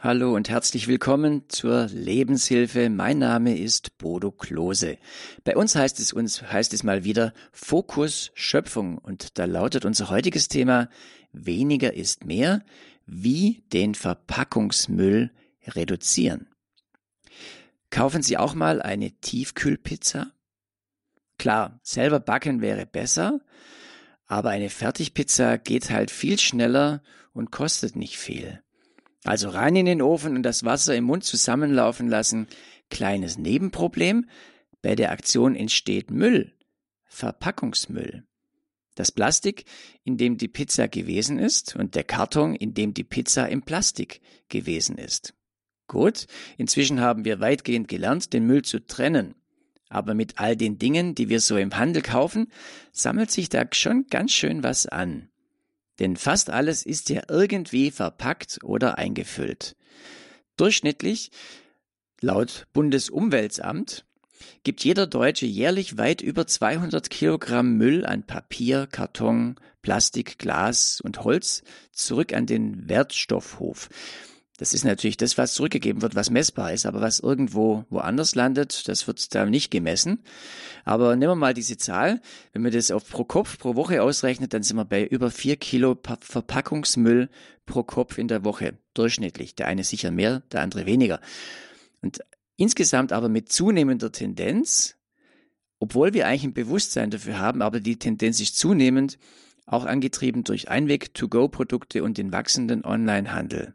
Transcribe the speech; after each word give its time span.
Hallo 0.00 0.36
und 0.36 0.48
herzlich 0.48 0.86
willkommen 0.86 1.48
zur 1.48 1.88
Lebenshilfe. 1.88 2.88
Mein 2.88 3.18
Name 3.18 3.58
ist 3.58 3.98
Bodo 3.98 4.30
Klose. 4.30 4.96
Bei 5.42 5.56
uns 5.56 5.74
heißt 5.74 5.98
es 5.98 6.12
uns, 6.12 6.40
heißt 6.40 6.72
es 6.72 6.84
mal 6.84 7.02
wieder 7.02 7.32
Fokus 7.50 8.30
Schöpfung 8.34 8.98
und 8.98 9.40
da 9.40 9.44
lautet 9.46 9.84
unser 9.84 10.08
heutiges 10.08 10.46
Thema 10.46 10.88
weniger 11.32 11.94
ist 11.94 12.24
mehr, 12.24 12.64
wie 13.06 13.64
den 13.72 13.96
Verpackungsmüll 13.96 15.32
reduzieren. 15.66 16.46
Kaufen 17.90 18.22
Sie 18.22 18.36
auch 18.36 18.54
mal 18.54 18.80
eine 18.80 19.10
Tiefkühlpizza? 19.10 20.30
Klar, 21.38 21.80
selber 21.82 22.20
backen 22.20 22.60
wäre 22.60 22.86
besser, 22.86 23.40
aber 24.26 24.50
eine 24.50 24.70
Fertigpizza 24.70 25.56
geht 25.56 25.90
halt 25.90 26.12
viel 26.12 26.38
schneller 26.38 27.02
und 27.32 27.50
kostet 27.50 27.96
nicht 27.96 28.16
viel. 28.16 28.62
Also 29.24 29.48
rein 29.48 29.76
in 29.76 29.86
den 29.86 30.02
Ofen 30.02 30.36
und 30.36 30.42
das 30.42 30.64
Wasser 30.64 30.94
im 30.94 31.04
Mund 31.04 31.24
zusammenlaufen 31.24 32.08
lassen. 32.08 32.46
Kleines 32.90 33.38
Nebenproblem. 33.38 34.26
Bei 34.82 34.94
der 34.94 35.10
Aktion 35.10 35.56
entsteht 35.56 36.10
Müll. 36.10 36.54
Verpackungsmüll. 37.06 38.24
Das 38.94 39.12
Plastik, 39.12 39.64
in 40.04 40.16
dem 40.16 40.38
die 40.38 40.48
Pizza 40.48 40.88
gewesen 40.88 41.38
ist 41.38 41.76
und 41.76 41.94
der 41.94 42.04
Karton, 42.04 42.54
in 42.54 42.74
dem 42.74 42.94
die 42.94 43.04
Pizza 43.04 43.48
im 43.48 43.62
Plastik 43.62 44.20
gewesen 44.48 44.98
ist. 44.98 45.34
Gut, 45.86 46.26
inzwischen 46.56 47.00
haben 47.00 47.24
wir 47.24 47.40
weitgehend 47.40 47.88
gelernt, 47.88 48.32
den 48.32 48.46
Müll 48.46 48.62
zu 48.62 48.84
trennen. 48.84 49.34
Aber 49.88 50.14
mit 50.14 50.38
all 50.38 50.56
den 50.56 50.78
Dingen, 50.78 51.14
die 51.14 51.28
wir 51.28 51.40
so 51.40 51.56
im 51.56 51.76
Handel 51.76 52.02
kaufen, 52.02 52.52
sammelt 52.92 53.30
sich 53.30 53.48
da 53.48 53.64
schon 53.72 54.06
ganz 54.08 54.32
schön 54.32 54.62
was 54.62 54.86
an. 54.86 55.30
Denn 55.98 56.16
fast 56.16 56.50
alles 56.50 56.84
ist 56.84 57.08
ja 57.10 57.22
irgendwie 57.28 57.90
verpackt 57.90 58.58
oder 58.62 58.98
eingefüllt. 58.98 59.76
Durchschnittlich, 60.56 61.30
laut 62.20 62.66
Bundesumweltamt, 62.72 64.04
gibt 64.62 64.84
jeder 64.84 65.06
Deutsche 65.06 65.46
jährlich 65.46 65.98
weit 65.98 66.20
über 66.20 66.46
200 66.46 67.10
Kilogramm 67.10 67.76
Müll 67.76 68.06
an 68.06 68.24
Papier, 68.24 68.86
Karton, 68.86 69.56
Plastik, 69.82 70.38
Glas 70.38 71.00
und 71.00 71.24
Holz 71.24 71.62
zurück 71.92 72.32
an 72.32 72.46
den 72.46 72.88
Wertstoffhof. 72.88 73.88
Das 74.58 74.74
ist 74.74 74.84
natürlich 74.84 75.16
das, 75.16 75.38
was 75.38 75.54
zurückgegeben 75.54 76.02
wird, 76.02 76.16
was 76.16 76.30
messbar 76.30 76.72
ist, 76.72 76.84
aber 76.84 77.00
was 77.00 77.20
irgendwo 77.20 77.84
woanders 77.90 78.34
landet, 78.34 78.88
das 78.88 79.06
wird 79.06 79.32
da 79.32 79.46
nicht 79.46 79.70
gemessen. 79.70 80.24
Aber 80.84 81.14
nehmen 81.14 81.30
wir 81.30 81.36
mal 81.36 81.54
diese 81.54 81.76
Zahl. 81.76 82.20
Wenn 82.52 82.62
man 82.62 82.72
das 82.72 82.90
auf 82.90 83.08
pro 83.08 83.22
Kopf 83.22 83.58
pro 83.58 83.76
Woche 83.76 84.02
ausrechnet, 84.02 84.52
dann 84.52 84.64
sind 84.64 84.76
wir 84.76 84.84
bei 84.84 85.06
über 85.06 85.30
vier 85.30 85.56
Kilo 85.56 85.96
Verpackungsmüll 86.20 87.30
pro 87.66 87.84
Kopf 87.84 88.18
in 88.18 88.26
der 88.26 88.44
Woche. 88.44 88.76
Durchschnittlich. 88.94 89.54
Der 89.54 89.68
eine 89.68 89.84
sicher 89.84 90.10
mehr, 90.10 90.42
der 90.50 90.62
andere 90.62 90.86
weniger. 90.86 91.20
Und 92.02 92.18
insgesamt 92.56 93.12
aber 93.12 93.28
mit 93.28 93.52
zunehmender 93.52 94.10
Tendenz, 94.10 94.96
obwohl 95.78 96.14
wir 96.14 96.26
eigentlich 96.26 96.44
ein 96.44 96.54
Bewusstsein 96.54 97.12
dafür 97.12 97.38
haben, 97.38 97.62
aber 97.62 97.78
die 97.78 98.00
Tendenz 98.00 98.40
ist 98.40 98.58
zunehmend, 98.58 99.18
auch 99.66 99.84
angetrieben 99.84 100.42
durch 100.42 100.68
Einweg-to-go-Produkte 100.68 102.02
und 102.02 102.18
den 102.18 102.32
wachsenden 102.32 102.84
Onlinehandel. 102.84 103.74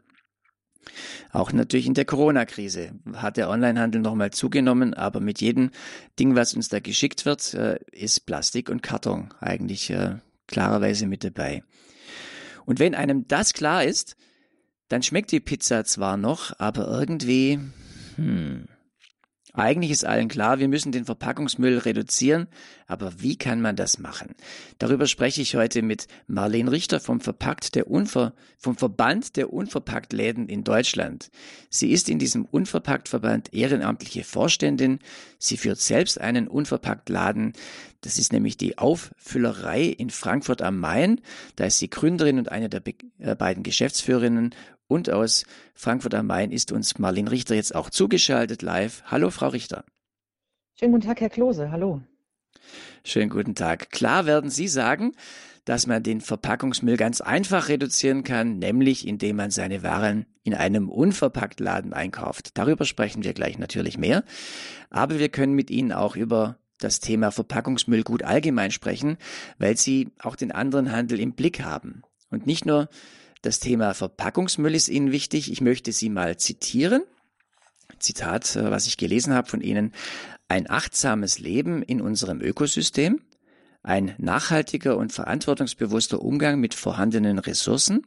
Auch 1.32 1.52
natürlich 1.52 1.86
in 1.86 1.94
der 1.94 2.04
Corona-Krise 2.04 2.92
hat 3.14 3.36
der 3.36 3.50
Onlinehandel 3.50 4.00
nochmal 4.00 4.30
zugenommen, 4.30 4.94
aber 4.94 5.20
mit 5.20 5.40
jedem 5.40 5.70
Ding, 6.18 6.36
was 6.36 6.54
uns 6.54 6.68
da 6.68 6.80
geschickt 6.80 7.24
wird, 7.24 7.54
äh, 7.54 7.78
ist 7.92 8.26
Plastik 8.26 8.68
und 8.68 8.82
Karton 8.82 9.32
eigentlich 9.40 9.90
äh, 9.90 10.16
klarerweise 10.46 11.06
mit 11.06 11.24
dabei. 11.24 11.62
Und 12.66 12.78
wenn 12.78 12.94
einem 12.94 13.28
das 13.28 13.52
klar 13.52 13.84
ist, 13.84 14.16
dann 14.88 15.02
schmeckt 15.02 15.32
die 15.32 15.40
Pizza 15.40 15.84
zwar 15.84 16.16
noch, 16.16 16.58
aber 16.58 16.86
irgendwie, 16.88 17.58
hm, 18.16 18.66
eigentlich 19.54 19.92
ist 19.92 20.04
allen 20.04 20.28
klar, 20.28 20.58
wir 20.58 20.66
müssen 20.66 20.90
den 20.90 21.04
Verpackungsmüll 21.04 21.78
reduzieren, 21.78 22.48
aber 22.88 23.22
wie 23.22 23.36
kann 23.36 23.60
man 23.60 23.76
das 23.76 23.98
machen? 23.98 24.34
Darüber 24.78 25.06
spreche 25.06 25.42
ich 25.42 25.54
heute 25.54 25.80
mit 25.82 26.08
Marlene 26.26 26.72
Richter 26.72 26.98
vom 26.98 27.20
Verpackt 27.20 27.76
der 27.76 27.88
Unver 27.88 28.34
vom 28.58 28.76
Verband 28.76 29.36
der 29.36 29.52
Unverpacktläden 29.52 30.48
in 30.48 30.64
Deutschland. 30.64 31.30
Sie 31.68 31.92
ist 31.92 32.08
in 32.08 32.18
diesem 32.18 32.46
Unverpacktverband 32.46 33.52
ehrenamtliche 33.52 34.24
Vorständin. 34.24 34.98
Sie 35.38 35.58
führt 35.58 35.78
selbst 35.78 36.18
einen 36.18 36.48
Unverpacktladen. 36.48 37.52
Das 38.00 38.18
ist 38.18 38.32
nämlich 38.32 38.56
die 38.56 38.78
Auffüllerei 38.78 39.84
in 39.84 40.10
Frankfurt 40.10 40.62
am 40.62 40.80
Main. 40.80 41.20
Da 41.56 41.66
ist 41.66 41.78
sie 41.78 41.90
Gründerin 41.90 42.38
und 42.38 42.50
eine 42.50 42.68
der 42.68 42.82
äh, 43.18 43.34
beiden 43.34 43.62
Geschäftsführerinnen 43.62 44.54
und 44.86 45.10
aus 45.10 45.44
Frankfurt 45.74 46.14
am 46.14 46.26
Main 46.26 46.52
ist 46.52 46.72
uns 46.72 46.98
Marlene 46.98 47.30
Richter 47.30 47.54
jetzt 47.54 47.74
auch 47.74 47.90
zugeschaltet 47.90 48.62
live. 48.62 49.02
Hallo, 49.06 49.30
Frau 49.30 49.48
Richter. 49.48 49.84
Schönen 50.78 50.92
guten 50.92 51.06
Tag, 51.06 51.20
Herr 51.20 51.30
Klose. 51.30 51.70
Hallo. 51.70 52.02
Schönen 53.04 53.30
guten 53.30 53.54
Tag. 53.54 53.90
Klar 53.90 54.26
werden 54.26 54.50
Sie 54.50 54.68
sagen, 54.68 55.12
dass 55.64 55.86
man 55.86 56.02
den 56.02 56.20
Verpackungsmüll 56.20 56.96
ganz 56.96 57.20
einfach 57.20 57.68
reduzieren 57.68 58.22
kann, 58.22 58.58
nämlich 58.58 59.06
indem 59.06 59.36
man 59.36 59.50
seine 59.50 59.82
Waren 59.82 60.26
in 60.42 60.54
einem 60.54 60.88
Unverpacktladen 60.90 61.92
einkauft. 61.92 62.58
Darüber 62.58 62.84
sprechen 62.84 63.24
wir 63.24 63.32
gleich 63.32 63.58
natürlich 63.58 63.96
mehr. 63.96 64.24
Aber 64.90 65.18
wir 65.18 65.30
können 65.30 65.54
mit 65.54 65.70
Ihnen 65.70 65.92
auch 65.92 66.16
über 66.16 66.58
das 66.78 67.00
Thema 67.00 67.30
Verpackungsmüll 67.30 68.02
gut 68.02 68.22
allgemein 68.22 68.70
sprechen, 68.70 69.16
weil 69.58 69.76
Sie 69.76 70.10
auch 70.18 70.36
den 70.36 70.52
anderen 70.52 70.92
Handel 70.92 71.18
im 71.18 71.32
Blick 71.32 71.62
haben. 71.62 72.02
Und 72.30 72.46
nicht 72.46 72.66
nur 72.66 72.88
das 73.44 73.60
Thema 73.60 73.92
Verpackungsmüll 73.92 74.74
ist 74.74 74.88
Ihnen 74.88 75.12
wichtig. 75.12 75.52
Ich 75.52 75.60
möchte 75.60 75.92
Sie 75.92 76.08
mal 76.08 76.36
zitieren. 76.38 77.02
Zitat, 77.98 78.56
äh, 78.56 78.70
was 78.70 78.86
ich 78.86 78.96
gelesen 78.96 79.34
habe 79.34 79.48
von 79.48 79.60
Ihnen. 79.60 79.92
Ein 80.48 80.70
achtsames 80.70 81.38
Leben 81.38 81.82
in 81.82 82.00
unserem 82.00 82.40
Ökosystem, 82.40 83.20
ein 83.82 84.14
nachhaltiger 84.18 84.96
und 84.96 85.12
verantwortungsbewusster 85.12 86.22
Umgang 86.22 86.58
mit 86.58 86.74
vorhandenen 86.74 87.38
Ressourcen 87.38 88.06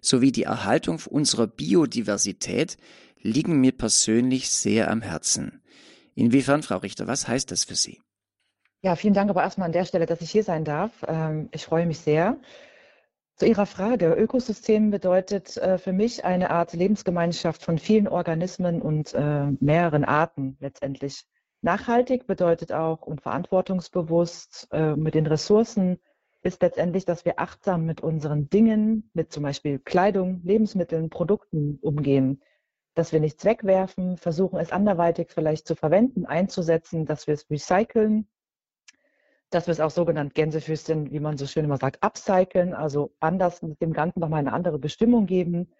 sowie 0.00 0.30
die 0.30 0.44
Erhaltung 0.44 1.00
unserer 1.08 1.48
Biodiversität 1.48 2.76
liegen 3.20 3.60
mir 3.60 3.72
persönlich 3.72 4.50
sehr 4.50 4.90
am 4.90 5.02
Herzen. 5.02 5.60
Inwiefern, 6.14 6.62
Frau 6.62 6.78
Richter, 6.78 7.08
was 7.08 7.26
heißt 7.26 7.50
das 7.50 7.64
für 7.64 7.74
Sie? 7.74 8.00
Ja, 8.82 8.94
vielen 8.94 9.14
Dank 9.14 9.28
aber 9.28 9.42
erstmal 9.42 9.66
an 9.66 9.72
der 9.72 9.84
Stelle, 9.84 10.06
dass 10.06 10.20
ich 10.20 10.30
hier 10.30 10.44
sein 10.44 10.64
darf. 10.64 10.92
Ähm, 11.08 11.48
ich 11.50 11.64
freue 11.64 11.86
mich 11.86 11.98
sehr. 11.98 12.38
Zu 13.38 13.46
Ihrer 13.46 13.66
Frage. 13.66 14.14
Ökosystem 14.14 14.90
bedeutet 14.90 15.56
äh, 15.58 15.78
für 15.78 15.92
mich 15.92 16.24
eine 16.24 16.50
Art 16.50 16.72
Lebensgemeinschaft 16.72 17.62
von 17.62 17.78
vielen 17.78 18.08
Organismen 18.08 18.82
und 18.82 19.14
äh, 19.14 19.52
mehreren 19.60 20.04
Arten 20.04 20.56
letztendlich. 20.58 21.24
Nachhaltig 21.62 22.26
bedeutet 22.26 22.72
auch 22.72 23.02
und 23.02 23.20
verantwortungsbewusst 23.20 24.66
äh, 24.72 24.96
mit 24.96 25.14
den 25.14 25.28
Ressourcen 25.28 26.00
ist 26.42 26.62
letztendlich, 26.62 27.04
dass 27.04 27.24
wir 27.24 27.38
achtsam 27.38 27.84
mit 27.84 28.00
unseren 28.00 28.50
Dingen, 28.50 29.08
mit 29.14 29.32
zum 29.32 29.44
Beispiel 29.44 29.78
Kleidung, 29.78 30.40
Lebensmitteln, 30.42 31.08
Produkten 31.08 31.78
umgehen. 31.80 32.42
Dass 32.94 33.12
wir 33.12 33.20
nichts 33.20 33.44
wegwerfen, 33.44 34.16
versuchen 34.16 34.58
es 34.58 34.72
anderweitig 34.72 35.30
vielleicht 35.30 35.68
zu 35.68 35.76
verwenden, 35.76 36.26
einzusetzen, 36.26 37.06
dass 37.06 37.28
wir 37.28 37.34
es 37.34 37.48
recyceln, 37.48 38.26
dass 39.50 39.66
wir 39.66 39.72
es 39.72 39.80
auch 39.80 39.90
sogenannt 39.90 40.34
Gänsefüßchen, 40.34 41.10
wie 41.10 41.20
man 41.20 41.38
so 41.38 41.46
schön 41.46 41.64
immer 41.64 41.78
sagt, 41.78 42.02
upcyclen, 42.02 42.74
also 42.74 43.12
anders 43.18 43.62
mit 43.62 43.80
dem 43.80 43.92
Ganzen 43.92 44.20
nochmal 44.20 44.40
eine 44.40 44.52
andere 44.52 44.78
Bestimmung 44.78 45.26
geben. 45.26 45.72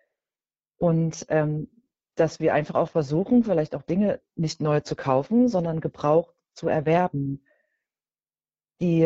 Und 0.78 1.26
ähm, 1.28 1.68
dass 2.14 2.40
wir 2.40 2.54
einfach 2.54 2.74
auch 2.74 2.88
versuchen, 2.88 3.44
vielleicht 3.44 3.74
auch 3.74 3.82
Dinge 3.82 4.20
nicht 4.34 4.60
neu 4.60 4.80
zu 4.80 4.96
kaufen, 4.96 5.48
sondern 5.48 5.80
gebraucht 5.80 6.34
zu 6.54 6.68
erwerben. 6.68 7.44
Die, 8.80 9.04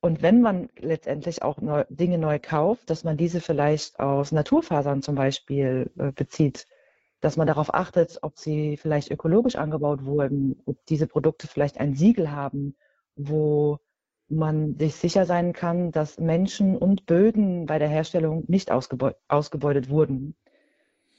und 0.00 0.22
wenn 0.22 0.40
man 0.40 0.68
letztendlich 0.78 1.42
auch 1.42 1.60
neu, 1.60 1.84
Dinge 1.88 2.18
neu 2.18 2.38
kauft, 2.40 2.90
dass 2.90 3.04
man 3.04 3.16
diese 3.16 3.40
vielleicht 3.40 4.00
aus 4.00 4.32
Naturfasern 4.32 5.02
zum 5.02 5.14
Beispiel 5.14 5.90
äh, 5.98 6.12
bezieht, 6.12 6.66
dass 7.20 7.36
man 7.36 7.46
darauf 7.46 7.72
achtet, 7.72 8.18
ob 8.22 8.38
sie 8.38 8.76
vielleicht 8.76 9.10
ökologisch 9.10 9.56
angebaut 9.56 10.04
wurden, 10.04 10.60
ob 10.66 10.84
diese 10.86 11.06
Produkte 11.06 11.46
vielleicht 11.46 11.78
ein 11.78 11.94
Siegel 11.94 12.30
haben 12.30 12.76
wo 13.16 13.78
man 14.28 14.76
sich 14.78 14.96
sicher 14.96 15.24
sein 15.24 15.52
kann, 15.52 15.92
dass 15.92 16.18
Menschen 16.18 16.76
und 16.76 17.06
Böden 17.06 17.66
bei 17.66 17.78
der 17.78 17.88
Herstellung 17.88 18.44
nicht 18.48 18.70
ausgebeu 18.70 19.12
ausgebeutet 19.28 19.88
wurden. 19.88 20.36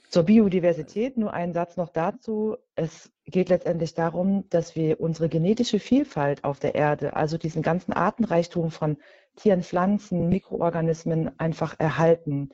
Zur 0.10 0.24
Biodiversität 0.24 1.18
nur 1.18 1.34
ein 1.34 1.54
Satz 1.54 1.76
noch 1.76 1.90
dazu. 1.90 2.56
Es 2.76 3.12
geht 3.26 3.50
letztendlich 3.50 3.94
darum, 3.94 4.48
dass 4.50 4.76
wir 4.76 5.02
unsere 5.02 5.28
genetische 5.28 5.80
Vielfalt 5.80 6.46
auf 6.46 6.60
der 6.60 6.76
Erde, 6.76 7.16
also 7.16 7.38
diesen 7.38 7.62
ganzen 7.62 7.92
Artenreichtum 7.92 8.72
von 8.72 8.98
Tieren, 9.36 9.64
Pflanzen, 9.64 10.30
Mikroorganismen 10.30 11.38
einfach 11.40 11.76
erhalten. 11.78 12.50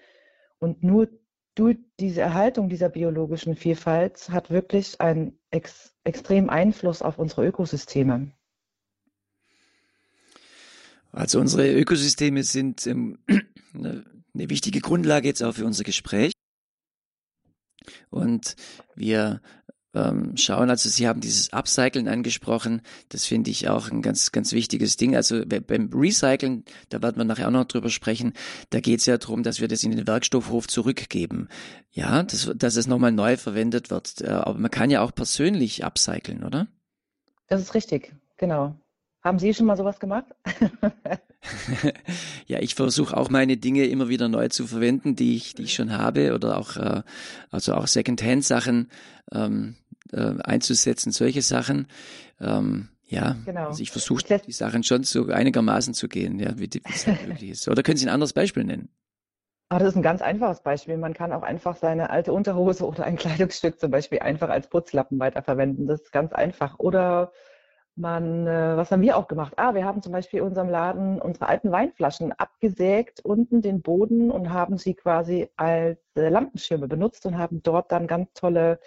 Und 0.58 0.84
nur 0.84 1.10
durch 1.56 1.78
diese 2.00 2.22
Erhaltung 2.22 2.70
dieser 2.70 2.90
biologischen 2.90 3.56
Vielfalt 3.56 4.30
hat 4.30 4.50
wirklich 4.50 5.00
einen 5.00 5.40
ex 5.52 5.96
extremen 6.04 6.50
Einfluss 6.50 7.02
auf 7.02 7.20
unsere 7.20 7.46
Ökosysteme. 7.46 8.32
Also 11.14 11.40
unsere 11.40 11.72
Ökosysteme 11.72 12.44
sind 12.44 12.86
ähm, 12.88 13.20
eine 13.74 14.04
wichtige 14.34 14.82
Grundlage 14.82 15.28
jetzt 15.28 15.44
auch 15.44 15.54
für 15.54 15.66
unser 15.66 15.84
Gespräch. 15.84 16.34
Und 18.10 18.56
wir 18.96 19.42
ähm, 19.94 20.36
schauen. 20.38 20.72
Also 20.72 20.90
Sie 20.90 21.08
haben 21.08 21.22
dieses 21.22 21.54
Upcycling 21.54 22.08
angesprochen. 22.08 22.82
Das 23.10 23.26
finde 23.26 23.52
ich 23.52 23.70
auch 23.70 23.92
ein 23.92 24.02
ganz, 24.02 24.32
ganz 24.32 24.52
wichtiges 24.54 24.98
Ding. 24.98 25.16
Also 25.16 25.44
beim 25.46 25.92
Recyceln, 25.94 26.66
da 26.90 27.02
werden 27.02 27.18
wir 27.18 27.26
nachher 27.26 27.48
auch 27.48 27.52
noch 27.52 27.66
drüber 27.66 27.90
sprechen, 27.90 28.34
da 28.72 28.80
geht 28.80 29.02
es 29.02 29.06
ja 29.06 29.18
darum, 29.18 29.44
dass 29.44 29.62
wir 29.62 29.68
das 29.68 29.84
in 29.84 29.92
den 29.92 30.08
Werkstoffhof 30.08 30.68
zurückgeben. 30.68 31.48
Ja, 31.92 32.24
dass, 32.24 32.52
dass 32.56 32.76
es 32.76 32.88
nochmal 32.88 33.12
neu 33.12 33.38
verwendet 33.38 33.92
wird. 33.92 34.22
Äh, 34.22 34.30
aber 34.30 34.58
man 34.58 34.72
kann 34.72 34.90
ja 34.90 35.02
auch 35.02 35.14
persönlich 35.14 35.86
upcyclen, 35.86 36.44
oder? 36.44 36.68
Das 37.48 37.62
ist 37.62 37.76
richtig, 37.76 38.16
genau. 38.38 38.76
Haben 39.24 39.40
Sie 39.40 39.54
schon 39.54 39.68
mal 39.68 39.78
sowas 39.78 40.00
gemacht? 40.02 40.26
ja, 42.46 42.60
ich 42.60 42.76
versuche 42.76 43.16
auch 43.16 43.30
meine 43.30 43.56
Dinge 43.56 43.86
immer 43.86 44.10
wieder 44.10 44.28
neu 44.28 44.50
zu 44.50 44.68
verwenden, 44.68 45.16
die 45.16 45.38
ich, 45.38 45.56
die 45.56 45.64
ich 45.64 45.74
schon 45.74 45.98
habe 45.98 46.34
oder 46.36 46.58
auch, 46.58 46.76
äh, 46.76 47.04
also 47.50 47.74
auch 47.76 47.88
Secondhand-Sachen 47.88 48.90
ähm, 49.32 49.76
äh, 50.12 50.34
einzusetzen, 50.44 51.14
solche 51.14 51.42
Sachen. 51.42 51.88
Ähm, 52.42 52.90
ja, 53.06 53.38
genau. 53.46 53.68
also 53.68 53.82
ich 53.82 53.92
versuche 53.92 54.40
die 54.46 54.52
Sachen 54.52 54.84
schon 54.84 55.04
so 55.04 55.28
einigermaßen 55.28 55.94
zu 55.94 56.10
gehen, 56.10 56.40
ja, 56.40 56.60
wie, 56.60 56.70
es 56.84 57.08
möglich 57.30 57.52
ist. 57.52 57.68
Oder 57.70 57.82
können 57.82 57.98
Sie 57.98 58.06
ein 58.06 58.14
anderes 58.14 58.34
Beispiel 58.34 58.66
nennen? 58.66 58.90
Aber 59.70 59.80
das 59.80 59.90
ist 59.90 59.96
ein 59.96 60.04
ganz 60.04 60.22
einfaches 60.22 60.62
Beispiel. 60.62 60.98
Man 60.98 61.14
kann 61.14 61.32
auch 61.32 61.44
einfach 61.44 61.78
seine 61.78 62.10
alte 62.10 62.34
Unterhose 62.34 62.86
oder 62.88 63.06
ein 63.06 63.16
Kleidungsstück 63.16 63.80
zum 63.80 63.90
Beispiel 63.90 64.20
einfach 64.20 64.50
als 64.50 64.68
Putzlappen 64.68 65.18
weiterverwenden. 65.18 65.88
Das 65.88 66.02
ist 66.02 66.12
ganz 66.12 66.34
einfach. 66.34 66.78
Oder 66.80 67.32
man, 67.96 68.48
äh, 68.48 68.76
was 68.76 68.92
haben 68.92 69.02
wir 69.02 69.18
auch 69.18 69.28
gemacht? 69.28 69.54
Ah, 69.58 69.74
wir 69.76 69.86
haben 69.86 70.02
zum 70.02 70.12
Beispiel 70.12 70.40
in 70.40 70.46
unserem 70.46 70.70
Laden 70.70 71.22
unsere 71.22 71.48
alten 71.48 71.72
Weinflaschen 71.72 72.32
abgesägt, 72.32 73.22
unten 73.24 73.62
den 73.62 73.82
Boden 73.82 74.32
und 74.32 74.52
haben 74.52 74.78
sie 74.78 74.96
quasi 74.96 75.50
als 75.56 76.00
äh, 76.16 76.30
Lampenschirme 76.30 76.88
benutzt 76.88 77.26
und 77.26 77.38
haben 77.38 77.62
dort 77.62 77.92
dann 77.92 78.08
ganz 78.08 78.34
tolle 78.34 78.80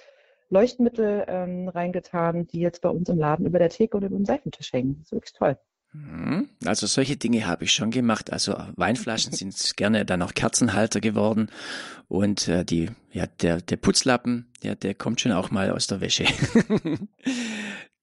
Leuchtmittel 0.51 1.25
ähm, 1.29 1.69
reingetan, 1.69 2.47
die 2.47 2.61
jetzt 2.61 2.83
bei 2.83 2.89
uns 2.89 3.09
im 3.09 3.19
Laden 3.19 3.47
über 3.47 3.59
der 3.59 3.71
Theke 3.71 3.97
oder 3.97 4.07
über 4.07 4.17
dem 4.17 4.25
Seifentisch 4.25 4.73
hängen. 4.73 4.97
Das 4.99 5.07
ist 5.07 5.13
wirklich 5.13 5.33
toll. 5.33 5.59
Mhm. 5.93 6.49
Also 6.65 6.87
solche 6.87 7.17
Dinge 7.17 7.47
habe 7.47 7.65
ich 7.65 7.73
schon 7.73 7.91
gemacht. 7.91 8.33
Also 8.33 8.55
Weinflaschen 8.77 9.33
sind 9.33 9.77
gerne 9.77 10.05
dann 10.05 10.23
auch 10.23 10.35
Kerzenhalter 10.35 11.01
geworden 11.01 11.49
und 12.09 12.49
äh, 12.49 12.65
die 12.65 12.91
ja 13.13 13.27
der 13.27 13.61
der 13.61 13.77
Putzlappen, 13.77 14.53
ja, 14.63 14.75
der 14.75 14.95
kommt 14.95 15.21
schon 15.21 15.33
auch 15.33 15.51
mal 15.51 15.71
aus 15.71 15.87
der 15.87 16.01
Wäsche. 16.01 16.25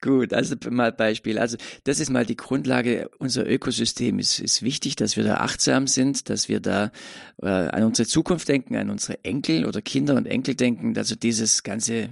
Gut, 0.04 0.34
also 0.34 0.58
mal 0.70 0.92
Beispiel. 0.92 1.40
Also 1.40 1.56
das 1.86 2.02
ist 2.02 2.10
mal 2.10 2.26
die 2.26 2.36
Grundlage. 2.36 3.10
Unser 3.20 3.50
Ökosystem 3.50 4.20
ist, 4.20 4.40
ist 4.40 4.62
wichtig, 4.62 4.98
dass 4.98 5.16
wir 5.16 5.24
da 5.24 5.36
achtsam 5.36 5.88
sind, 5.88 6.30
dass 6.30 6.50
wir 6.50 6.60
da 6.60 6.92
äh, 7.42 7.48
an 7.48 7.84
unsere 7.84 8.06
Zukunft 8.06 8.50
denken, 8.50 8.76
an 8.76 8.90
unsere 8.90 9.24
Enkel 9.24 9.66
oder 9.66 9.82
Kinder 9.82 10.16
und 10.16 10.26
Enkel 10.26 10.56
denken. 10.56 10.98
Also 10.98 11.16
dieses 11.16 11.64
ganze 11.64 11.94
äh, 11.94 12.10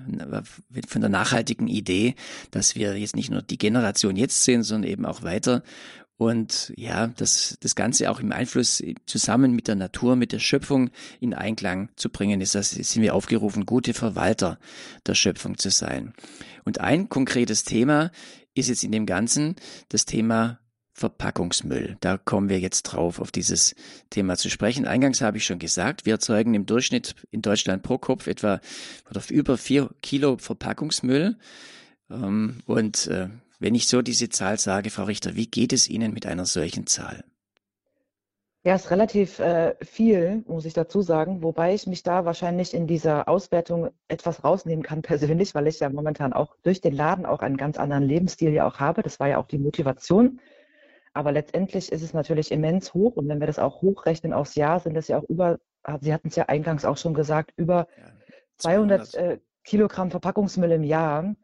von 0.88 1.02
der 1.02 1.10
nachhaltigen 1.10 1.68
Idee, 1.68 2.16
dass 2.52 2.78
wir 2.78 2.98
jetzt 2.98 3.18
nicht 3.18 3.30
nur 3.30 3.42
die 3.42 3.58
Generation 3.58 4.16
jetzt 4.16 4.42
sehen, 4.46 4.64
sondern 4.64 4.90
eben 4.90 5.06
auch 5.06 5.24
weiter. 5.24 5.62
Und 6.22 6.72
ja, 6.78 7.08
das, 7.08 7.58
das 7.62 7.74
Ganze 7.74 8.12
auch 8.12 8.20
im 8.20 8.32
Einfluss 8.32 8.82
zusammen 9.08 9.54
mit 9.54 9.68
der 9.68 9.74
Natur, 9.74 10.16
mit 10.16 10.32
der 10.32 10.38
Schöpfung 10.38 10.92
in 11.20 11.34
Einklang 11.34 11.90
zu 11.96 12.10
bringen, 12.10 12.42
ist 12.42 12.54
das, 12.54 12.70
sind 12.70 13.02
wir 13.02 13.16
aufgerufen, 13.16 13.66
gute 13.66 13.96
Verwalter 13.96 14.60
der 15.08 15.16
Schöpfung 15.16 15.58
zu 15.58 15.72
sein. 15.72 16.14
Und 16.66 16.80
ein 16.80 17.10
konkretes 17.10 17.64
Thema 17.64 18.12
ist 18.54 18.70
jetzt 18.70 18.84
in 18.84 18.92
dem 18.92 19.06
Ganzen 19.06 19.56
das 19.90 20.06
Thema 20.06 20.60
Verpackungsmüll. 20.94 21.98
Da 22.02 22.18
kommen 22.18 22.50
wir 22.50 22.60
jetzt 22.60 22.84
drauf, 22.84 23.20
auf 23.20 23.32
dieses 23.32 23.76
Thema 24.10 24.36
zu 24.36 24.50
sprechen. 24.50 24.86
Eingangs 24.86 25.22
habe 25.22 25.38
ich 25.38 25.46
schon 25.46 25.60
gesagt, 25.60 26.06
wir 26.06 26.14
erzeugen 26.14 26.54
im 26.54 26.66
Durchschnitt 26.66 27.16
in 27.32 27.42
Deutschland 27.42 27.82
pro 27.82 27.98
Kopf 27.98 28.28
etwa 28.28 28.60
oder 29.10 29.22
über 29.30 29.58
vier 29.58 29.90
Kilo 30.02 30.38
Verpackungsmüll. 30.38 31.38
Ähm, 32.10 32.62
und 32.66 33.08
äh, 33.08 33.30
wenn 33.60 33.76
ich 33.76 33.88
so 33.88 34.02
diese 34.02 34.30
Zahl 34.30 34.60
sage, 34.60 34.90
Frau 34.90 35.04
Richter, 35.04 35.36
wie 35.36 35.48
geht 35.48 35.74
es 35.74 35.88
Ihnen 35.88 36.14
mit 36.14 36.26
einer 36.26 36.46
solchen 36.46 36.88
Zahl? 36.88 37.24
Ja, 38.64 38.76
ist 38.76 38.92
relativ 38.92 39.40
äh, 39.40 39.76
viel, 39.84 40.44
muss 40.48 40.66
ich 40.66 40.74
dazu 40.74 41.02
sagen, 41.02 41.42
wobei 41.42 41.74
ich 41.74 41.88
mich 41.88 42.04
da 42.04 42.26
wahrscheinlich 42.26 42.76
in 42.76 42.86
dieser 42.86 43.28
Auswertung 43.28 43.90
etwas 44.08 44.44
rausnehmen 44.44 44.84
kann 44.84 45.02
persönlich, 45.02 45.56
weil 45.56 45.68
ich 45.68 45.80
ja 45.80 45.90
momentan 45.90 46.32
auch 46.32 46.56
durch 46.62 46.80
den 46.80 46.94
Laden 46.94 47.26
auch 47.26 47.40
einen 47.40 47.58
ganz 47.58 47.78
anderen 47.78 48.04
Lebensstil 48.04 48.52
ja 48.52 48.68
auch 48.68 48.80
habe. 48.80 49.02
Das 49.02 49.20
war 49.20 49.28
ja 49.28 49.40
auch 49.40 49.48
die 49.48 49.58
Motivation. 49.58 50.40
Aber 51.14 51.32
letztendlich 51.32 51.92
ist 51.92 52.04
es 52.04 52.14
natürlich 52.14 52.52
immens 52.52 52.94
hoch 52.94 53.16
und 53.18 53.28
wenn 53.28 53.40
wir 53.40 53.48
das 53.48 53.60
auch 53.60 53.82
hochrechnen 53.82 54.32
aufs 54.32 54.56
Jahr, 54.56 54.80
sind 54.80 54.94
das 54.94 55.08
ja 55.08 55.18
auch 55.18 55.24
über, 55.28 55.60
Sie 56.00 56.14
hatten 56.14 56.28
es 56.28 56.36
ja 56.36 56.46
eingangs 56.46 56.86
auch 56.86 56.98
schon 56.98 57.16
gesagt, 57.16 57.54
über 57.58 57.88
ja, 57.98 58.14
200, 58.58 59.08
200 59.08 59.14
äh, 59.16 59.40
Kilogramm 59.64 60.12
Verpackungsmüll 60.12 60.72
im 60.72 60.84
Jahr. 60.84 61.36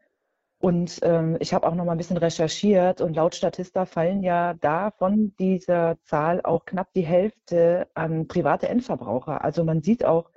Und 0.60 0.98
ähm, 1.02 1.36
ich 1.38 1.54
habe 1.54 1.68
auch 1.68 1.74
noch 1.74 1.84
mal 1.84 1.92
ein 1.92 1.98
bisschen 1.98 2.16
recherchiert 2.16 3.00
und 3.00 3.14
laut 3.14 3.36
Statista 3.36 3.86
fallen 3.86 4.24
ja 4.24 4.54
da 4.54 4.90
von 4.90 5.32
dieser 5.38 5.98
Zahl 6.02 6.40
auch 6.42 6.64
knapp 6.64 6.92
die 6.94 7.06
Hälfte 7.06 7.86
an 7.94 8.26
private 8.26 8.68
Endverbraucher. 8.68 9.44
Also 9.44 9.62
man 9.62 9.82
sieht 9.82 10.04
auch 10.04 10.30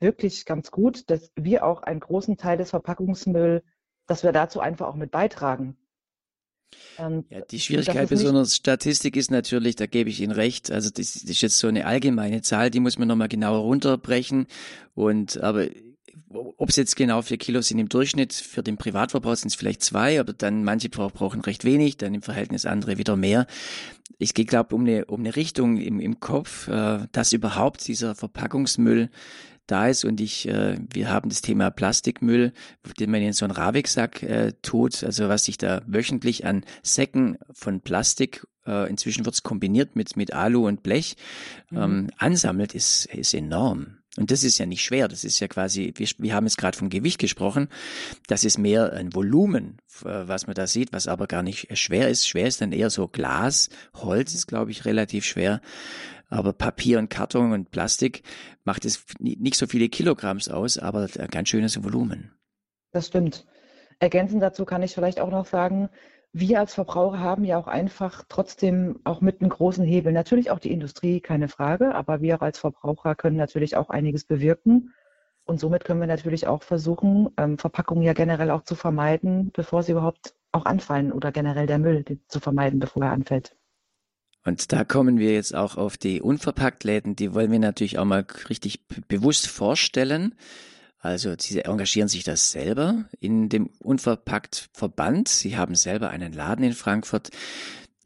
wirklich 0.00 0.44
ganz 0.44 0.72
gut, 0.72 1.08
dass 1.08 1.30
wir 1.36 1.64
auch 1.64 1.84
einen 1.84 2.00
großen 2.00 2.36
Teil 2.36 2.58
des 2.58 2.70
Verpackungsmüll, 2.70 3.62
dass 4.08 4.24
wir 4.24 4.32
dazu 4.32 4.58
einfach 4.58 4.88
auch 4.88 4.96
mit 4.96 5.12
beitragen. 5.12 5.76
Ähm, 6.98 7.24
ja, 7.30 7.40
die 7.42 7.60
Schwierigkeit 7.60 8.08
bei 8.08 8.16
so 8.16 8.28
einer 8.28 8.46
Statistik 8.46 9.16
ist 9.16 9.30
natürlich, 9.30 9.76
da 9.76 9.86
gebe 9.86 10.10
ich 10.10 10.20
Ihnen 10.20 10.32
recht, 10.32 10.70
also 10.70 10.88
das, 10.88 11.12
das 11.12 11.24
ist 11.24 11.42
jetzt 11.42 11.58
so 11.58 11.68
eine 11.68 11.86
allgemeine 11.86 12.42
Zahl, 12.42 12.70
die 12.70 12.80
muss 12.80 12.98
man 12.98 13.08
nochmal 13.08 13.28
genauer 13.28 13.60
runterbrechen. 13.60 14.46
Und 14.94 15.40
aber 15.40 15.66
ob 16.28 16.68
es 16.68 16.76
jetzt 16.76 16.96
genau 16.96 17.22
vier 17.22 17.38
Kilo 17.38 17.60
sind 17.60 17.78
im 17.78 17.88
Durchschnitt, 17.88 18.32
für 18.32 18.62
den 18.62 18.76
Privatverbrauch 18.76 19.36
sind 19.36 19.48
es 19.48 19.54
vielleicht 19.54 19.82
zwei, 19.82 20.20
aber 20.20 20.32
dann 20.32 20.64
manche 20.64 20.88
brauchen 20.88 21.40
recht 21.40 21.64
wenig, 21.64 21.96
dann 21.96 22.14
im 22.14 22.22
Verhältnis 22.22 22.66
andere 22.66 22.98
wieder 22.98 23.16
mehr. 23.16 23.46
Ich 24.18 24.34
glaube 24.34 24.74
um 24.74 24.82
eine, 24.82 25.06
um 25.06 25.20
eine 25.20 25.36
Richtung 25.36 25.78
im, 25.78 26.00
im 26.00 26.20
Kopf, 26.20 26.68
äh, 26.68 27.06
dass 27.12 27.32
überhaupt 27.32 27.86
dieser 27.86 28.14
Verpackungsmüll 28.14 29.10
da 29.66 29.88
ist 29.88 30.04
und 30.04 30.20
ich, 30.20 30.48
äh, 30.48 30.78
wir 30.92 31.10
haben 31.10 31.28
das 31.28 31.42
Thema 31.42 31.70
Plastikmüll, 31.70 32.52
den 32.98 33.10
man 33.10 33.22
in 33.22 33.32
so 33.32 33.44
einen 33.44 33.52
Raviksack 33.52 34.22
äh, 34.22 34.52
tut, 34.62 35.04
also 35.04 35.28
was 35.28 35.44
sich 35.44 35.58
da 35.58 35.82
wöchentlich 35.86 36.44
an 36.44 36.64
Säcken 36.82 37.38
von 37.52 37.80
Plastik 37.80 38.46
äh, 38.66 38.88
inzwischen 38.88 39.24
wird 39.24 39.34
es 39.34 39.42
kombiniert 39.42 39.96
mit, 39.96 40.16
mit 40.16 40.32
Alu 40.32 40.66
und 40.66 40.82
Blech, 40.82 41.16
mhm. 41.70 41.78
ähm, 41.78 42.10
ansammelt, 42.18 42.74
ist, 42.74 43.06
ist 43.06 43.34
enorm. 43.34 43.99
Und 44.20 44.30
das 44.30 44.44
ist 44.44 44.58
ja 44.58 44.66
nicht 44.66 44.84
schwer, 44.84 45.08
das 45.08 45.24
ist 45.24 45.40
ja 45.40 45.48
quasi, 45.48 45.94
wir, 45.96 46.06
wir 46.18 46.34
haben 46.34 46.44
jetzt 46.44 46.58
gerade 46.58 46.76
vom 46.76 46.90
Gewicht 46.90 47.18
gesprochen, 47.18 47.68
das 48.28 48.44
ist 48.44 48.58
mehr 48.58 48.92
ein 48.92 49.14
Volumen, 49.14 49.78
was 50.02 50.46
man 50.46 50.52
da 50.52 50.66
sieht, 50.66 50.92
was 50.92 51.08
aber 51.08 51.26
gar 51.26 51.42
nicht 51.42 51.76
schwer 51.78 52.10
ist. 52.10 52.28
Schwer 52.28 52.46
ist 52.46 52.60
dann 52.60 52.72
eher 52.72 52.90
so 52.90 53.08
Glas, 53.08 53.70
Holz 53.94 54.34
ist, 54.34 54.46
glaube 54.46 54.72
ich, 54.72 54.84
relativ 54.84 55.24
schwer. 55.24 55.62
Aber 56.28 56.52
Papier 56.52 56.98
und 56.98 57.08
Karton 57.08 57.52
und 57.52 57.70
Plastik 57.70 58.22
macht 58.62 58.84
es 58.84 59.04
nicht 59.18 59.56
so 59.56 59.66
viele 59.66 59.88
Kilogramms 59.88 60.50
aus, 60.50 60.76
aber 60.76 61.08
ein 61.18 61.28
ganz 61.28 61.48
schönes 61.48 61.82
Volumen. 61.82 62.30
Das 62.92 63.06
stimmt. 63.06 63.46
Ergänzend 64.00 64.42
dazu 64.42 64.66
kann 64.66 64.82
ich 64.82 64.92
vielleicht 64.92 65.18
auch 65.18 65.30
noch 65.30 65.46
sagen, 65.46 65.88
wir 66.32 66.60
als 66.60 66.74
Verbraucher 66.74 67.18
haben 67.18 67.44
ja 67.44 67.58
auch 67.58 67.66
einfach 67.66 68.24
trotzdem 68.28 69.00
auch 69.04 69.20
mit 69.20 69.40
einem 69.40 69.50
großen 69.50 69.84
Hebel, 69.84 70.12
natürlich 70.12 70.50
auch 70.50 70.60
die 70.60 70.72
Industrie, 70.72 71.20
keine 71.20 71.48
Frage, 71.48 71.94
aber 71.94 72.20
wir 72.20 72.40
als 72.40 72.58
Verbraucher 72.58 73.14
können 73.14 73.36
natürlich 73.36 73.76
auch 73.76 73.90
einiges 73.90 74.24
bewirken. 74.24 74.94
Und 75.44 75.58
somit 75.58 75.84
können 75.84 76.00
wir 76.00 76.06
natürlich 76.06 76.46
auch 76.46 76.62
versuchen, 76.62 77.30
ähm, 77.36 77.58
Verpackungen 77.58 78.04
ja 78.04 78.12
generell 78.12 78.50
auch 78.50 78.62
zu 78.62 78.76
vermeiden, 78.76 79.50
bevor 79.52 79.82
sie 79.82 79.92
überhaupt 79.92 80.34
auch 80.52 80.64
anfallen 80.64 81.10
oder 81.10 81.32
generell 81.32 81.66
der 81.66 81.78
Müll 81.78 82.04
zu 82.28 82.38
vermeiden, 82.38 82.78
bevor 82.78 83.04
er 83.04 83.12
anfällt. 83.12 83.56
Und 84.44 84.72
da 84.72 84.84
kommen 84.84 85.18
wir 85.18 85.32
jetzt 85.32 85.54
auch 85.54 85.76
auf 85.76 85.98
die 85.98 86.22
Unverpacktläden, 86.22 87.16
die 87.16 87.34
wollen 87.34 87.50
wir 87.50 87.58
natürlich 87.58 87.98
auch 87.98 88.04
mal 88.04 88.24
richtig 88.48 88.86
bewusst 89.08 89.48
vorstellen. 89.48 90.34
Also 91.00 91.34
sie 91.38 91.60
engagieren 91.60 92.08
sich 92.08 92.24
das 92.24 92.52
selber 92.52 93.06
in 93.18 93.48
dem 93.48 93.70
Unverpackt-Verband. 93.78 95.28
Sie 95.28 95.56
haben 95.56 95.74
selber 95.74 96.10
einen 96.10 96.32
Laden 96.32 96.64
in 96.64 96.74
Frankfurt. 96.74 97.30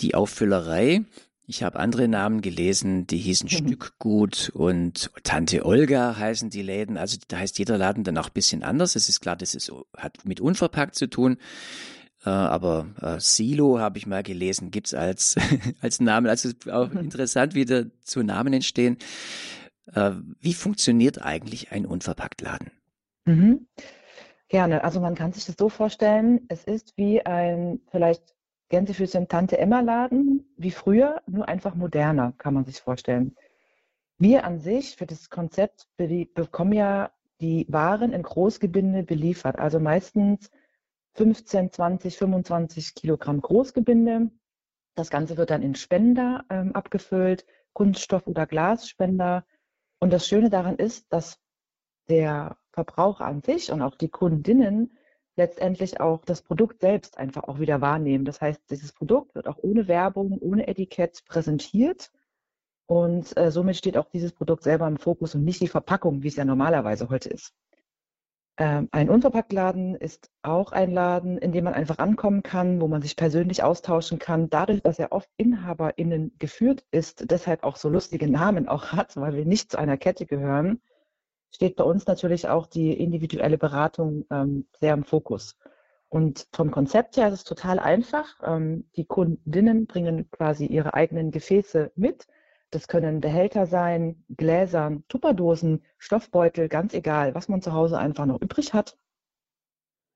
Die 0.00 0.14
Auffüllerei, 0.14 1.04
ich 1.46 1.62
habe 1.62 1.78
andere 1.78 2.08
Namen 2.08 2.40
gelesen, 2.40 3.06
die 3.06 3.18
hießen 3.18 3.48
mhm. 3.50 3.68
Stückgut 3.68 4.50
und 4.54 5.10
Tante 5.24 5.66
Olga 5.66 6.16
heißen 6.16 6.50
die 6.50 6.62
Läden. 6.62 6.96
Also 6.96 7.18
da 7.28 7.38
heißt 7.38 7.58
jeder 7.58 7.76
Laden 7.76 8.04
dann 8.04 8.16
auch 8.16 8.28
ein 8.28 8.32
bisschen 8.32 8.62
anders. 8.62 8.96
Es 8.96 9.08
ist 9.08 9.20
klar, 9.20 9.36
das 9.36 9.54
ist, 9.54 9.70
hat 9.96 10.24
mit 10.24 10.40
unverpackt 10.40 10.94
zu 10.94 11.08
tun. 11.08 11.36
Äh, 12.24 12.30
aber 12.30 12.86
äh, 13.00 13.20
Silo 13.20 13.78
habe 13.78 13.98
ich 13.98 14.06
mal 14.06 14.22
gelesen, 14.22 14.70
gibt's 14.70 14.94
als, 14.94 15.36
als 15.80 16.00
Namen. 16.00 16.28
Also 16.28 16.50
auch 16.70 16.90
mhm. 16.90 17.00
interessant, 17.00 17.54
wie 17.54 17.66
da 17.66 17.84
zu 18.02 18.22
Namen 18.22 18.54
entstehen. 18.54 18.96
Äh, 19.92 20.12
wie 20.40 20.54
funktioniert 20.54 21.20
eigentlich 21.20 21.72
ein 21.72 21.84
Unverpacktladen? 21.84 22.70
Mhm. 23.26 23.66
Gerne. 24.48 24.84
Also 24.84 25.00
man 25.00 25.14
kann 25.14 25.32
sich 25.32 25.46
das 25.46 25.56
so 25.58 25.68
vorstellen, 25.68 26.46
es 26.48 26.64
ist 26.64 26.96
wie 26.96 27.24
ein 27.24 27.80
vielleicht 27.90 28.34
Gänsefüßchen 28.68 29.28
Tante 29.28 29.58
Emma 29.58 29.80
Laden, 29.80 30.44
wie 30.56 30.70
früher, 30.70 31.22
nur 31.26 31.48
einfach 31.48 31.74
moderner, 31.74 32.32
kann 32.38 32.54
man 32.54 32.64
sich 32.64 32.80
vorstellen. 32.80 33.34
Wir 34.18 34.44
an 34.44 34.60
sich 34.60 34.96
für 34.96 35.06
das 35.06 35.30
Konzept 35.30 35.88
bekommen 35.96 36.72
ja 36.72 37.10
die 37.40 37.66
Waren 37.68 38.12
in 38.12 38.22
Großgebinde 38.22 39.02
beliefert. 39.02 39.58
Also 39.58 39.80
meistens 39.80 40.50
15, 41.14 41.72
20, 41.72 42.16
25 42.16 42.94
Kilogramm 42.94 43.40
Großgebinde. 43.40 44.30
Das 44.94 45.10
Ganze 45.10 45.36
wird 45.36 45.50
dann 45.50 45.62
in 45.62 45.74
Spender 45.74 46.44
ähm, 46.50 46.72
abgefüllt, 46.74 47.44
Kunststoff- 47.72 48.26
oder 48.26 48.46
Glasspender. 48.46 49.44
Und 49.98 50.12
das 50.12 50.26
Schöne 50.26 50.50
daran 50.50 50.76
ist, 50.76 51.12
dass 51.12 51.38
der 52.08 52.56
Verbraucher 52.74 53.24
an 53.24 53.40
sich 53.40 53.72
und 53.72 53.82
auch 53.82 53.94
die 53.94 54.08
Kundinnen 54.08 54.96
letztendlich 55.36 56.00
auch 56.00 56.24
das 56.24 56.42
Produkt 56.42 56.80
selbst 56.80 57.18
einfach 57.18 57.44
auch 57.44 57.58
wieder 57.58 57.80
wahrnehmen. 57.80 58.24
Das 58.24 58.40
heißt, 58.40 58.60
dieses 58.70 58.92
Produkt 58.92 59.34
wird 59.34 59.48
auch 59.48 59.58
ohne 59.62 59.88
Werbung, 59.88 60.38
ohne 60.38 60.68
Etikett 60.68 61.24
präsentiert 61.26 62.10
und 62.86 63.36
äh, 63.36 63.50
somit 63.50 63.76
steht 63.76 63.96
auch 63.96 64.10
dieses 64.10 64.32
Produkt 64.32 64.62
selber 64.62 64.86
im 64.86 64.98
Fokus 64.98 65.34
und 65.34 65.44
nicht 65.44 65.60
die 65.60 65.68
Verpackung, 65.68 66.22
wie 66.22 66.28
es 66.28 66.36
ja 66.36 66.44
normalerweise 66.44 67.08
heute 67.08 67.30
ist. 67.30 67.54
Ähm, 68.56 68.88
ein 68.92 69.10
Unverpacktladen 69.10 69.96
ist 69.96 70.30
auch 70.42 70.70
ein 70.70 70.92
Laden, 70.92 71.38
in 71.38 71.50
dem 71.50 71.64
man 71.64 71.74
einfach 71.74 71.98
ankommen 71.98 72.44
kann, 72.44 72.80
wo 72.80 72.86
man 72.86 73.02
sich 73.02 73.16
persönlich 73.16 73.64
austauschen 73.64 74.18
kann. 74.20 74.48
Dadurch, 74.48 74.82
dass 74.82 74.98
er 74.98 75.10
oft 75.12 75.28
InhaberInnen 75.36 76.36
geführt 76.38 76.84
ist, 76.92 77.30
deshalb 77.30 77.64
auch 77.64 77.76
so 77.76 77.88
lustige 77.88 78.30
Namen 78.30 78.68
auch 78.68 78.92
hat, 78.92 79.16
weil 79.16 79.34
wir 79.34 79.44
nicht 79.44 79.72
zu 79.72 79.78
einer 79.78 79.96
Kette 79.96 80.26
gehören, 80.26 80.80
steht 81.54 81.76
bei 81.76 81.84
uns 81.84 82.06
natürlich 82.06 82.48
auch 82.48 82.66
die 82.66 82.92
individuelle 82.92 83.58
Beratung 83.58 84.24
ähm, 84.30 84.66
sehr 84.80 84.92
im 84.92 85.04
Fokus. 85.04 85.56
Und 86.08 86.48
vom 86.52 86.70
Konzept 86.70 87.16
her 87.16 87.28
ist 87.28 87.34
es 87.34 87.44
total 87.44 87.78
einfach. 87.78 88.40
Ähm, 88.42 88.88
die 88.96 89.04
Kundinnen 89.04 89.86
bringen 89.86 90.28
quasi 90.30 90.66
ihre 90.66 90.94
eigenen 90.94 91.30
Gefäße 91.30 91.92
mit. 91.94 92.26
Das 92.70 92.88
können 92.88 93.20
Behälter 93.20 93.66
sein, 93.66 94.24
Gläsern, 94.36 95.04
Tupperdosen, 95.08 95.84
Stoffbeutel, 95.96 96.68
ganz 96.68 96.92
egal, 96.92 97.36
was 97.36 97.48
man 97.48 97.62
zu 97.62 97.72
Hause 97.72 97.98
einfach 97.98 98.26
noch 98.26 98.40
übrig 98.40 98.74
hat. 98.74 98.98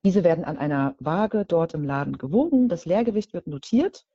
Diese 0.04 0.24
werden 0.24 0.44
an 0.44 0.58
einer 0.58 0.96
Waage 0.98 1.44
dort 1.44 1.72
im 1.74 1.84
Laden 1.84 2.18
gewogen. 2.18 2.68
Das 2.68 2.84
Leergewicht 2.84 3.32
wird 3.32 3.46
notiert 3.46 4.06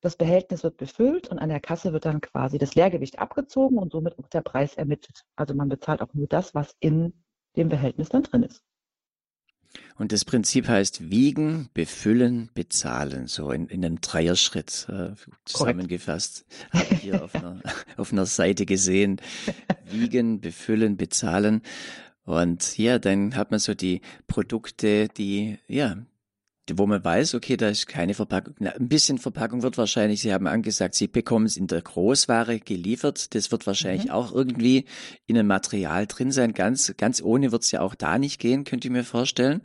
das 0.00 0.16
Behältnis 0.16 0.62
wird 0.62 0.76
befüllt 0.76 1.28
und 1.28 1.38
an 1.38 1.48
der 1.48 1.60
Kasse 1.60 1.92
wird 1.92 2.04
dann 2.04 2.20
quasi 2.20 2.58
das 2.58 2.74
Leergewicht 2.74 3.18
abgezogen 3.18 3.78
und 3.78 3.92
somit 3.92 4.18
auch 4.18 4.28
der 4.28 4.42
Preis 4.42 4.74
ermittelt. 4.74 5.24
Also 5.36 5.54
man 5.54 5.68
bezahlt 5.68 6.00
auch 6.00 6.14
nur 6.14 6.28
das, 6.28 6.54
was 6.54 6.74
in 6.80 7.12
dem 7.56 7.68
Behältnis 7.68 8.08
dann 8.08 8.22
drin 8.22 8.44
ist. 8.44 8.62
Und 9.96 10.12
das 10.12 10.24
Prinzip 10.24 10.68
heißt 10.68 11.10
wiegen, 11.10 11.68
befüllen, 11.74 12.50
bezahlen, 12.54 13.26
so 13.26 13.50
in, 13.50 13.66
in 13.66 13.84
einem 13.84 14.00
Dreierschritt 14.00 14.88
äh, 14.88 15.10
zusammengefasst. 15.44 16.46
Habe 16.70 16.86
ich 16.90 17.00
hier 17.00 17.22
auf 17.22 17.34
einer, 17.34 17.60
auf 17.96 18.12
einer 18.12 18.26
Seite 18.26 18.64
gesehen. 18.64 19.20
Wiegen, 19.90 20.40
befüllen, 20.40 20.96
bezahlen. 20.96 21.62
Und 22.24 22.78
ja, 22.78 22.98
dann 22.98 23.36
hat 23.36 23.50
man 23.50 23.58
so 23.58 23.74
die 23.74 24.00
Produkte, 24.26 25.08
die, 25.08 25.58
ja, 25.66 25.96
wo 26.76 26.86
man 26.86 27.02
weiß, 27.02 27.34
okay, 27.34 27.56
da 27.56 27.68
ist 27.68 27.86
keine 27.86 28.14
Verpackung. 28.14 28.54
Na, 28.58 28.70
ein 28.72 28.88
bisschen 28.88 29.18
Verpackung 29.18 29.62
wird 29.62 29.78
wahrscheinlich, 29.78 30.20
Sie 30.20 30.32
haben 30.32 30.46
angesagt, 30.46 30.94
Sie 30.94 31.06
bekommen 31.06 31.46
es 31.46 31.56
in 31.56 31.66
der 31.66 31.80
Großware 31.80 32.58
geliefert. 32.58 33.34
Das 33.34 33.50
wird 33.50 33.66
wahrscheinlich 33.66 34.06
mhm. 34.06 34.10
auch 34.10 34.32
irgendwie 34.32 34.84
in 35.26 35.38
einem 35.38 35.48
Material 35.48 36.06
drin 36.06 36.32
sein. 36.32 36.52
Ganz, 36.52 36.94
ganz 36.96 37.22
ohne 37.22 37.52
wird 37.52 37.62
es 37.62 37.70
ja 37.70 37.80
auch 37.80 37.94
da 37.94 38.18
nicht 38.18 38.40
gehen, 38.40 38.64
könnt 38.64 38.84
ihr 38.84 38.90
mir 38.90 39.04
vorstellen? 39.04 39.62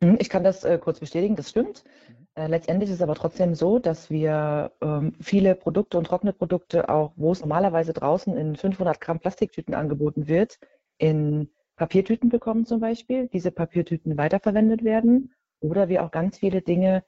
Mhm, 0.00 0.18
ich 0.20 0.28
kann 0.28 0.44
das 0.44 0.64
äh, 0.64 0.78
kurz 0.78 1.00
bestätigen, 1.00 1.34
das 1.34 1.50
stimmt. 1.50 1.84
Mhm. 1.84 2.22
Äh, 2.34 2.46
letztendlich 2.46 2.90
ist 2.90 2.96
es 2.96 3.02
aber 3.02 3.14
trotzdem 3.14 3.54
so, 3.54 3.78
dass 3.78 4.10
wir 4.10 4.72
ähm, 4.80 5.14
viele 5.20 5.54
Produkte 5.54 5.98
und 5.98 6.06
trockene 6.06 6.32
Produkte 6.32 6.88
auch, 6.88 7.12
wo 7.16 7.32
es 7.32 7.40
normalerweise 7.40 7.92
draußen 7.92 8.36
in 8.36 8.56
500 8.56 9.00
Gramm 9.00 9.18
Plastiktüten 9.18 9.74
angeboten 9.74 10.28
wird, 10.28 10.58
in 10.98 11.50
Papiertüten 11.76 12.30
bekommen 12.30 12.64
zum 12.64 12.80
Beispiel. 12.80 13.28
Diese 13.28 13.50
Papiertüten 13.50 14.16
weiterverwendet 14.16 14.84
werden 14.84 15.32
oder 15.62 15.88
wir 15.88 16.04
auch 16.04 16.10
ganz 16.10 16.38
viele 16.38 16.62
Dinge 16.62 17.04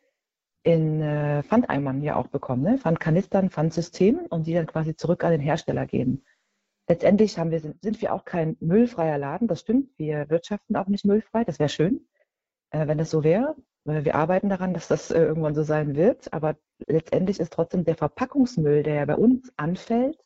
in 0.62 1.02
äh, 1.02 1.42
Pfandeimern 1.42 2.02
ja 2.02 2.16
auch 2.16 2.28
bekommen, 2.28 2.62
ne? 2.62 2.78
Pfandkanistern, 2.78 3.50
Pfandsystemen 3.50 4.26
und 4.26 4.46
die 4.46 4.54
dann 4.54 4.66
quasi 4.66 4.96
zurück 4.96 5.22
an 5.24 5.32
den 5.32 5.40
Hersteller 5.40 5.86
gehen. 5.86 6.24
Letztendlich 6.88 7.38
haben 7.38 7.50
wir, 7.50 7.60
sind 7.60 8.00
wir 8.00 8.14
auch 8.14 8.24
kein 8.24 8.56
müllfreier 8.60 9.18
Laden, 9.18 9.48
das 9.48 9.60
stimmt. 9.60 9.90
Wir 9.98 10.28
wirtschaften 10.30 10.76
auch 10.76 10.86
nicht 10.86 11.04
müllfrei, 11.04 11.44
das 11.44 11.58
wäre 11.58 11.68
schön, 11.68 12.06
äh, 12.70 12.86
wenn 12.86 12.98
das 12.98 13.10
so 13.10 13.24
wäre. 13.24 13.56
Wir 13.84 14.14
arbeiten 14.14 14.48
daran, 14.48 14.72
dass 14.72 14.88
das 14.88 15.10
äh, 15.10 15.20
irgendwann 15.20 15.54
so 15.54 15.62
sein 15.62 15.94
wird, 15.94 16.32
aber 16.32 16.56
letztendlich 16.86 17.38
ist 17.38 17.52
trotzdem 17.52 17.84
der 17.84 17.96
Verpackungsmüll, 17.96 18.82
der 18.82 18.94
ja 18.94 19.04
bei 19.04 19.16
uns 19.16 19.52
anfällt, 19.58 20.18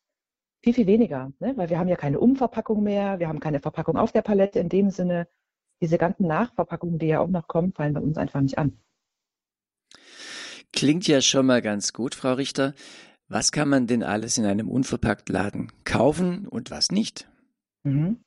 viel, 0.62 0.74
viel 0.74 0.86
weniger, 0.86 1.32
ne? 1.40 1.56
weil 1.56 1.68
wir 1.68 1.78
haben 1.78 1.88
ja 1.88 1.96
keine 1.96 2.20
Umverpackung 2.20 2.82
mehr, 2.82 3.18
wir 3.18 3.28
haben 3.28 3.40
keine 3.40 3.60
Verpackung 3.60 3.96
auf 3.96 4.12
der 4.12 4.22
Palette 4.22 4.60
in 4.60 4.68
dem 4.68 4.90
Sinne 4.90 5.28
diese 5.80 5.98
ganzen 5.98 6.26
Nachverpackungen, 6.26 6.98
die 6.98 7.06
ja 7.06 7.20
auch 7.20 7.28
noch 7.28 7.48
kommen, 7.48 7.72
fallen 7.72 7.94
bei 7.94 8.00
uns 8.00 8.16
einfach 8.16 8.40
nicht 8.40 8.58
an. 8.58 8.78
Klingt 10.72 11.08
ja 11.08 11.20
schon 11.22 11.46
mal 11.46 11.62
ganz 11.62 11.92
gut, 11.92 12.14
Frau 12.14 12.34
Richter. 12.34 12.74
Was 13.28 13.52
kann 13.52 13.68
man 13.68 13.86
denn 13.86 14.02
alles 14.02 14.38
in 14.38 14.46
einem 14.46 14.68
Unverpacktladen 14.68 15.72
kaufen 15.84 16.46
und 16.46 16.70
was 16.70 16.90
nicht? 16.90 17.28
Mhm. 17.84 18.20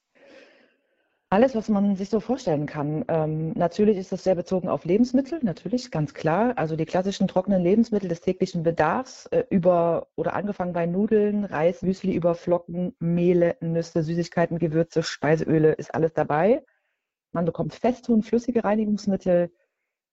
Alles, 1.33 1.55
was 1.55 1.69
man 1.69 1.95
sich 1.95 2.09
so 2.09 2.19
vorstellen 2.19 2.65
kann. 2.65 3.05
Ähm, 3.07 3.53
natürlich 3.53 3.95
ist 3.95 4.11
das 4.11 4.25
sehr 4.25 4.35
bezogen 4.35 4.67
auf 4.67 4.83
Lebensmittel, 4.83 5.39
natürlich, 5.43 5.89
ganz 5.89 6.13
klar. 6.13 6.57
Also 6.57 6.75
die 6.75 6.85
klassischen 6.85 7.29
trockenen 7.29 7.63
Lebensmittel 7.63 8.09
des 8.09 8.19
täglichen 8.19 8.63
Bedarfs, 8.63 9.27
äh, 9.27 9.45
über 9.49 10.07
oder 10.17 10.33
angefangen 10.33 10.73
bei 10.73 10.85
Nudeln, 10.85 11.45
Reis, 11.45 11.83
Müsli, 11.83 12.13
über 12.13 12.35
Flocken, 12.35 12.95
Mehle, 12.99 13.55
Nüsse, 13.61 14.03
Süßigkeiten, 14.03 14.59
Gewürze, 14.59 15.03
Speiseöle, 15.03 15.71
ist 15.71 15.95
alles 15.95 16.11
dabei. 16.13 16.65
Man 17.31 17.45
bekommt 17.45 17.73
feste 17.73 18.11
und 18.13 18.23
flüssige 18.23 18.63
Reinigungsmittel. 18.63 19.51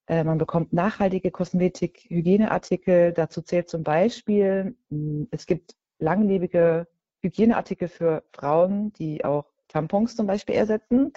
Äh, 0.06 0.24
man 0.24 0.38
bekommt 0.38 0.72
nachhaltige 0.72 1.30
Kosmetik, 1.30 2.06
Hygieneartikel. 2.08 3.12
Dazu 3.12 3.42
zählt 3.42 3.68
zum 3.68 3.82
Beispiel, 3.82 4.76
hm, 4.90 5.28
es 5.30 5.46
gibt 5.46 5.76
langlebige 5.98 6.86
Hygieneartikel 7.20 7.88
für 7.88 8.24
Frauen, 8.32 8.92
die 8.94 9.24
auch 9.24 9.46
Tampons 9.68 10.16
zum 10.16 10.26
Beispiel 10.26 10.54
ersetzen. 10.54 11.12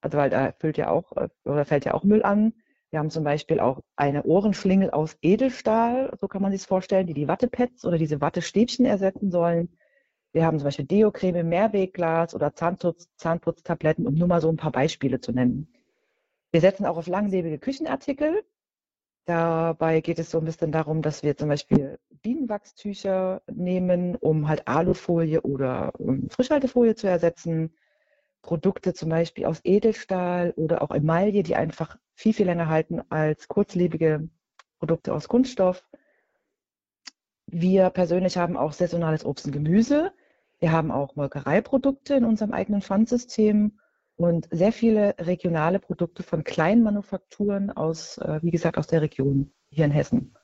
Also 0.00 0.18
weil 0.18 0.30
da 0.30 0.52
füllt 0.58 0.78
ja 0.78 0.90
auch 0.90 1.12
äh, 1.16 1.28
oder 1.44 1.64
fällt 1.64 1.84
ja 1.84 1.94
auch 1.94 2.04
Müll 2.04 2.22
an. 2.22 2.54
Wir 2.90 3.00
haben 3.00 3.10
zum 3.10 3.24
Beispiel 3.24 3.60
auch 3.60 3.82
eine 3.96 4.22
Ohrenschlingel 4.24 4.90
aus 4.90 5.16
Edelstahl, 5.20 6.10
so 6.18 6.26
kann 6.26 6.40
man 6.40 6.52
sich 6.52 6.62
vorstellen, 6.62 7.06
die 7.06 7.14
die 7.14 7.28
Wattepads 7.28 7.84
oder 7.84 7.98
diese 7.98 8.20
Wattestäbchen 8.20 8.86
ersetzen 8.86 9.30
sollen. 9.30 9.68
Wir 10.38 10.46
haben 10.46 10.60
zum 10.60 10.66
Beispiel 10.66 10.84
Deo-Creme, 10.84 11.42
Mehrwegglas 11.42 12.32
oder 12.32 12.54
Zahnputz, 12.54 13.08
Zahnputztabletten, 13.16 14.06
um 14.06 14.14
nur 14.14 14.28
mal 14.28 14.40
so 14.40 14.48
ein 14.48 14.56
paar 14.56 14.70
Beispiele 14.70 15.20
zu 15.20 15.32
nennen. 15.32 15.66
Wir 16.52 16.60
setzen 16.60 16.86
auch 16.86 16.96
auf 16.96 17.08
langlebige 17.08 17.58
Küchenartikel. 17.58 18.44
Dabei 19.24 20.00
geht 20.00 20.20
es 20.20 20.30
so 20.30 20.38
ein 20.38 20.44
bisschen 20.44 20.70
darum, 20.70 21.02
dass 21.02 21.24
wir 21.24 21.36
zum 21.36 21.48
Beispiel 21.48 21.98
Bienenwachstücher 22.22 23.42
nehmen, 23.52 24.14
um 24.14 24.46
halt 24.46 24.68
Alufolie 24.68 25.40
oder 25.40 25.90
ähm, 25.98 26.28
Frischhaltefolie 26.30 26.94
zu 26.94 27.08
ersetzen. 27.08 27.74
Produkte 28.40 28.94
zum 28.94 29.08
Beispiel 29.08 29.44
aus 29.44 29.58
Edelstahl 29.64 30.52
oder 30.52 30.82
auch 30.82 30.92
Emaille, 30.92 31.42
die 31.42 31.56
einfach 31.56 31.96
viel, 32.14 32.32
viel 32.32 32.46
länger 32.46 32.68
halten 32.68 33.02
als 33.08 33.48
kurzlebige 33.48 34.28
Produkte 34.78 35.12
aus 35.12 35.26
Kunststoff. 35.26 35.84
Wir 37.46 37.90
persönlich 37.90 38.36
haben 38.36 38.56
auch 38.56 38.72
saisonales 38.72 39.24
Obst 39.24 39.46
und 39.46 39.52
Gemüse. 39.52 40.12
Wir 40.60 40.72
haben 40.72 40.90
auch 40.90 41.16
Molkereiprodukte 41.16 42.14
in 42.14 42.24
unserem 42.24 42.52
eigenen 42.52 42.82
Pfandsystem 42.82 43.78
und 44.16 44.48
sehr 44.50 44.72
viele 44.72 45.14
regionale 45.18 45.78
Produkte 45.78 46.22
von 46.22 46.42
kleinen 46.42 46.82
Manufakturen 46.82 47.70
aus, 47.70 48.18
äh, 48.18 48.40
wie 48.42 48.50
gesagt, 48.50 48.76
aus 48.76 48.88
der 48.88 49.02
Region 49.02 49.52
hier 49.70 49.84
in 49.84 49.92
Hessen. 49.92 50.34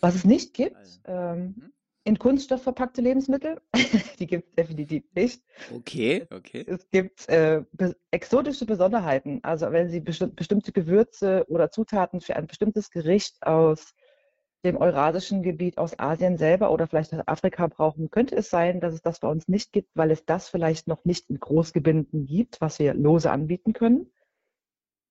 Was 0.00 0.16
es 0.16 0.24
nicht 0.24 0.54
gibt, 0.54 0.76
also, 0.76 1.00
ähm, 1.06 1.38
mhm. 1.40 1.72
in 2.04 2.18
Kunststoff 2.18 2.62
verpackte 2.62 3.00
Lebensmittel, 3.00 3.60
die 4.18 4.26
gibt 4.26 4.48
es 4.48 4.54
definitiv 4.56 5.04
nicht. 5.14 5.44
Okay, 5.72 6.26
okay. 6.30 6.64
Es 6.66 6.90
gibt 6.90 7.28
äh, 7.28 7.62
be 7.72 7.94
exotische 8.10 8.66
Besonderheiten. 8.66 9.38
Also 9.44 9.70
wenn 9.70 9.88
Sie 9.88 10.00
besti 10.00 10.26
bestimmte 10.26 10.72
Gewürze 10.72 11.44
oder 11.48 11.70
Zutaten 11.70 12.20
für 12.20 12.34
ein 12.34 12.48
bestimmtes 12.48 12.90
Gericht 12.90 13.46
aus 13.46 13.94
dem 14.64 14.76
eurasischen 14.76 15.42
Gebiet 15.42 15.78
aus 15.78 15.98
Asien 15.98 16.36
selber 16.36 16.70
oder 16.70 16.86
vielleicht 16.86 17.14
aus 17.14 17.26
Afrika 17.26 17.66
brauchen, 17.66 18.10
könnte 18.10 18.36
es 18.36 18.50
sein, 18.50 18.80
dass 18.80 18.94
es 18.94 19.02
das 19.02 19.20
bei 19.20 19.28
uns 19.28 19.48
nicht 19.48 19.72
gibt, 19.72 19.90
weil 19.94 20.10
es 20.10 20.24
das 20.26 20.48
vielleicht 20.48 20.86
noch 20.86 21.04
nicht 21.04 21.30
in 21.30 21.40
Großgebinden 21.40 22.26
gibt, 22.26 22.60
was 22.60 22.78
wir 22.78 22.94
lose 22.94 23.30
anbieten 23.30 23.72
können. 23.72 24.12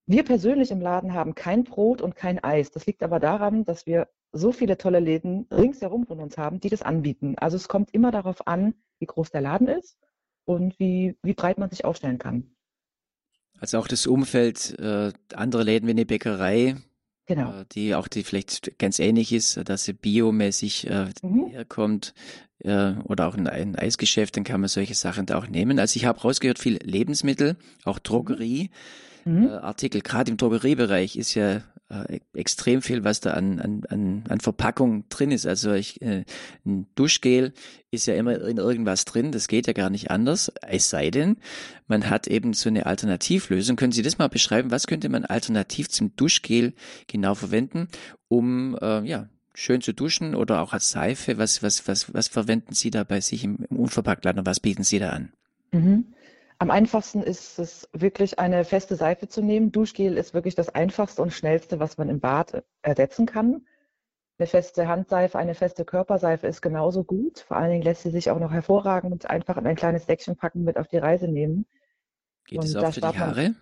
Wir 0.05 0.23
persönlich 0.23 0.71
im 0.71 0.81
Laden 0.81 1.13
haben 1.13 1.35
kein 1.35 1.63
Brot 1.63 2.01
und 2.01 2.15
kein 2.15 2.43
Eis. 2.43 2.71
Das 2.71 2.85
liegt 2.85 3.03
aber 3.03 3.19
daran, 3.19 3.63
dass 3.65 3.85
wir 3.85 4.07
so 4.31 4.51
viele 4.51 4.77
tolle 4.77 4.99
Läden 4.99 5.47
ringsherum 5.51 6.05
von 6.05 6.19
uns 6.19 6.37
haben, 6.37 6.59
die 6.59 6.69
das 6.69 6.81
anbieten. 6.81 7.35
Also 7.37 7.57
es 7.57 7.67
kommt 7.67 7.93
immer 7.93 8.11
darauf 8.11 8.47
an, 8.47 8.75
wie 8.99 9.05
groß 9.05 9.31
der 9.31 9.41
Laden 9.41 9.67
ist 9.67 9.97
und 10.45 10.79
wie, 10.79 11.15
wie 11.23 11.33
breit 11.33 11.57
man 11.57 11.69
sich 11.69 11.85
aufstellen 11.85 12.17
kann. 12.17 12.55
Also 13.59 13.77
auch 13.77 13.87
das 13.87 14.07
Umfeld, 14.07 14.77
äh, 14.79 15.11
andere 15.33 15.63
Läden 15.63 15.87
wie 15.87 15.91
eine 15.91 16.05
Bäckerei, 16.05 16.75
Genau. 17.29 17.61
Äh, 17.61 17.65
die 17.71 17.93
auch 17.93 18.07
die 18.07 18.23
vielleicht 18.23 18.79
ganz 18.79 18.97
ähnlich 18.97 19.31
ist, 19.31 19.61
dass 19.69 19.85
sie 19.85 19.93
biomäßig 19.93 20.89
äh, 20.89 21.09
mhm. 21.21 21.45
herkommt 21.51 22.15
äh, 22.63 22.93
oder 23.03 23.27
auch 23.27 23.35
in 23.35 23.47
ein 23.47 23.75
Eisgeschäft, 23.75 24.35
dann 24.35 24.43
kann 24.43 24.59
man 24.59 24.67
solche 24.67 24.95
Sachen 24.95 25.27
da 25.27 25.37
auch 25.37 25.47
nehmen. 25.47 25.77
Also 25.77 25.95
ich 25.95 26.05
habe 26.05 26.19
rausgehört, 26.19 26.57
viel 26.57 26.79
Lebensmittel, 26.83 27.55
auch 27.85 27.99
Drogerie. 27.99 28.71
Mhm. 29.25 29.45
Äh, 29.45 29.51
Artikel, 29.51 30.01
gerade 30.01 30.31
im 30.31 30.37
Drogeriebereich 30.37 31.17
ist 31.17 31.35
ja 31.35 31.61
äh, 31.89 32.19
extrem 32.33 32.81
viel, 32.81 33.03
was 33.03 33.19
da 33.19 33.31
an, 33.31 33.59
an, 33.59 33.83
an, 33.89 34.23
an 34.29 34.39
Verpackung 34.39 35.09
drin 35.09 35.31
ist. 35.31 35.45
Also 35.45 35.73
ich, 35.73 36.01
äh, 36.01 36.23
ein 36.65 36.87
Duschgel 36.95 37.53
ist 37.91 38.05
ja 38.05 38.13
immer 38.15 38.39
in 38.41 38.57
irgendwas 38.57 39.05
drin, 39.05 39.31
das 39.31 39.47
geht 39.47 39.67
ja 39.67 39.73
gar 39.73 39.89
nicht 39.89 40.11
anders, 40.11 40.51
es 40.67 40.89
sei 40.89 41.09
denn, 41.09 41.37
man 41.87 42.09
hat 42.09 42.27
eben 42.27 42.53
so 42.53 42.69
eine 42.69 42.85
Alternativlösung. 42.85 43.75
Können 43.75 43.91
Sie 43.91 44.03
das 44.03 44.19
mal 44.19 44.29
beschreiben? 44.29 44.71
Was 44.71 44.85
könnte 44.85 45.09
man 45.09 45.25
alternativ 45.25 45.89
zum 45.89 46.15
Duschgel 46.15 46.73
genau 47.07 47.33
verwenden, 47.33 47.87
um 48.27 48.77
äh, 48.79 49.03
ja, 49.07 49.27
schön 49.55 49.81
zu 49.81 49.93
duschen 49.93 50.35
oder 50.35 50.61
auch 50.61 50.73
als 50.73 50.91
Seife? 50.91 51.39
Was, 51.39 51.63
was, 51.63 51.87
was, 51.87 52.13
was 52.13 52.27
verwenden 52.27 52.73
Sie 52.73 52.91
da 52.91 53.03
bei 53.03 53.21
sich 53.21 53.43
im, 53.43 53.65
im 53.69 53.77
Unverpacktladen 53.77 54.39
und 54.39 54.45
was 54.45 54.59
bieten 54.59 54.83
Sie 54.83 54.99
da 54.99 55.09
an? 55.09 55.31
Mhm. 55.71 56.05
Am 56.61 56.71
einfachsten 56.71 57.23
ist 57.23 57.57
es 57.57 57.87
wirklich 57.93 58.37
eine 58.37 58.65
feste 58.65 58.97
Seife 58.97 59.29
zu 59.29 59.41
nehmen. 59.41 59.71
Duschgel 59.71 60.17
ist 60.17 60.33
wirklich 60.33 60.55
das 60.55 60.67
einfachste 60.67 61.21
und 61.21 61.31
schnellste, 61.31 61.79
was 61.79 61.97
man 61.97 62.09
im 62.09 62.19
Bad 62.19 62.65
ersetzen 62.81 63.25
kann. 63.25 63.65
Eine 64.37 64.47
feste 64.47 64.89
Handseife, 64.89 65.37
eine 65.37 65.55
feste 65.55 65.85
Körperseife 65.85 66.47
ist 66.47 66.61
genauso 66.61 67.05
gut. 67.05 67.39
Vor 67.39 67.55
allen 67.55 67.71
Dingen 67.71 67.83
lässt 67.83 68.03
sie 68.03 68.09
sich 68.09 68.29
auch 68.29 68.39
noch 68.39 68.51
hervorragend 68.51 69.29
einfach 69.29 69.55
in 69.55 69.67
ein 69.67 69.77
kleines 69.77 70.05
Säckchen 70.05 70.35
packen, 70.35 70.65
mit 70.65 70.77
auf 70.77 70.89
die 70.89 70.97
Reise 70.97 71.29
nehmen. 71.29 71.65
Geht 72.45 72.65
es 72.65 72.75
auch 72.75 72.93
für 72.93 73.01
die 73.01 73.17
Haare 73.17 73.55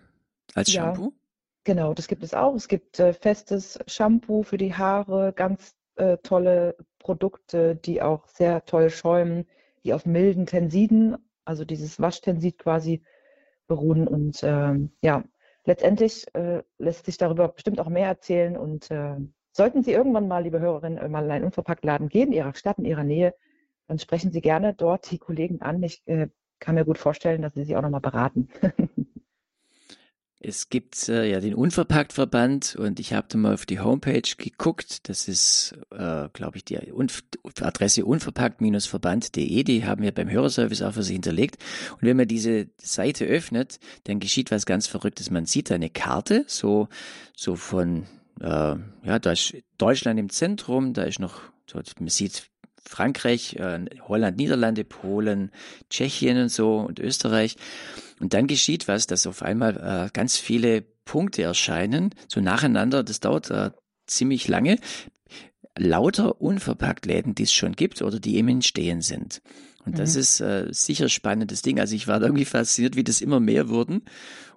als 0.54 0.72
Shampoo? 0.72 1.12
Ja, 1.14 1.20
genau, 1.62 1.94
das 1.94 2.08
gibt 2.08 2.24
es 2.24 2.34
auch. 2.34 2.56
Es 2.56 2.66
gibt 2.66 2.98
äh, 2.98 3.12
festes 3.12 3.78
Shampoo 3.86 4.42
für 4.42 4.58
die 4.58 4.74
Haare, 4.74 5.32
ganz 5.32 5.76
äh, 5.94 6.16
tolle 6.18 6.76
Produkte, 6.98 7.76
die 7.76 8.02
auch 8.02 8.26
sehr 8.26 8.64
toll 8.64 8.90
schäumen, 8.90 9.46
die 9.84 9.94
auf 9.94 10.04
milden 10.04 10.46
Tensiden 10.46 11.16
also 11.48 11.64
dieses 11.64 11.98
Waschtensit 12.00 12.58
quasi 12.58 13.02
beruhen. 13.66 14.06
Und 14.06 14.40
ähm, 14.42 14.90
ja, 15.02 15.24
letztendlich 15.64 16.26
äh, 16.34 16.62
lässt 16.78 17.06
sich 17.06 17.16
darüber 17.16 17.48
bestimmt 17.48 17.80
auch 17.80 17.88
mehr 17.88 18.06
erzählen. 18.06 18.56
Und 18.56 18.90
äh, 18.90 19.16
sollten 19.52 19.82
Sie 19.82 19.92
irgendwann 19.92 20.28
mal, 20.28 20.42
liebe 20.42 20.60
Hörerinnen, 20.60 21.10
mal 21.10 21.24
in 21.24 21.30
einen 21.30 21.44
Unverpacktladen 21.44 22.08
gehen, 22.08 22.28
in 22.28 22.34
Ihrer 22.34 22.54
Stadt, 22.54 22.78
in 22.78 22.84
Ihrer 22.84 23.04
Nähe, 23.04 23.34
dann 23.86 23.98
sprechen 23.98 24.30
Sie 24.30 24.42
gerne 24.42 24.74
dort 24.74 25.10
die 25.10 25.18
Kollegen 25.18 25.62
an. 25.62 25.82
Ich 25.82 26.02
äh, 26.06 26.28
kann 26.58 26.74
mir 26.74 26.84
gut 26.84 26.98
vorstellen, 26.98 27.42
dass 27.42 27.54
Sie 27.54 27.64
sie 27.64 27.76
auch 27.76 27.82
nochmal 27.82 28.00
beraten. 28.00 28.48
Es 30.40 30.70
gibt 30.70 31.08
äh, 31.08 31.28
ja 31.28 31.40
den 31.40 31.54
Unverpacktverband 31.54 32.76
und 32.76 33.00
ich 33.00 33.12
habe 33.12 33.26
da 33.28 33.38
mal 33.38 33.54
auf 33.54 33.66
die 33.66 33.80
Homepage 33.80 34.22
geguckt. 34.36 35.08
Das 35.08 35.26
ist, 35.26 35.76
äh, 35.90 36.28
glaube 36.32 36.58
ich, 36.58 36.64
die 36.64 36.78
Unf 36.92 37.24
Adresse 37.60 38.04
unverpackt-verband.de. 38.04 39.64
Die 39.64 39.84
haben 39.84 40.02
wir 40.02 40.12
beim 40.12 40.30
Hörerservice 40.30 40.82
auch 40.82 40.92
für 40.92 41.02
Sie 41.02 41.14
hinterlegt. 41.14 41.56
Und 41.94 42.02
wenn 42.02 42.16
man 42.16 42.28
diese 42.28 42.68
Seite 42.80 43.24
öffnet, 43.24 43.80
dann 44.04 44.20
geschieht 44.20 44.52
was 44.52 44.64
ganz 44.64 44.86
Verrücktes. 44.86 45.30
Man 45.30 45.46
sieht 45.46 45.72
eine 45.72 45.90
Karte, 45.90 46.44
so 46.46 46.88
so 47.34 47.56
von 47.56 48.06
äh, 48.40 48.76
ja, 49.04 49.18
da 49.20 49.32
ist 49.32 49.56
Deutschland 49.78 50.20
im 50.20 50.30
Zentrum, 50.30 50.92
da 50.92 51.02
ist 51.02 51.18
noch, 51.18 51.40
man 51.98 52.08
sieht 52.08 52.48
Frankreich, 52.84 53.56
äh, 53.56 53.84
Holland, 54.06 54.38
Niederlande, 54.38 54.84
Polen, 54.84 55.50
Tschechien 55.90 56.40
und 56.40 56.48
so 56.48 56.78
und 56.78 56.98
Österreich. 56.98 57.56
Und 58.20 58.34
dann 58.34 58.46
geschieht 58.46 58.88
was, 58.88 59.06
dass 59.06 59.26
auf 59.26 59.42
einmal 59.42 59.76
äh, 59.76 60.10
ganz 60.12 60.36
viele 60.36 60.82
Punkte 61.04 61.42
erscheinen, 61.42 62.14
so 62.28 62.40
nacheinander. 62.40 63.02
Das 63.02 63.20
dauert 63.20 63.50
äh, 63.50 63.70
ziemlich 64.06 64.48
lange. 64.48 64.78
Lauter 65.76 66.40
unverpackt 66.40 67.06
Läden, 67.06 67.34
die 67.34 67.44
es 67.44 67.52
schon 67.52 67.72
gibt 67.72 68.02
oder 68.02 68.18
die 68.18 68.38
im 68.38 68.48
Entstehen 68.48 69.00
sind. 69.00 69.40
Und 69.84 69.92
mhm. 69.92 69.98
das 69.98 70.16
ist 70.16 70.40
äh, 70.40 70.66
sicher 70.70 71.08
spannendes 71.08 71.62
Ding. 71.62 71.78
Also 71.78 71.94
ich 71.94 72.08
war 72.08 72.20
irgendwie 72.20 72.44
fasziniert, 72.44 72.96
wie 72.96 73.04
das 73.04 73.20
immer 73.20 73.40
mehr 73.40 73.68
wurden 73.68 74.02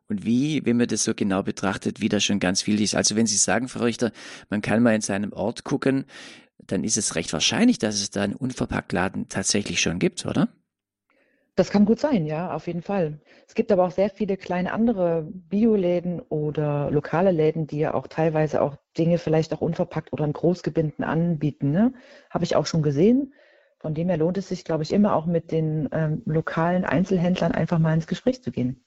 und 0.08 0.26
wie, 0.26 0.66
wenn 0.66 0.78
man 0.78 0.88
das 0.88 1.04
so 1.04 1.14
genau 1.14 1.44
betrachtet, 1.44 2.02
wie 2.02 2.10
da 2.10 2.20
schon 2.20 2.40
ganz 2.40 2.62
viel 2.64 2.82
ist. 2.82 2.96
Also 2.96 3.16
wenn 3.16 3.28
Sie 3.28 3.38
sagen, 3.38 3.68
Frau 3.68 3.84
Richter, 3.84 4.12
man 4.50 4.62
kann 4.62 4.84
mal 4.84 4.96
in 4.96 5.02
seinem 5.02 5.32
Ort 5.32 5.64
gucken, 5.64 6.06
dann 6.60 6.84
ist 6.84 6.98
es 6.98 7.16
recht 7.16 7.32
wahrscheinlich, 7.34 7.80
dass 7.80 7.96
es 7.96 8.10
da 8.10 8.24
einen 8.24 8.36
Unverpacktladen 8.36 9.30
tatsächlich 9.30 9.82
schon 9.82 10.00
gibt, 10.00 10.26
oder? 10.26 10.50
Das 11.56 11.70
kann 11.70 11.86
gut 11.86 12.00
sein, 12.00 12.26
ja, 12.26 12.54
auf 12.54 12.68
jeden 12.68 12.82
Fall. 12.82 13.20
Es 13.46 13.56
gibt 13.56 13.72
aber 13.72 13.86
auch 13.86 13.92
sehr 13.92 14.10
viele 14.10 14.38
kleine 14.38 14.72
andere 14.72 15.28
Bioläden 15.30 16.22
oder 16.22 16.90
lokale 16.92 17.32
Läden, 17.32 17.68
die 17.68 17.80
ja 17.80 17.94
auch 17.94 18.08
teilweise 18.08 18.62
auch 18.62 18.78
Dinge 18.98 19.18
vielleicht 19.18 19.54
auch 19.54 19.62
unverpackt 19.62 20.14
oder 20.14 20.24
in 20.24 20.34
Großgebinden 20.34 21.04
anbieten. 21.04 21.72
Ne? 21.72 21.94
Habe 22.30 22.46
ich 22.46 22.56
auch 22.56 22.66
schon 22.66 22.84
gesehen. 22.84 23.34
Von 23.80 23.94
dem 23.94 24.08
her 24.08 24.18
lohnt 24.18 24.38
es 24.38 24.48
sich, 24.48 24.64
glaube 24.64 24.84
ich, 24.84 24.94
immer 24.94 25.14
auch 25.14 25.26
mit 25.26 25.52
den 25.52 25.90
ähm, 25.92 26.22
lokalen 26.26 26.86
Einzelhändlern 26.86 27.52
einfach 27.52 27.80
mal 27.80 27.96
ins 27.96 28.08
Gespräch 28.08 28.42
zu 28.42 28.52
gehen. 28.52 28.86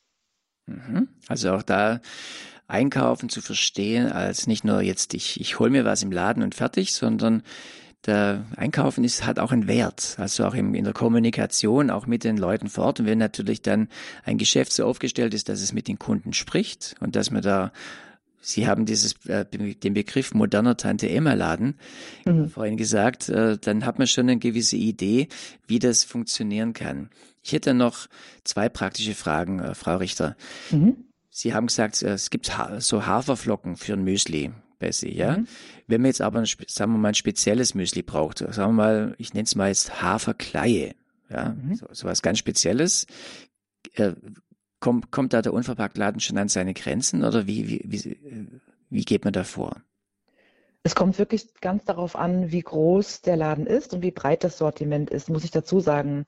Mhm. 0.66 1.08
Also 1.28 1.52
auch 1.52 1.62
da 1.62 2.00
Einkaufen 2.66 3.28
zu 3.28 3.42
verstehen 3.42 4.10
als 4.10 4.46
nicht 4.46 4.64
nur 4.64 4.80
jetzt 4.80 5.12
ich, 5.12 5.38
ich 5.38 5.58
hole 5.58 5.70
mir 5.70 5.84
was 5.84 6.02
im 6.02 6.12
Laden 6.12 6.42
und 6.42 6.54
fertig, 6.54 6.94
sondern 6.94 7.42
der 8.06 8.44
Einkaufen 8.56 9.04
ist, 9.04 9.26
hat 9.26 9.38
auch 9.38 9.52
einen 9.52 9.66
Wert, 9.66 10.16
also 10.18 10.44
auch 10.44 10.54
im, 10.54 10.74
in 10.74 10.84
der 10.84 10.92
Kommunikation, 10.92 11.90
auch 11.90 12.06
mit 12.06 12.24
den 12.24 12.36
Leuten 12.36 12.68
vor 12.68 12.84
Ort. 12.84 13.00
Und 13.00 13.06
wenn 13.06 13.18
natürlich 13.18 13.62
dann 13.62 13.88
ein 14.24 14.38
Geschäft 14.38 14.72
so 14.72 14.84
aufgestellt 14.84 15.34
ist, 15.34 15.48
dass 15.48 15.60
es 15.60 15.72
mit 15.72 15.88
den 15.88 15.98
Kunden 15.98 16.32
spricht 16.32 16.94
und 17.00 17.16
dass 17.16 17.30
man 17.30 17.42
da 17.42 17.72
Sie 18.46 18.68
haben 18.68 18.84
dieses, 18.84 19.24
äh, 19.24 19.46
den 19.46 19.94
Begriff 19.94 20.34
moderner 20.34 20.76
Tante-Emma-Laden 20.76 21.78
mhm. 22.26 22.50
vorhin 22.50 22.76
gesagt, 22.76 23.30
äh, 23.30 23.56
dann 23.58 23.86
hat 23.86 23.98
man 23.98 24.06
schon 24.06 24.28
eine 24.28 24.38
gewisse 24.38 24.76
Idee, 24.76 25.28
wie 25.66 25.78
das 25.78 26.04
funktionieren 26.04 26.74
kann. 26.74 27.08
Ich 27.42 27.52
hätte 27.52 27.72
noch 27.72 28.06
zwei 28.44 28.68
praktische 28.68 29.14
Fragen, 29.14 29.60
äh, 29.60 29.74
Frau 29.74 29.96
Richter. 29.96 30.36
Mhm. 30.70 31.06
Sie 31.30 31.54
haben 31.54 31.68
gesagt, 31.68 32.02
äh, 32.02 32.12
es 32.12 32.28
gibt 32.28 32.58
ha 32.58 32.80
so 32.80 33.06
Haferflocken 33.06 33.76
für 33.76 33.94
ein 33.94 34.04
Müsli. 34.04 34.52
Bessie, 34.78 35.14
ja. 35.14 35.38
Mhm. 35.38 35.48
Wenn 35.86 36.00
man 36.00 36.08
jetzt 36.08 36.20
aber, 36.20 36.40
ein, 36.40 36.46
sagen 36.46 36.92
wir 36.92 36.98
mal, 36.98 37.08
ein 37.08 37.14
spezielles 37.14 37.74
Müsli 37.74 38.02
braucht, 38.02 38.38
sagen 38.38 38.54
wir 38.54 38.84
mal, 38.84 39.14
ich 39.18 39.34
nenne 39.34 39.44
es 39.44 39.54
mal 39.54 39.68
jetzt 39.68 40.02
Haferkleie, 40.02 40.94
ja, 41.30 41.50
mhm. 41.50 41.74
so, 41.74 41.86
so 41.92 42.06
was 42.06 42.22
ganz 42.22 42.38
Spezielles, 42.38 43.06
äh, 43.94 44.12
kommt, 44.80 45.10
kommt 45.10 45.32
da 45.32 45.42
der 45.42 45.54
Unverpacktladen 45.54 46.20
schon 46.20 46.38
an 46.38 46.48
seine 46.48 46.74
Grenzen 46.74 47.24
oder 47.24 47.46
wie, 47.46 47.68
wie, 47.68 47.82
wie, 47.84 48.50
wie 48.90 49.04
geht 49.04 49.24
man 49.24 49.32
da 49.32 49.44
vor? 49.44 49.80
Es 50.82 50.94
kommt 50.94 51.18
wirklich 51.18 51.54
ganz 51.62 51.84
darauf 51.84 52.14
an, 52.14 52.52
wie 52.52 52.60
groß 52.60 53.22
der 53.22 53.38
Laden 53.38 53.66
ist 53.66 53.94
und 53.94 54.02
wie 54.02 54.10
breit 54.10 54.44
das 54.44 54.58
Sortiment 54.58 55.08
ist, 55.08 55.30
muss 55.30 55.44
ich 55.44 55.50
dazu 55.50 55.80
sagen. 55.80 56.26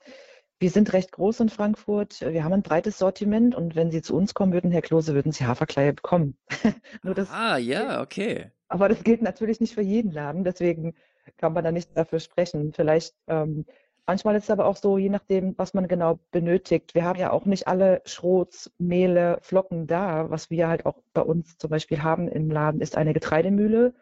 Wir 0.59 0.71
sind 0.71 0.95
recht 0.95 1.13
groß 1.13 1.41
in 1.41 1.49
Frankfurt. 1.51 2.23
Wir 2.23 2.43
haben 2.43 2.55
ein 2.55 2.63
breites 2.63 2.99
Sortiment 2.99 3.55
und 3.55 3.77
wenn 3.77 3.91
Sie 3.91 4.01
zu 4.01 4.17
uns 4.17 4.33
kommen 4.33 4.55
würden, 4.55 4.71
Herr 4.71 4.81
Klose, 4.81 5.15
würden 5.15 5.31
Sie 5.31 5.45
Haferkleie 5.45 5.93
bekommen. 5.93 6.39
Nur 7.03 7.15
das, 7.15 7.31
ah, 7.31 7.59
ja, 7.59 8.01
okay. 8.01 8.51
Aber 8.69 8.89
das 8.89 9.05
gilt 9.05 9.21
natürlich 9.21 9.61
nicht 9.61 9.75
für 9.75 9.83
jeden 9.83 10.13
Laden, 10.13 10.45
deswegen 10.45 10.95
kann 11.37 11.53
man 11.53 11.63
da 11.63 11.73
nicht 11.73 11.95
dafür 11.95 12.21
sprechen. 12.21 12.73
Vielleicht, 12.73 13.15
ähm, 13.27 13.67
manchmal 14.07 14.35
ist 14.37 14.45
es 14.45 14.51
aber 14.51 14.65
auch 14.65 14.77
so, 14.77 14.97
je 14.97 15.11
nachdem, 15.11 15.55
was 15.59 15.75
man 15.75 15.89
genau 15.89 16.21
benötigt. 16.31 16.95
Wir 16.95 17.05
haben 17.05 17.19
ja 17.19 17.33
auch 17.33 17.45
nicht 17.45 17.69
alle 17.69 18.01
Schrots, 18.07 18.73
Mehle, 18.79 19.39
Flocken 19.43 19.87
da. 19.87 20.31
Was 20.31 20.49
wir 20.49 20.69
halt 20.69 20.87
auch 20.87 21.03
bei 21.13 21.21
uns 21.21 21.59
zum 21.59 21.69
Beispiel 21.69 22.03
haben 22.03 22.29
im 22.29 22.51
Laden, 22.51 22.81
ist 22.81 22.97
eine 22.97 23.13
Getreidemühle 23.13 23.95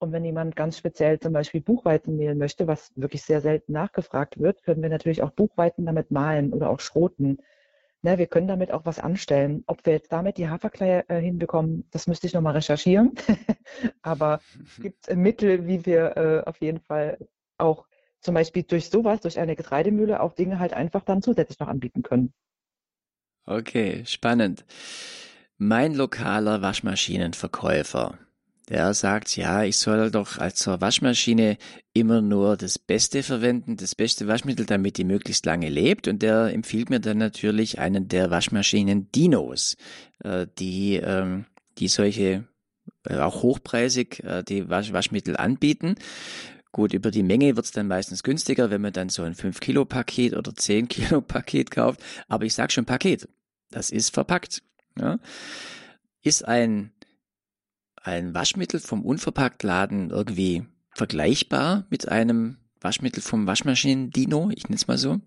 und 0.00 0.12
wenn 0.12 0.24
jemand 0.24 0.56
ganz 0.56 0.78
speziell 0.78 1.20
zum 1.20 1.32
Beispiel 1.34 1.60
Buchweizenmehl 1.60 2.34
möchte, 2.34 2.66
was 2.66 2.90
wirklich 2.96 3.22
sehr 3.22 3.40
selten 3.42 3.72
nachgefragt 3.72 4.40
wird, 4.40 4.62
können 4.62 4.82
wir 4.82 4.88
natürlich 4.88 5.22
auch 5.22 5.30
Buchweiten 5.30 5.84
damit 5.84 6.10
mahlen 6.10 6.52
oder 6.52 6.70
auch 6.70 6.80
schroten. 6.80 7.38
Ne, 8.02 8.16
wir 8.16 8.26
können 8.26 8.48
damit 8.48 8.72
auch 8.72 8.86
was 8.86 8.98
anstellen. 8.98 9.62
Ob 9.66 9.84
wir 9.84 9.92
jetzt 9.92 10.10
damit 10.10 10.38
die 10.38 10.48
Haferkleie 10.48 11.04
äh, 11.08 11.20
hinbekommen, 11.20 11.86
das 11.90 12.06
müsste 12.06 12.26
ich 12.26 12.32
nochmal 12.32 12.54
recherchieren. 12.54 13.12
Aber 14.02 14.40
es 14.64 14.82
gibt 14.82 15.14
Mittel, 15.14 15.66
wie 15.66 15.84
wir 15.84 16.16
äh, 16.16 16.48
auf 16.48 16.62
jeden 16.62 16.80
Fall 16.80 17.18
auch 17.58 17.86
zum 18.20 18.34
Beispiel 18.34 18.62
durch 18.62 18.88
sowas, 18.88 19.20
durch 19.20 19.38
eine 19.38 19.54
Getreidemühle 19.54 20.22
auch 20.22 20.32
Dinge 20.32 20.58
halt 20.58 20.72
einfach 20.72 21.02
dann 21.02 21.20
zusätzlich 21.20 21.58
noch 21.58 21.68
anbieten 21.68 22.02
können. 22.02 22.32
Okay, 23.44 24.04
spannend. 24.06 24.64
Mein 25.58 25.92
lokaler 25.92 26.62
Waschmaschinenverkäufer 26.62 28.18
der 28.70 28.94
sagt, 28.94 29.36
ja, 29.36 29.64
ich 29.64 29.76
soll 29.76 30.12
doch 30.12 30.38
als 30.38 30.60
zur 30.60 30.80
Waschmaschine 30.80 31.58
immer 31.92 32.22
nur 32.22 32.56
das 32.56 32.78
Beste 32.78 33.24
verwenden, 33.24 33.76
das 33.76 33.96
beste 33.96 34.28
Waschmittel, 34.28 34.64
damit 34.64 34.96
die 34.96 35.04
möglichst 35.04 35.44
lange 35.44 35.68
lebt. 35.68 36.06
Und 36.06 36.22
der 36.22 36.54
empfiehlt 36.54 36.88
mir 36.88 37.00
dann 37.00 37.18
natürlich 37.18 37.80
einen 37.80 38.06
der 38.06 38.30
Waschmaschinen 38.30 39.10
Dinos, 39.10 39.76
äh, 40.22 40.46
die, 40.58 40.96
ähm, 40.96 41.46
die 41.78 41.88
solche 41.88 42.44
äh, 43.08 43.16
auch 43.16 43.42
hochpreisig 43.42 44.22
äh, 44.22 44.44
die 44.44 44.68
Wasch 44.68 44.92
Waschmittel 44.92 45.36
anbieten. 45.36 45.96
Gut, 46.70 46.94
über 46.94 47.10
die 47.10 47.24
Menge 47.24 47.56
wird's 47.56 47.72
dann 47.72 47.88
meistens 47.88 48.22
günstiger, 48.22 48.70
wenn 48.70 48.80
man 48.80 48.92
dann 48.92 49.08
so 49.08 49.24
ein 49.24 49.34
5-Kilo-Paket 49.34 50.36
oder 50.36 50.52
10-Kilo-Paket 50.52 51.72
kauft. 51.72 52.00
Aber 52.28 52.44
ich 52.44 52.54
sag 52.54 52.70
schon 52.70 52.84
Paket. 52.84 53.28
Das 53.72 53.90
ist 53.90 54.14
verpackt. 54.14 54.62
Ja. 54.96 55.18
Ist 56.22 56.46
ein 56.46 56.92
ein 58.02 58.34
Waschmittel 58.34 58.80
vom 58.80 59.04
Unverpacktladen 59.04 60.10
irgendwie 60.10 60.64
vergleichbar 60.90 61.86
mit 61.90 62.08
einem 62.08 62.58
Waschmittel 62.80 63.22
vom 63.22 63.46
Waschmaschinen-Dino? 63.46 64.50
Ich 64.54 64.64
nenne 64.64 64.76
es 64.76 64.88
mal 64.88 64.98
so. 64.98 65.18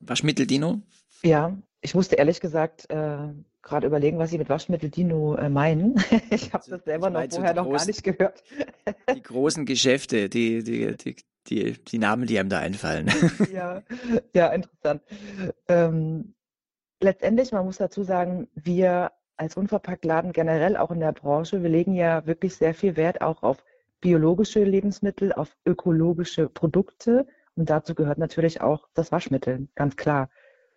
Waschmittel-Dino? 0.00 0.82
Ja, 1.22 1.56
ich 1.80 1.94
musste 1.94 2.16
ehrlich 2.16 2.40
gesagt 2.40 2.88
äh, 2.90 3.28
gerade 3.62 3.86
überlegen, 3.86 4.18
was 4.18 4.30
Sie 4.30 4.38
mit 4.38 4.48
Waschmittel-Dino 4.48 5.36
äh, 5.36 5.48
meinen. 5.48 5.96
ich 6.30 6.52
habe 6.52 6.64
das 6.68 6.84
selber 6.84 7.10
noch 7.10 7.24
vorher 7.30 7.54
noch 7.54 7.70
gar 7.70 7.86
nicht 7.86 8.04
gehört. 8.04 8.42
die 9.14 9.22
großen 9.22 9.66
Geschäfte, 9.66 10.28
die, 10.28 10.62
die, 10.62 10.96
die, 10.96 11.16
die, 11.48 11.72
die 11.72 11.98
Namen, 11.98 12.26
die 12.26 12.38
einem 12.38 12.48
da 12.48 12.60
einfallen. 12.60 13.10
ja, 13.52 13.82
ja, 14.34 14.48
interessant. 14.48 15.02
Ähm, 15.68 16.34
letztendlich, 17.00 17.52
man 17.52 17.64
muss 17.64 17.78
dazu 17.78 18.02
sagen, 18.02 18.48
wir 18.54 19.12
als 19.36 19.56
Unverpacktladen 19.56 20.32
generell 20.32 20.76
auch 20.76 20.90
in 20.90 21.00
der 21.00 21.12
Branche, 21.12 21.62
wir 21.62 21.70
legen 21.70 21.94
ja 21.94 22.26
wirklich 22.26 22.56
sehr 22.56 22.74
viel 22.74 22.96
Wert 22.96 23.20
auch 23.20 23.42
auf 23.42 23.64
biologische 24.00 24.62
Lebensmittel, 24.62 25.32
auf 25.32 25.56
ökologische 25.64 26.48
Produkte. 26.48 27.26
Und 27.56 27.70
dazu 27.70 27.94
gehört 27.94 28.18
natürlich 28.18 28.60
auch 28.60 28.88
das 28.94 29.12
Waschmittel, 29.12 29.68
ganz 29.74 29.96
klar. 29.96 30.28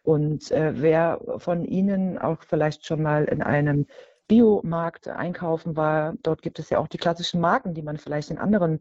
Und 0.04 0.52
äh, 0.52 0.82
wer 0.82 1.20
von 1.38 1.66
Ihnen 1.66 2.18
auch 2.18 2.42
vielleicht 2.44 2.86
schon 2.86 3.02
mal 3.02 3.26
in 3.26 3.42
einem 3.42 3.88
Biomarkt 4.28 5.08
einkaufen 5.08 5.76
war, 5.76 6.14
dort 6.24 6.42
gibt 6.42 6.60
es 6.60 6.70
ja 6.70 6.80
auch 6.80 6.88
die 6.88 6.98
klassischen 6.98 7.42
Marken, 7.42 7.74
die 7.74 7.82
man 7.82 7.98
vielleicht 7.98 8.32
in 8.32 8.38
anderen 8.38 8.80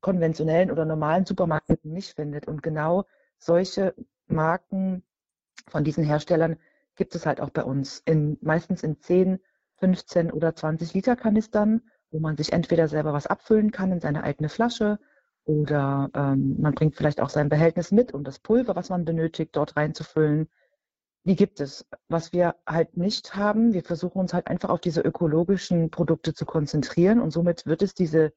konventionellen 0.00 0.70
oder 0.70 0.84
normalen 0.84 1.26
Supermärkten 1.26 1.92
nicht 1.92 2.14
findet. 2.14 2.46
Und 2.48 2.62
genau 2.62 3.04
solche 3.38 3.94
Marken 4.26 5.02
von 5.68 5.84
diesen 5.84 6.04
Herstellern 6.04 6.56
gibt 6.98 7.14
es 7.14 7.24
halt 7.24 7.40
auch 7.40 7.50
bei 7.50 7.64
uns. 7.64 8.02
In, 8.04 8.36
meistens 8.42 8.82
in 8.82 9.00
10, 9.00 9.40
15 9.78 10.30
oder 10.30 10.54
20 10.54 10.92
Liter 10.92 11.16
Kanistern, 11.16 11.80
wo 12.10 12.18
man 12.18 12.36
sich 12.36 12.52
entweder 12.52 12.88
selber 12.88 13.14
was 13.14 13.26
abfüllen 13.26 13.70
kann 13.70 13.92
in 13.92 14.00
seine 14.00 14.24
eigene 14.24 14.50
Flasche 14.50 14.98
oder 15.44 16.10
ähm, 16.14 16.56
man 16.60 16.74
bringt 16.74 16.94
vielleicht 16.94 17.22
auch 17.22 17.30
sein 17.30 17.48
Behältnis 17.48 17.90
mit, 17.90 18.12
um 18.12 18.22
das 18.22 18.38
Pulver, 18.38 18.76
was 18.76 18.90
man 18.90 19.06
benötigt, 19.06 19.56
dort 19.56 19.76
reinzufüllen. 19.76 20.50
Die 21.24 21.36
gibt 21.36 21.60
es. 21.60 21.86
Was 22.08 22.32
wir 22.32 22.56
halt 22.66 22.96
nicht 22.98 23.34
haben, 23.34 23.72
wir 23.72 23.82
versuchen 23.82 24.18
uns 24.18 24.34
halt 24.34 24.46
einfach 24.46 24.68
auf 24.68 24.80
diese 24.80 25.00
ökologischen 25.00 25.90
Produkte 25.90 26.34
zu 26.34 26.44
konzentrieren 26.44 27.20
und 27.20 27.30
somit 27.30 27.64
wird 27.64 27.82
es 27.82 27.94
diese 27.94 28.32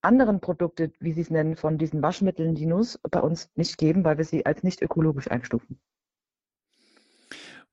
anderen 0.00 0.40
Produkte, 0.40 0.92
wie 1.00 1.12
Sie 1.12 1.20
es 1.20 1.30
nennen, 1.30 1.56
von 1.56 1.78
diesen 1.78 2.02
Waschmitteln, 2.02 2.54
Dinos, 2.54 2.98
bei 3.10 3.20
uns 3.20 3.50
nicht 3.54 3.78
geben, 3.78 4.04
weil 4.04 4.18
wir 4.18 4.24
sie 4.24 4.46
als 4.46 4.62
nicht 4.62 4.82
ökologisch 4.82 5.30
einstufen. 5.30 5.80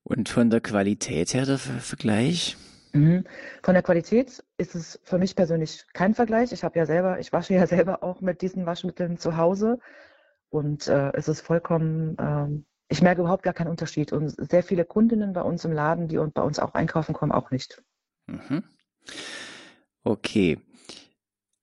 Und 0.10 0.28
von 0.28 0.50
der 0.50 0.60
Qualität 0.60 1.34
her 1.34 1.46
der 1.46 1.60
Vergleich? 1.60 2.58
Mhm. 2.94 3.26
Von 3.64 3.76
der 3.76 3.84
Qualität 3.84 4.44
ist 4.58 4.76
es 4.76 5.00
für 5.04 5.20
mich 5.20 5.36
persönlich 5.36 5.86
kein 5.94 6.16
Vergleich. 6.16 6.52
Ich 6.52 6.64
habe 6.64 6.80
ja 6.80 6.86
selber, 6.86 7.20
ich 7.20 7.32
wasche 7.32 7.54
ja 7.54 7.68
selber 7.68 8.04
auch 8.04 8.20
mit 8.22 8.42
diesen 8.42 8.66
Waschmitteln 8.66 9.18
zu 9.18 9.38
Hause 9.38 9.80
und 10.50 10.88
äh, 10.88 11.12
es 11.14 11.28
ist 11.28 11.42
vollkommen, 11.42 12.18
äh, 12.18 12.48
ich 12.92 13.04
merke 13.04 13.22
überhaupt 13.22 13.44
gar 13.44 13.54
keinen 13.54 13.70
Unterschied 13.70 14.12
und 14.12 14.30
sehr 14.30 14.64
viele 14.64 14.84
Kundinnen 14.84 15.34
bei 15.34 15.44
uns 15.44 15.64
im 15.64 15.72
Laden, 15.72 16.08
die 16.08 16.18
bei 16.18 16.42
uns 16.42 16.58
auch 16.58 16.74
einkaufen 16.74 17.14
kommen, 17.14 17.32
auch 17.32 17.52
nicht. 17.52 17.84
Mhm. 18.26 18.64
Okay. 20.04 20.58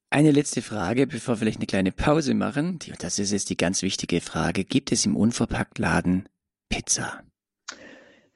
Eine 0.09 0.31
letzte 0.31 0.63
Frage, 0.63 1.09
bevor 1.09 1.35
wir 1.35 1.39
vielleicht 1.39 1.59
eine 1.59 1.67
kleine 1.67 1.91
Pause 1.91 2.35
machen. 2.35 2.79
Das 3.01 3.19
ist 3.19 3.33
jetzt 3.33 3.51
die 3.51 3.57
ganz 3.57 3.83
wichtige 3.83 4.21
Frage. 4.21 4.65
Gibt 4.65 4.93
es 4.93 5.05
im 5.05 5.17
Unverpacktladen 5.17 6.29
Pizza? 6.69 7.25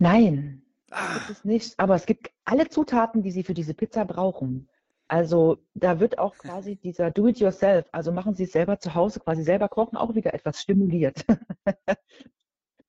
Nein, 0.01 0.63
ah. 0.91 1.15
gibt 1.15 1.31
es 1.31 1.45
nicht. 1.45 1.79
Aber 1.79 1.95
es 1.95 2.07
gibt 2.07 2.31
alle 2.45 2.69
Zutaten, 2.69 3.23
die 3.23 3.31
Sie 3.31 3.45
für 3.45 3.55
diese 3.55 3.75
Pizza 3.75 4.05
brauchen. 4.05 4.69
Also 5.07 5.59
da 5.75 6.01
wird 6.01 6.19
auch 6.19 6.37
quasi 6.37 6.77
dieser 6.77 7.11
Do-it-yourself, 7.11 7.87
also 7.93 8.13
machen 8.13 8.35
Sie 8.35 8.45
es 8.45 8.53
selber 8.53 8.79
zu 8.79 8.95
Hause, 8.95 9.21
quasi 9.21 9.43
selber 9.43 9.69
kochen, 9.69 9.97
auch 9.97 10.15
wieder 10.15 10.35
etwas 10.35 10.61
stimuliert. 10.61 11.25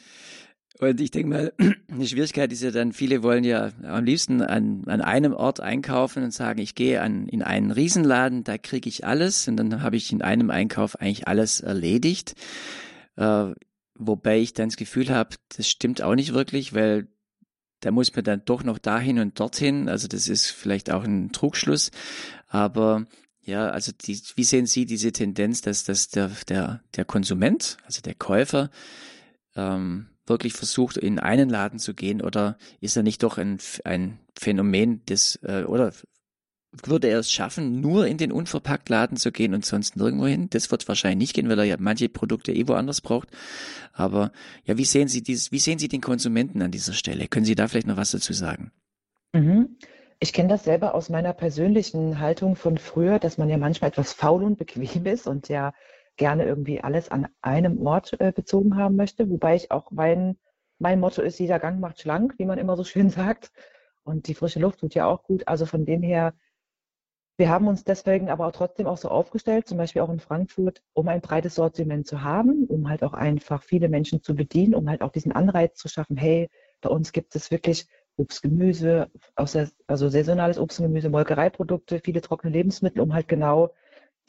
Und 0.80 1.00
ich 1.00 1.10
denke 1.12 1.28
mal, 1.28 1.52
die 1.88 2.08
Schwierigkeit 2.08 2.50
ist 2.52 2.62
ja 2.62 2.70
dann, 2.70 2.92
viele 2.92 3.22
wollen 3.22 3.44
ja 3.44 3.70
am 3.84 4.04
liebsten 4.04 4.42
an, 4.42 4.82
an 4.86 5.00
einem 5.00 5.32
Ort 5.32 5.60
einkaufen 5.60 6.24
und 6.24 6.32
sagen, 6.32 6.58
ich 6.60 6.74
gehe 6.74 7.00
an, 7.00 7.28
in 7.28 7.42
einen 7.42 7.70
Riesenladen, 7.70 8.42
da 8.42 8.58
kriege 8.58 8.88
ich 8.88 9.06
alles 9.06 9.46
und 9.46 9.56
dann 9.56 9.82
habe 9.82 9.96
ich 9.96 10.10
in 10.10 10.22
einem 10.22 10.50
Einkauf 10.50 10.98
eigentlich 10.98 11.28
alles 11.28 11.60
erledigt. 11.60 12.34
Äh, 13.16 13.52
wobei 13.96 14.38
ich 14.38 14.52
dann 14.52 14.68
das 14.68 14.76
Gefühl 14.76 15.10
habe, 15.10 15.36
das 15.56 15.68
stimmt 15.68 16.02
auch 16.02 16.14
nicht 16.14 16.34
wirklich, 16.34 16.74
weil 16.74 17.08
da 17.80 17.90
muss 17.90 18.14
man 18.14 18.24
dann 18.24 18.42
doch 18.44 18.64
noch 18.64 18.78
dahin 18.78 19.18
und 19.18 19.38
dorthin. 19.38 19.88
Also 19.88 20.08
das 20.08 20.28
ist 20.28 20.50
vielleicht 20.50 20.90
auch 20.90 21.04
ein 21.04 21.32
Trugschluss. 21.32 21.90
Aber 22.48 23.06
ja, 23.42 23.68
also 23.68 23.92
die, 23.92 24.18
wie 24.36 24.44
sehen 24.44 24.66
Sie 24.66 24.86
diese 24.86 25.12
Tendenz, 25.12 25.60
dass, 25.60 25.84
dass 25.84 26.08
der, 26.08 26.30
der, 26.48 26.82
der 26.96 27.04
Konsument, 27.04 27.76
also 27.84 28.00
der 28.00 28.14
Käufer, 28.14 28.70
ähm, 29.54 30.08
wirklich 30.26 30.54
versucht, 30.54 30.96
in 30.96 31.18
einen 31.18 31.50
Laden 31.50 31.78
zu 31.78 31.92
gehen 31.92 32.22
oder 32.22 32.56
ist 32.80 32.96
er 32.96 33.02
nicht 33.02 33.22
doch 33.22 33.36
ein, 33.36 33.58
ein 33.84 34.18
Phänomen 34.34 35.04
des, 35.04 35.38
äh, 35.42 35.64
oder 35.64 35.92
würde 36.84 37.08
er 37.08 37.20
es 37.20 37.30
schaffen, 37.30 37.80
nur 37.80 38.06
in 38.06 38.18
den 38.18 38.32
Unverpacktladen 38.32 39.16
zu 39.16 39.32
gehen 39.32 39.54
und 39.54 39.64
sonst 39.64 39.96
nirgendwo 39.96 40.26
hin? 40.26 40.48
Das 40.50 40.70
wird 40.70 40.86
wahrscheinlich 40.88 41.18
nicht 41.18 41.34
gehen, 41.34 41.48
weil 41.48 41.58
er 41.58 41.64
ja 41.64 41.76
manche 41.78 42.08
Produkte 42.08 42.52
eh 42.52 42.66
woanders 42.68 43.00
braucht. 43.00 43.28
Aber 43.92 44.32
ja, 44.64 44.76
wie 44.76 44.84
sehen 44.84 45.08
Sie 45.08 45.22
dieses, 45.22 45.52
wie 45.52 45.58
sehen 45.58 45.78
Sie 45.78 45.88
den 45.88 46.00
Konsumenten 46.00 46.62
an 46.62 46.70
dieser 46.70 46.92
Stelle? 46.92 47.28
Können 47.28 47.46
Sie 47.46 47.54
da 47.54 47.68
vielleicht 47.68 47.86
noch 47.86 47.96
was 47.96 48.10
dazu 48.10 48.32
sagen? 48.32 48.72
Mhm. 49.32 49.76
Ich 50.20 50.32
kenne 50.32 50.48
das 50.48 50.64
selber 50.64 50.94
aus 50.94 51.10
meiner 51.10 51.32
persönlichen 51.32 52.18
Haltung 52.18 52.56
von 52.56 52.78
früher, 52.78 53.18
dass 53.18 53.36
man 53.36 53.48
ja 53.48 53.58
manchmal 53.58 53.88
etwas 53.90 54.12
faul 54.12 54.42
und 54.42 54.58
bequem 54.58 55.06
ist 55.06 55.26
und 55.26 55.48
ja 55.48 55.72
gerne 56.16 56.44
irgendwie 56.44 56.80
alles 56.80 57.10
an 57.10 57.28
einem 57.42 57.84
Ort 57.86 58.18
äh, 58.20 58.32
bezogen 58.32 58.76
haben 58.76 58.96
möchte, 58.96 59.28
wobei 59.28 59.56
ich 59.56 59.70
auch 59.70 59.90
mein, 59.90 60.36
mein 60.78 61.00
Motto 61.00 61.22
ist, 61.22 61.38
jeder 61.38 61.58
Gang 61.58 61.80
macht 61.80 62.00
schlank, 62.00 62.34
wie 62.38 62.44
man 62.44 62.58
immer 62.58 62.76
so 62.76 62.84
schön 62.84 63.10
sagt. 63.10 63.52
Und 64.04 64.28
die 64.28 64.34
frische 64.34 64.60
Luft 64.60 64.80
tut 64.80 64.94
ja 64.94 65.06
auch 65.06 65.24
gut. 65.24 65.48
Also 65.48 65.66
von 65.66 65.84
dem 65.84 66.02
her, 66.02 66.34
wir 67.36 67.48
haben 67.48 67.66
uns 67.66 67.84
deswegen 67.84 68.30
aber 68.30 68.46
auch 68.46 68.52
trotzdem 68.52 68.86
auch 68.86 68.96
so 68.96 69.08
aufgestellt, 69.08 69.66
zum 69.66 69.78
Beispiel 69.78 70.02
auch 70.02 70.10
in 70.10 70.20
Frankfurt, 70.20 70.82
um 70.92 71.08
ein 71.08 71.20
breites 71.20 71.56
Sortiment 71.56 72.06
zu 72.06 72.22
haben, 72.22 72.64
um 72.68 72.88
halt 72.88 73.02
auch 73.02 73.12
einfach 73.12 73.62
viele 73.62 73.88
Menschen 73.88 74.22
zu 74.22 74.34
bedienen, 74.34 74.74
um 74.74 74.88
halt 74.88 75.02
auch 75.02 75.10
diesen 75.10 75.32
Anreiz 75.32 75.76
zu 75.76 75.88
schaffen, 75.88 76.16
hey, 76.16 76.48
bei 76.80 76.90
uns 76.90 77.12
gibt 77.12 77.34
es 77.34 77.50
wirklich 77.50 77.86
Obst, 78.16 78.42
Gemüse, 78.42 79.10
also 79.34 80.08
saisonales 80.08 80.58
Obst 80.58 80.78
und 80.78 80.86
Gemüse, 80.86 81.10
Molkereiprodukte, 81.10 82.00
viele 82.04 82.20
trockene 82.20 82.52
Lebensmittel, 82.52 83.00
um 83.00 83.12
halt 83.12 83.26
genau 83.26 83.74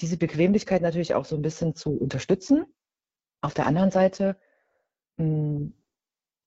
diese 0.02 0.18
Bequemlichkeit 0.18 0.82
natürlich 0.82 1.14
auch 1.14 1.26
so 1.26 1.36
ein 1.36 1.44
bisschen 1.44 1.76
zu 1.76 1.92
unterstützen. 1.92 2.66
Auf 3.42 3.54
der 3.54 3.68
anderen 3.68 3.92
Seite 3.92 4.38
hm, 5.18 5.74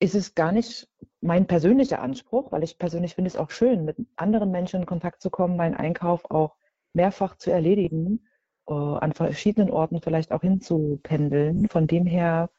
ist 0.01 0.15
es 0.15 0.35
gar 0.35 0.53
nicht 0.53 0.89
mein 1.21 1.47
persönlicher 1.47 2.01
Anspruch, 2.01 2.53
weil 2.53 2.63
ich 2.63 2.79
persönlich 2.79 3.15
finde 3.15 3.29
es 3.29 3.37
auch 3.37 3.51
schön, 3.51 3.85
mit 3.85 3.97
anderen 4.17 4.51
Menschen 4.51 4.81
in 4.81 4.87
Kontakt 4.87 5.21
zu 5.21 5.31
kommen, 5.31 5.57
meinen 5.57 5.75
Einkauf 5.75 6.31
auch 6.31 6.57
mehrfach 6.93 7.37
zu 7.37 7.51
erledigen, 7.51 8.27
äh, 8.69 8.75
an 8.75 9.13
verschiedenen 9.13 9.71
Orten 9.71 10.01
vielleicht 10.01 10.33
auch 10.33 10.43
hinzupendeln. 10.43 11.69
Von 11.69 11.87
dem 11.87 12.07
her, 12.07 12.51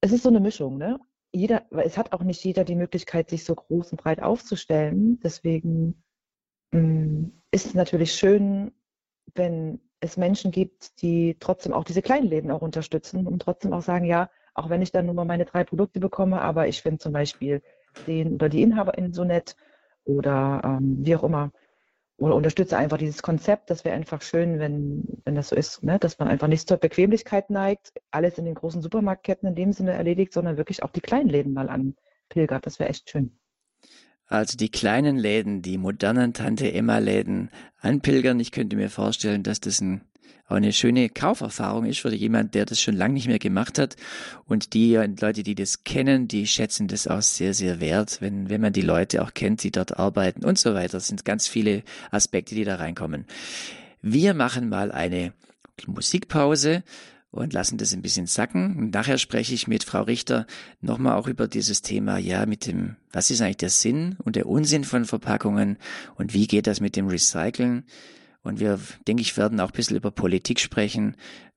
es 0.00 0.12
ist 0.12 0.22
so 0.22 0.28
eine 0.28 0.40
Mischung, 0.40 0.78
ne? 0.78 1.00
Jeder, 1.32 1.64
es 1.70 1.96
hat 1.96 2.12
auch 2.12 2.22
nicht 2.22 2.44
jeder 2.44 2.64
die 2.64 2.76
Möglichkeit, 2.76 3.30
sich 3.30 3.44
so 3.44 3.54
groß 3.54 3.92
und 3.92 4.02
breit 4.02 4.22
aufzustellen. 4.22 5.18
Deswegen 5.20 6.02
mh, 6.72 6.78
hm, 6.80 7.42
ist 7.50 7.66
es 7.66 7.74
natürlich 7.74 8.14
schön, 8.14 8.72
wenn 9.34 9.80
es 10.00 10.16
Menschen 10.16 10.50
gibt, 10.50 11.00
die 11.02 11.36
trotzdem 11.40 11.72
auch 11.72 11.84
diese 11.84 12.02
kleinen 12.02 12.26
Läden 12.26 12.50
auch 12.50 12.62
unterstützen 12.62 13.26
und 13.26 13.40
trotzdem 13.40 13.72
auch 13.72 13.82
sagen, 13.82 14.04
ja, 14.04 14.28
auch 14.54 14.70
wenn 14.70 14.82
ich 14.82 14.92
dann 14.92 15.06
nur 15.06 15.14
mal 15.14 15.24
meine 15.24 15.44
drei 15.44 15.64
Produkte 15.64 16.00
bekomme, 16.00 16.40
aber 16.40 16.68
ich 16.68 16.82
finde 16.82 16.98
zum 16.98 17.12
Beispiel 17.12 17.62
den 18.06 18.34
oder 18.34 18.48
die 18.48 18.62
Inhaberin 18.62 19.12
so 19.12 19.24
nett 19.24 19.56
oder 20.04 20.62
ähm, 20.64 20.98
wie 21.00 21.16
auch 21.16 21.24
immer. 21.24 21.52
Oder 22.18 22.36
unterstütze 22.36 22.76
einfach 22.76 22.98
dieses 22.98 23.22
Konzept. 23.22 23.70
Das 23.70 23.84
wäre 23.84 23.96
einfach 23.96 24.22
schön, 24.22 24.58
wenn, 24.58 25.04
wenn 25.24 25.34
das 25.34 25.48
so 25.48 25.56
ist, 25.56 25.82
ne? 25.82 25.98
dass 25.98 26.18
man 26.18 26.28
einfach 26.28 26.46
nicht 26.46 26.68
zur 26.68 26.76
Bequemlichkeit 26.76 27.50
neigt, 27.50 27.92
alles 28.10 28.38
in 28.38 28.44
den 28.44 28.54
großen 28.54 28.80
Supermarktketten 28.82 29.48
in 29.48 29.54
dem 29.54 29.72
Sinne 29.72 29.92
erledigt, 29.92 30.32
sondern 30.32 30.56
wirklich 30.56 30.82
auch 30.82 30.90
die 30.90 31.00
kleinen 31.00 31.28
Läden 31.28 31.52
mal 31.52 31.68
anpilgert. 31.68 32.66
Das 32.66 32.78
wäre 32.78 32.90
echt 32.90 33.10
schön. 33.10 33.36
Also 34.32 34.56
die 34.56 34.70
kleinen 34.70 35.18
Läden, 35.18 35.60
die 35.60 35.76
modernen 35.76 36.32
Tante 36.32 36.72
Emma 36.72 36.96
Läden 36.96 37.50
anpilgern. 37.80 38.40
Ich 38.40 38.50
könnte 38.50 38.76
mir 38.76 38.88
vorstellen, 38.88 39.42
dass 39.42 39.60
das 39.60 39.82
ein, 39.82 40.00
auch 40.48 40.56
eine 40.56 40.72
schöne 40.72 41.10
Kauferfahrung 41.10 41.84
ist 41.84 42.00
für 42.00 42.14
jemand, 42.14 42.54
der 42.54 42.64
das 42.64 42.80
schon 42.80 42.96
lange 42.96 43.12
nicht 43.12 43.26
mehr 43.26 43.38
gemacht 43.38 43.78
hat. 43.78 43.96
Und 44.46 44.72
die 44.72 44.94
Leute, 44.94 45.42
die 45.42 45.54
das 45.54 45.84
kennen, 45.84 46.28
die 46.28 46.46
schätzen 46.46 46.88
das 46.88 47.06
auch 47.06 47.20
sehr, 47.20 47.52
sehr 47.52 47.78
wert, 47.78 48.22
wenn, 48.22 48.48
wenn 48.48 48.62
man 48.62 48.72
die 48.72 48.80
Leute 48.80 49.22
auch 49.22 49.34
kennt, 49.34 49.64
die 49.64 49.70
dort 49.70 49.98
arbeiten 49.98 50.46
und 50.46 50.58
so 50.58 50.72
weiter. 50.72 50.92
Das 50.92 51.08
sind 51.08 51.26
ganz 51.26 51.46
viele 51.46 51.82
Aspekte, 52.10 52.54
die 52.54 52.64
da 52.64 52.76
reinkommen. 52.76 53.26
Wir 54.00 54.32
machen 54.32 54.70
mal 54.70 54.92
eine 54.92 55.34
Musikpause 55.86 56.84
und 57.32 57.52
lassen 57.52 57.78
das 57.78 57.92
ein 57.92 58.02
bisschen 58.02 58.26
sacken. 58.26 58.76
Und 58.76 58.94
nachher 58.94 59.18
spreche 59.18 59.54
ich 59.54 59.66
mit 59.66 59.82
Frau 59.82 60.02
Richter 60.02 60.46
nochmal 60.80 61.16
auch 61.16 61.26
über 61.26 61.48
dieses 61.48 61.82
Thema, 61.82 62.18
ja, 62.18 62.46
mit 62.46 62.66
dem, 62.66 62.96
was 63.10 63.30
ist 63.30 63.40
eigentlich 63.40 63.56
der 63.56 63.70
Sinn 63.70 64.16
und 64.22 64.36
der 64.36 64.46
Unsinn 64.46 64.84
von 64.84 65.06
Verpackungen 65.06 65.78
und 66.14 66.34
wie 66.34 66.46
geht 66.46 66.68
das 66.68 66.80
mit 66.80 66.94
dem 66.94 67.08
Recyceln? 67.08 67.84
Und 68.42 68.60
wir, 68.60 68.78
denke 69.08 69.22
ich, 69.22 69.36
werden 69.36 69.60
auch 69.60 69.70
ein 69.70 69.76
bisschen 69.76 69.96
über 69.96 70.10
Politik 70.10 70.60
sprechen, 70.60 71.16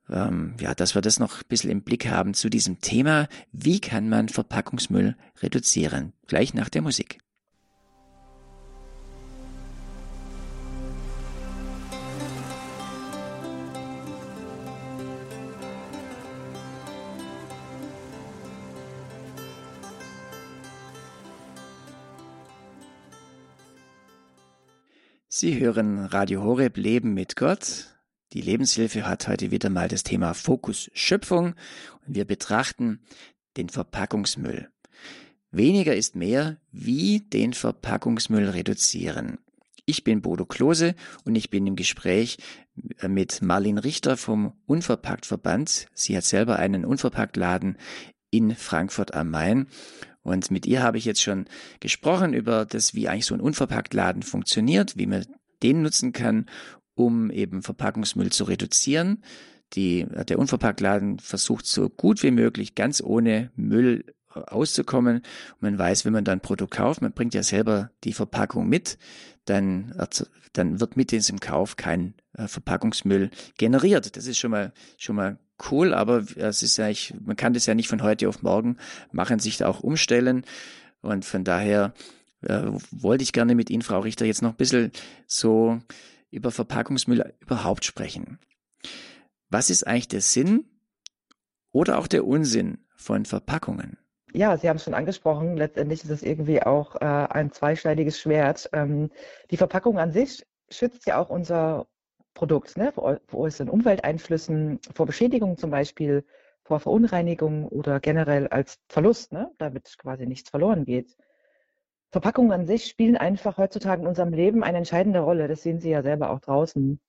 ähm, 0.09 0.53
ja, 0.59 0.75
dass 0.75 0.95
wir 0.95 1.01
das 1.01 1.19
noch 1.19 1.38
ein 1.38 1.47
bisschen 1.49 1.71
im 1.71 1.81
Blick 1.81 2.07
haben 2.07 2.33
zu 2.33 2.49
diesem 2.49 2.79
Thema, 2.79 3.27
wie 3.51 3.79
kann 3.81 4.07
man 4.07 4.29
Verpackungsmüll 4.29 5.17
reduzieren? 5.41 6.13
Gleich 6.27 6.53
nach 6.53 6.69
der 6.69 6.83
Musik. 6.83 7.24
Sie 25.38 25.60
hören 25.60 26.00
Radio 26.00 26.43
Horeb 26.43 26.78
Leben 26.78 27.13
mit 27.13 27.36
Gott. 27.36 27.98
Die 28.32 28.39
Lebenshilfe 28.39 29.06
hat 29.06 29.28
heute 29.28 29.52
wieder 29.52 29.69
mal 29.69 29.89
das 29.89 30.04
Thema 30.04 30.34
Fokus 30.34 30.89
Schöpfung 30.93 31.56
und 32.08 32.15
wir 32.15 32.24
betrachten 32.24 33.02
den 33.58 33.67
Verpackungsmüll. 33.67 34.69
Weniger 35.52 35.93
ist 35.93 36.15
mehr, 36.15 36.56
wie 36.71 37.19
den 37.19 37.52
Verpackungsmüll 37.52 38.48
reduzieren. 38.48 39.39
Ich 39.86 40.06
bin 40.06 40.21
Bodo 40.21 40.45
Klose 40.45 40.95
und 41.26 41.36
ich 41.36 41.50
bin 41.50 41.67
im 41.67 41.76
Gespräch 41.76 42.38
mit 43.06 43.41
Marlene 43.41 43.84
Richter 43.84 44.15
vom 44.15 44.54
Unverpacktverband. 44.67 45.88
Sie 45.93 46.15
hat 46.15 46.24
selber 46.24 46.60
einen 46.60 46.86
Unverpacktladen 46.86 47.78
in 48.32 48.56
Frankfurt 48.56 49.13
am 49.13 49.32
Main 49.32 49.67
und 50.25 50.49
mit 50.49 50.65
ihr 50.65 50.81
habe 50.81 50.97
ich 50.97 51.05
jetzt 51.05 51.21
schon 51.21 51.45
gesprochen 51.79 52.33
über 52.33 52.65
das, 52.65 52.95
wie 52.95 53.07
eigentlich 53.07 53.27
so 53.27 53.35
ein 53.35 53.41
Unverpacktladen 53.41 54.23
funktioniert, 54.23 54.97
wie 54.97 55.05
man 55.05 55.23
den 55.61 55.83
nutzen 55.83 56.13
kann, 56.13 56.47
um 56.95 57.29
eben 57.29 57.61
Verpackungsmüll 57.61 58.31
zu 58.31 58.45
reduzieren. 58.45 59.23
Die, 59.73 60.07
der 60.27 60.39
Unverpacktladen 60.39 61.19
versucht 61.19 61.67
so 61.67 61.89
gut 61.89 62.23
wie 62.23 62.31
möglich 62.31 62.73
ganz 62.73 63.03
ohne 63.03 63.51
Müll 63.55 64.03
auszukommen. 64.29 65.17
Und 65.17 65.61
man 65.61 65.77
weiß, 65.77 66.05
wenn 66.05 66.13
man 66.13 66.25
dann 66.25 66.39
ein 66.39 66.41
Produkt 66.41 66.73
kauft, 66.73 67.03
man 67.03 67.13
bringt 67.13 67.35
ja 67.35 67.43
selber 67.43 67.91
die 68.03 68.13
Verpackung 68.13 68.67
mit, 68.67 68.97
dann, 69.45 69.93
dann 70.53 70.79
wird 70.79 70.97
mit 70.97 71.11
diesem 71.11 71.39
Kauf 71.39 71.75
kein 71.75 72.15
äh, 72.33 72.47
Verpackungsmüll 72.47 73.29
generiert. 73.59 74.17
Das 74.17 74.25
ist 74.25 74.39
schon 74.39 74.51
mal, 74.51 74.73
schon 74.97 75.15
mal 75.15 75.38
cool, 75.72 75.94
aber 75.94 76.26
es 76.36 76.63
ist 76.63 76.78
ja, 76.78 76.89
man 77.24 77.36
kann 77.36 77.54
das 77.54 77.65
ja 77.65 77.76
nicht 77.76 77.88
von 77.88 78.04
heute 78.04 78.28
auf 78.30 78.41
morgen 78.41 78.78
machen, 79.12 79.39
sich 79.39 79.58
da 79.58 79.68
auch 79.68 79.82
umstellen. 79.82 80.46
Und 81.02 81.26
von 81.26 81.44
daher 81.44 81.94
äh, 82.41 82.63
wollte 82.91 83.24
ich 83.24 83.34
gerne 83.34 83.56
mit 83.56 83.70
Ihnen, 83.70 83.82
Frau 83.82 84.00
Richter, 84.00 84.26
jetzt 84.26 84.41
noch 84.41 84.52
ein 84.52 84.58
bisschen 84.58 84.91
so 85.28 85.80
über 86.32 86.52
Verpackungsmüll 86.52 87.34
überhaupt 87.39 87.86
sprechen. 87.86 88.39
Was 89.50 89.70
ist 89.70 89.86
eigentlich 89.88 90.08
der 90.08 90.22
Sinn 90.22 90.65
oder 91.72 91.98
auch 91.98 92.08
der 92.08 92.26
Unsinn 92.26 92.80
von 92.96 93.26
Verpackungen? 93.26 93.98
Ja, 94.34 94.58
Sie 94.58 94.68
haben 94.68 94.76
es 94.76 94.84
schon 94.84 94.94
angesprochen. 94.94 95.56
Letztendlich 95.56 96.04
ist 96.04 96.10
es 96.10 96.24
irgendwie 96.24 96.62
auch 96.62 96.96
äh, 96.98 97.06
ein 97.06 97.52
zweischneidiges 97.54 98.20
Schwert. 98.20 98.70
Ähm, 98.74 99.10
die 99.50 99.58
Verpackung 99.58 99.98
an 99.98 100.12
sich 100.12 100.46
schützt 100.70 101.06
ja 101.06 101.18
auch 101.18 101.30
unser 101.30 101.88
Produkt 102.36 102.78
ne, 102.78 102.91
vor, 102.91 103.19
äußeren 103.34 103.69
Umwelteinflüssen, 103.69 104.80
vor 104.93 105.08
Beschädigungen 105.08 105.58
zum 105.58 105.71
Beispiel, 105.71 106.24
vor 106.63 106.80
Verunreinigungen 106.80 107.67
oder 107.67 108.00
generell 108.00 108.48
als 108.48 108.80
Verlust, 108.89 109.32
ne, 109.32 109.52
damit 109.58 109.98
quasi 109.98 110.28
nichts 110.28 110.52
verloren 110.52 110.86
geht. 110.86 111.17
Verpackungen 112.12 112.52
an 112.52 112.67
sich 112.67 112.86
spielen 112.86 113.17
einfach 113.17 113.58
heutzutage 113.58 114.02
in 114.02 114.08
unserem 114.08 114.34
Leben 114.34 114.63
eine 114.63 114.78
entscheidende 114.78 115.19
Rolle. 115.19 115.48
Das 115.48 115.63
sehen 115.63 115.80
Sie 115.80 115.89
ja 115.89 116.04
selber 116.04 116.30
auch 116.30 116.39
draußen. 116.39 117.00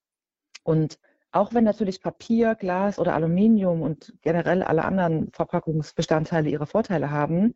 Und 0.65 0.99
auch 1.33 1.53
wenn 1.55 1.65
natürlich 1.65 2.01
Papier, 2.01 2.55
Glas 2.55 2.99
oder 2.99 3.15
Aluminium 3.15 3.83
und 3.83 4.15
generell 4.23 4.62
alle 4.62 4.85
anderen 4.85 5.31
Verpackungsbestandteile 5.33 6.49
ihre 6.49 6.67
Vorteile 6.67 7.11
haben, 7.11 7.55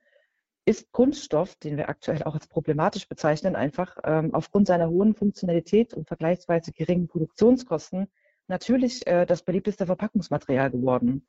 ist 0.71 0.93
Kunststoff, 0.93 1.57
den 1.57 1.77
wir 1.77 1.89
aktuell 1.89 2.23
auch 2.23 2.35
als 2.35 2.47
problematisch 2.47 3.09
bezeichnen, 3.09 3.57
einfach 3.57 3.99
ähm, 4.05 4.33
aufgrund 4.33 4.69
seiner 4.69 4.89
hohen 4.89 5.17
Funktionalität 5.17 5.95
und 5.95 6.07
vergleichsweise 6.07 6.71
geringen 6.71 7.09
Produktionskosten 7.09 8.07
natürlich 8.47 9.05
äh, 9.09 9.27
das 9.27 9.43
beliebteste 9.43 9.87
Verpackungsmaterial 9.87 10.71
geworden. 10.71 11.27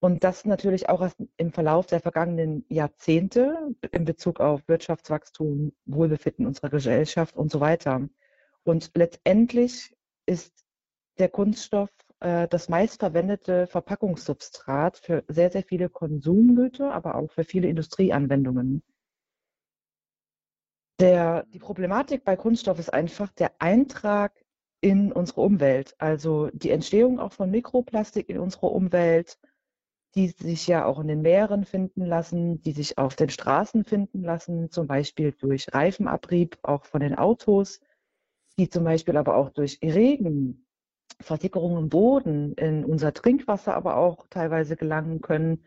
Und 0.00 0.24
das 0.24 0.44
natürlich 0.44 0.88
auch 0.88 1.08
im 1.36 1.52
Verlauf 1.52 1.86
der 1.86 2.00
vergangenen 2.00 2.64
Jahrzehnte 2.68 3.76
in 3.92 4.04
Bezug 4.04 4.40
auf 4.40 4.66
Wirtschaftswachstum, 4.66 5.72
Wohlbefinden 5.86 6.44
unserer 6.44 6.70
Gesellschaft 6.70 7.36
und 7.36 7.52
so 7.52 7.60
weiter. 7.60 8.08
Und 8.64 8.90
letztendlich 8.94 9.96
ist 10.26 10.64
der 11.18 11.28
Kunststoff 11.28 11.90
äh, 12.20 12.48
das 12.48 12.68
meistverwendete 12.68 13.66
Verpackungssubstrat 13.66 14.98
für 14.98 15.24
sehr, 15.28 15.50
sehr 15.50 15.62
viele 15.62 15.88
Konsumgüter, 15.88 16.92
aber 16.92 17.14
auch 17.14 17.30
für 17.30 17.44
viele 17.44 17.68
Industrieanwendungen. 17.68 18.82
Der, 21.00 21.44
die 21.46 21.60
Problematik 21.60 22.24
bei 22.24 22.36
Kunststoff 22.36 22.78
ist 22.78 22.92
einfach 22.92 23.30
der 23.32 23.52
Eintrag 23.60 24.32
in 24.80 25.12
unsere 25.12 25.42
Umwelt, 25.42 25.94
also 25.98 26.50
die 26.52 26.70
Entstehung 26.70 27.20
auch 27.20 27.32
von 27.32 27.50
Mikroplastik 27.50 28.28
in 28.28 28.38
unserer 28.38 28.72
Umwelt, 28.72 29.38
die 30.14 30.28
sich 30.28 30.66
ja 30.66 30.84
auch 30.84 30.98
in 30.98 31.08
den 31.08 31.22
Meeren 31.22 31.64
finden 31.64 32.04
lassen, 32.04 32.62
die 32.62 32.72
sich 32.72 32.98
auf 32.98 33.14
den 33.14 33.28
Straßen 33.28 33.84
finden 33.84 34.22
lassen, 34.22 34.70
zum 34.70 34.86
Beispiel 34.86 35.32
durch 35.32 35.72
Reifenabrieb, 35.72 36.58
auch 36.62 36.84
von 36.84 37.00
den 37.00 37.14
Autos, 37.16 37.80
die 38.58 38.68
zum 38.68 38.84
Beispiel 38.84 39.16
aber 39.16 39.36
auch 39.36 39.50
durch 39.50 39.78
Regen 39.82 40.67
Versickerung 41.20 41.78
im 41.78 41.88
Boden, 41.88 42.54
in 42.54 42.84
unser 42.84 43.12
Trinkwasser 43.12 43.74
aber 43.74 43.96
auch 43.96 44.26
teilweise 44.28 44.76
gelangen 44.76 45.20
können 45.20 45.64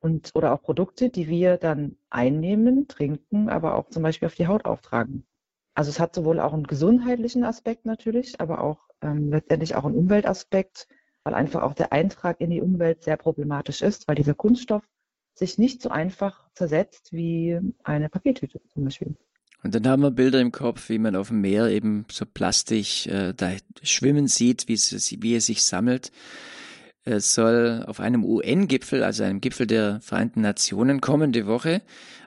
und 0.00 0.30
oder 0.34 0.52
auch 0.52 0.62
Produkte, 0.62 1.10
die 1.10 1.28
wir 1.28 1.56
dann 1.56 1.96
einnehmen, 2.10 2.88
trinken, 2.88 3.48
aber 3.48 3.74
auch 3.74 3.88
zum 3.88 4.02
Beispiel 4.02 4.26
auf 4.26 4.34
die 4.34 4.46
Haut 4.46 4.64
auftragen. 4.64 5.26
Also 5.74 5.90
es 5.90 5.98
hat 5.98 6.14
sowohl 6.14 6.40
auch 6.40 6.52
einen 6.52 6.66
gesundheitlichen 6.66 7.44
Aspekt 7.44 7.84
natürlich, 7.84 8.40
aber 8.40 8.60
auch 8.62 8.88
ähm, 9.02 9.30
letztendlich 9.30 9.74
auch 9.74 9.84
einen 9.84 9.96
Umweltaspekt, 9.96 10.88
weil 11.24 11.34
einfach 11.34 11.62
auch 11.62 11.74
der 11.74 11.92
Eintrag 11.92 12.40
in 12.40 12.50
die 12.50 12.60
Umwelt 12.60 13.02
sehr 13.02 13.16
problematisch 13.16 13.82
ist, 13.82 14.06
weil 14.06 14.14
dieser 14.14 14.34
Kunststoff 14.34 14.84
sich 15.34 15.58
nicht 15.58 15.82
so 15.82 15.88
einfach 15.88 16.48
zersetzt 16.52 17.12
wie 17.12 17.58
eine 17.82 18.08
Papiertüte 18.08 18.60
zum 18.68 18.84
Beispiel. 18.84 19.16
Und 19.64 19.74
dann 19.74 19.88
haben 19.88 20.02
wir 20.02 20.10
Bilder 20.10 20.40
im 20.40 20.52
Kopf, 20.52 20.90
wie 20.90 20.98
man 20.98 21.16
auf 21.16 21.28
dem 21.28 21.40
Meer 21.40 21.68
eben 21.68 22.04
so 22.12 22.26
Plastik 22.26 23.06
äh, 23.06 23.32
da 23.34 23.52
schwimmen 23.82 24.28
sieht, 24.28 24.68
wie 24.68 24.74
es, 24.74 25.16
wie 25.22 25.34
es 25.34 25.46
sich 25.46 25.64
sammelt. 25.64 26.12
Es 27.06 27.34
soll 27.34 27.84
auf 27.86 28.00
einem 28.00 28.24
UN-Gipfel, 28.24 29.04
also 29.04 29.24
einem 29.24 29.42
Gipfel 29.42 29.66
der 29.66 30.00
Vereinten 30.00 30.40
Nationen 30.40 31.02
kommende 31.02 31.46
Woche, 31.46 31.82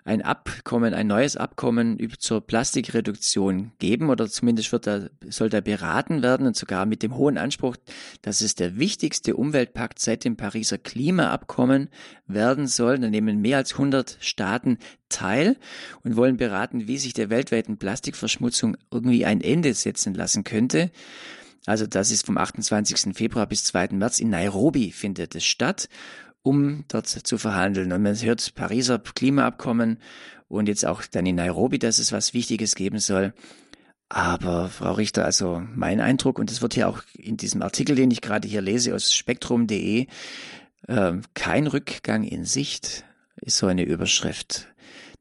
ein 0.06 0.22
Abkommen, 0.22 0.94
ein 0.94 1.08
neues 1.08 1.36
Abkommen 1.36 1.98
zur 2.20 2.46
Plastikreduktion 2.46 3.72
geben 3.80 4.12
oder 4.12 4.30
zumindest 4.30 4.72
wird 4.72 4.86
da, 4.86 5.08
soll 5.28 5.50
da 5.50 5.62
beraten 5.62 6.22
werden 6.22 6.46
und 6.46 6.56
sogar 6.56 6.86
mit 6.86 7.02
dem 7.02 7.16
hohen 7.16 7.40
Anspruch, 7.40 7.76
dass 8.22 8.42
es 8.42 8.54
der 8.54 8.78
wichtigste 8.78 9.36
Umweltpakt 9.36 10.00
seit 10.00 10.24
dem 10.24 10.38
Pariser 10.38 10.78
Klimaabkommen 10.78 11.90
werden 12.28 12.68
soll. 12.68 13.00
Da 13.00 13.10
nehmen 13.10 13.42
mehr 13.42 13.58
als 13.58 13.74
100 13.74 14.18
Staaten 14.22 14.78
teil 15.10 15.58
und 16.04 16.16
wollen 16.16 16.38
beraten, 16.38 16.88
wie 16.88 17.00
sich 17.00 17.14
der 17.14 17.32
weltweiten 17.32 17.78
Plastikverschmutzung 17.78 18.78
irgendwie 18.92 19.26
ein 19.26 19.42
Ende 19.42 19.74
setzen 19.74 20.14
lassen 20.14 20.44
könnte. 20.44 20.92
Also 21.68 21.86
das 21.86 22.12
ist 22.12 22.26
vom 22.26 22.38
28. 22.38 23.14
Februar 23.14 23.46
bis 23.46 23.66
2. 23.66 23.90
März 23.90 24.20
in 24.20 24.30
Nairobi 24.30 24.92
findet 24.92 25.36
es 25.36 25.44
statt, 25.44 25.90
um 26.42 26.86
dort 26.88 27.08
zu 27.08 27.38
verhandeln. 27.38 27.92
Und 27.92 28.02
man 28.04 28.16
hört 28.16 28.56
Pariser 28.56 29.00
Klimaabkommen 29.00 30.00
und 30.48 30.70
jetzt 30.70 30.86
auch 30.86 31.04
dann 31.06 31.26
in 31.26 31.36
Nairobi, 31.36 31.78
dass 31.78 32.00
es 32.00 32.14
was 32.14 32.34
Wichtiges 32.34 32.76
geben 32.76 33.00
soll. 33.00 33.34
Aber 34.08 34.70
Frau 34.70 34.94
Richter, 34.94 35.26
also 35.26 35.62
mein 35.76 36.00
Eindruck, 36.00 36.40
und 36.40 36.50
es 36.50 36.62
wird 36.62 36.76
hier 36.76 36.88
auch 36.88 37.04
in 37.18 37.36
diesem 37.36 37.62
Artikel, 37.62 37.98
den 37.98 38.12
ich 38.12 38.22
gerade 38.22 38.48
hier 38.48 38.62
lese 38.62 38.96
aus 38.96 39.14
spektrum.de, 39.14 40.08
äh, 40.88 41.14
kein 41.34 41.68
Rückgang 41.68 42.24
in 42.24 42.46
Sicht, 42.46 43.04
ist 43.42 43.58
so 43.58 43.68
eine 43.68 43.84
Überschrift. 43.84 44.70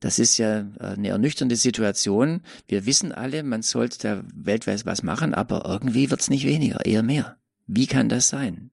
Das 0.07 0.21
ist 0.21 0.38
ja 0.38 0.61
äh, 0.61 0.95
eine 0.95 1.09
ernüchternde 1.09 1.57
Situation. 1.57 2.42
Wir 2.69 2.87
wissen 2.87 3.11
alle, 3.11 3.42
man 3.42 3.62
sollte 3.62 3.99
da 3.99 4.23
weltweit 4.37 4.87
was 4.87 5.03
machen, 5.03 5.35
aber 5.35 5.64
irgendwie 5.66 6.12
wird 6.12 6.21
es 6.21 6.31
nicht 6.31 6.47
weniger, 6.47 6.87
eher 6.87 7.03
mehr. 7.03 7.38
Wie 7.66 7.88
kann 7.88 8.09
das 8.09 8.29
sein? 8.29 8.71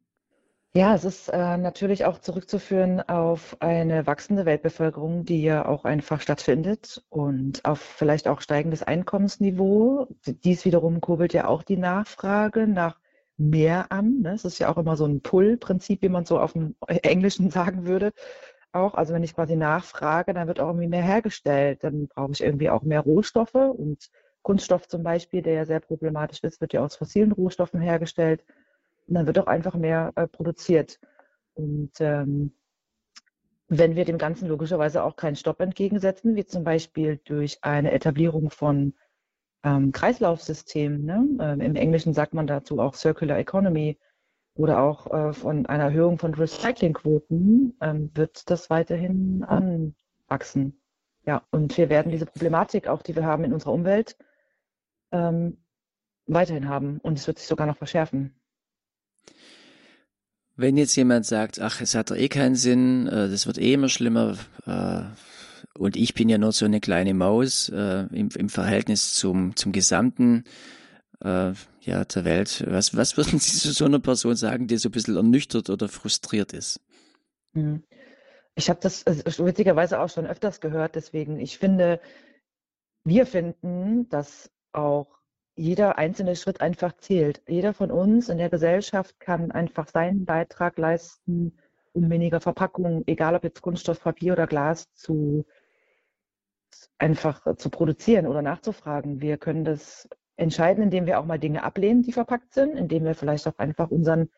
Ja, 0.75 0.93
es 0.93 1.03
ist 1.03 1.29
äh, 1.29 1.57
natürlich 1.57 2.05
auch 2.05 2.19
zurückzuführen 2.19 3.01
auf 3.01 3.57
eine 3.61 4.05
wachsende 4.05 4.45
Weltbevölkerung, 4.45 5.25
die 5.25 5.41
ja 5.41 5.65
auch 5.65 5.85
einfach 5.85 6.21
stattfindet 6.21 7.03
und 7.09 7.65
auf 7.65 7.79
vielleicht 7.79 8.27
auch 8.27 8.39
steigendes 8.39 8.83
Einkommensniveau. 8.83 10.09
Dies 10.27 10.65
wiederum 10.65 11.01
kurbelt 11.01 11.33
ja 11.33 11.47
auch 11.47 11.63
die 11.63 11.77
Nachfrage 11.77 12.67
nach 12.67 12.99
mehr 13.37 13.91
an. 13.91 14.21
Ne? 14.21 14.33
Es 14.33 14.45
ist 14.45 14.59
ja 14.59 14.71
auch 14.71 14.77
immer 14.77 14.97
so 14.97 15.05
ein 15.05 15.21
Pull-Prinzip, 15.21 16.03
wie 16.03 16.09
man 16.09 16.25
so 16.25 16.39
auf 16.39 16.53
dem 16.53 16.75
Englischen 16.85 17.49
sagen 17.49 17.87
würde. 17.87 18.13
Auch, 18.73 18.95
also 18.95 19.13
wenn 19.13 19.23
ich 19.23 19.35
quasi 19.35 19.55
nachfrage, 19.55 20.33
dann 20.33 20.47
wird 20.47 20.59
auch 20.59 20.67
irgendwie 20.67 20.87
mehr 20.87 21.03
hergestellt. 21.03 21.83
Dann 21.83 22.07
brauche 22.07 22.31
ich 22.31 22.41
irgendwie 22.41 22.69
auch 22.69 22.81
mehr 22.81 23.01
Rohstoffe 23.01 23.53
und 23.55 24.09
Kunststoff 24.41 24.87
zum 24.87 25.03
Beispiel, 25.03 25.41
der 25.41 25.53
ja 25.53 25.65
sehr 25.65 25.79
problematisch 25.79 26.43
ist, 26.43 26.59
wird 26.59 26.73
ja 26.73 26.83
aus 26.83 26.95
fossilen 26.95 27.31
Rohstoffen 27.31 27.79
hergestellt. 27.79 28.43
Und 29.07 29.15
dann 29.15 29.27
wird 29.27 29.39
auch 29.39 29.47
einfach 29.47 29.75
mehr 29.75 30.11
äh, 30.15 30.27
produziert. 30.27 30.99
Und 31.53 31.91
ähm, 31.99 32.53
wenn 33.67 33.95
wir 33.95 34.05
dem 34.05 34.17
Ganzen 34.17 34.47
logischerweise 34.47 35.03
auch 35.03 35.15
keinen 35.15 35.35
Stopp 35.35 35.61
entgegensetzen, 35.61 36.35
wie 36.35 36.45
zum 36.45 36.63
Beispiel 36.63 37.19
durch 37.25 37.59
eine 37.63 37.91
Etablierung 37.91 38.49
von 38.49 38.93
ähm, 39.63 39.91
Kreislaufsystemen, 39.91 41.05
ne? 41.05 41.27
ähm, 41.39 41.61
im 41.61 41.75
Englischen 41.75 42.13
sagt 42.13 42.33
man 42.33 42.47
dazu 42.47 42.79
auch 42.79 42.95
Circular 42.95 43.37
Economy 43.37 43.97
oder 44.55 44.81
auch 44.81 45.11
äh, 45.11 45.33
von 45.33 45.65
einer 45.65 45.85
Erhöhung 45.85 46.17
von 46.17 46.33
Recyclingquoten, 46.33 47.77
ähm, 47.81 48.11
wird 48.13 48.49
das 48.49 48.69
weiterhin 48.69 49.43
anwachsen. 49.43 50.79
Ja, 51.25 51.43
und 51.51 51.77
wir 51.77 51.89
werden 51.89 52.11
diese 52.11 52.25
Problematik, 52.25 52.87
auch 52.87 53.01
die 53.01 53.15
wir 53.15 53.25
haben 53.25 53.43
in 53.43 53.53
unserer 53.53 53.73
Umwelt, 53.73 54.17
ähm, 55.11 55.57
weiterhin 56.27 56.67
haben 56.67 56.99
und 56.99 57.17
es 57.17 57.27
wird 57.27 57.39
sich 57.39 57.47
sogar 57.47 57.67
noch 57.67 57.77
verschärfen. 57.77 58.35
Wenn 60.55 60.77
jetzt 60.77 60.95
jemand 60.95 61.25
sagt, 61.25 61.59
ach, 61.59 61.81
es 61.81 61.95
hat 61.95 62.11
doch 62.11 62.15
eh 62.15 62.29
keinen 62.29 62.55
Sinn, 62.55 63.07
äh, 63.07 63.29
das 63.29 63.47
wird 63.47 63.57
eh 63.57 63.73
immer 63.73 63.89
schlimmer, 63.89 64.37
äh, 64.65 65.03
und 65.75 65.95
ich 65.95 66.13
bin 66.13 66.29
ja 66.29 66.37
nur 66.37 66.51
so 66.51 66.65
eine 66.65 66.79
kleine 66.79 67.15
Maus 67.15 67.69
äh, 67.69 68.05
im, 68.11 68.29
im 68.35 68.49
Verhältnis 68.49 69.15
zum, 69.15 69.55
zum 69.55 69.71
Gesamten 69.71 70.43
äh, 71.23 71.53
ja, 71.81 72.05
der 72.05 72.25
Welt. 72.25 72.63
Was, 72.67 72.95
was 72.95 73.17
würden 73.17 73.39
Sie 73.39 73.57
zu 73.57 73.71
so 73.71 73.85
einer 73.85 73.99
Person 73.99 74.35
sagen, 74.35 74.67
die 74.67 74.77
so 74.77 74.89
ein 74.89 74.91
bisschen 74.91 75.15
ernüchtert 75.15 75.69
oder 75.69 75.87
frustriert 75.87 76.53
ist? 76.53 76.79
Hm. 77.53 77.83
Ich 78.55 78.69
habe 78.69 78.79
das 78.81 79.05
also, 79.07 79.45
witzigerweise 79.45 79.99
auch 79.99 80.09
schon 80.09 80.27
öfters 80.27 80.61
gehört, 80.61 80.95
deswegen, 80.95 81.39
ich 81.39 81.57
finde, 81.57 81.99
wir 83.03 83.25
finden, 83.25 84.07
dass 84.09 84.51
auch 84.73 85.07
jeder 85.55 85.97
einzelne 85.97 86.35
Schritt 86.35 86.61
einfach 86.61 86.93
zählt. 86.97 87.41
Jeder 87.47 87.73
von 87.73 87.91
uns 87.91 88.29
in 88.29 88.37
der 88.37 88.49
Gesellschaft 88.49 89.19
kann 89.19 89.51
einfach 89.51 89.87
seinen 89.87 90.25
Beitrag 90.25 90.77
leisten, 90.77 91.57
um 91.93 92.09
weniger 92.09 92.41
Verpackungen, 92.41 93.03
egal 93.07 93.35
ob 93.35 93.43
jetzt 93.43 93.61
Kunststoff, 93.61 94.01
Papier 94.01 94.33
oder 94.33 94.47
Glas, 94.47 94.91
zu 94.93 95.45
einfach 96.97 97.55
zu 97.57 97.69
produzieren 97.69 98.27
oder 98.27 98.41
nachzufragen. 98.41 99.21
Wir 99.21 99.37
können 99.37 99.63
das 99.63 100.07
entscheiden, 100.35 100.83
indem 100.83 101.05
wir 101.05 101.19
auch 101.19 101.25
mal 101.25 101.39
Dinge 101.39 101.63
ablehnen, 101.63 102.03
die 102.03 102.11
verpackt 102.11 102.53
sind, 102.53 102.75
indem 102.75 103.03
wir 103.03 103.15
vielleicht 103.15 103.47
auch 103.47 103.57
einfach 103.57 103.91
unseren 103.91 104.29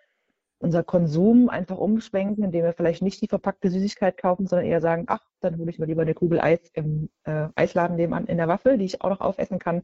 unser 0.57 0.83
Konsum 0.83 1.49
einfach 1.49 1.77
umschwenken, 1.77 2.43
indem 2.43 2.63
wir 2.63 2.73
vielleicht 2.73 3.01
nicht 3.01 3.21
die 3.21 3.27
verpackte 3.27 3.69
Süßigkeit 3.69 4.17
kaufen, 4.17 4.47
sondern 4.47 4.67
eher 4.67 4.81
sagen, 4.81 5.03
ach, 5.07 5.21
dann 5.41 5.57
hole 5.57 5.69
ich 5.69 5.79
mir 5.79 5.85
lieber 5.85 6.01
eine 6.01 6.13
Kugel 6.13 6.39
Eis 6.39 6.59
im 6.73 7.09
äh, 7.23 7.49
Eisladen 7.55 7.97
nebenan 7.97 8.25
in 8.25 8.37
der 8.37 8.47
Waffel, 8.47 8.77
die 8.77 8.85
ich 8.85 9.01
auch 9.01 9.09
noch 9.09 9.21
aufessen 9.21 9.59
kann. 9.59 9.83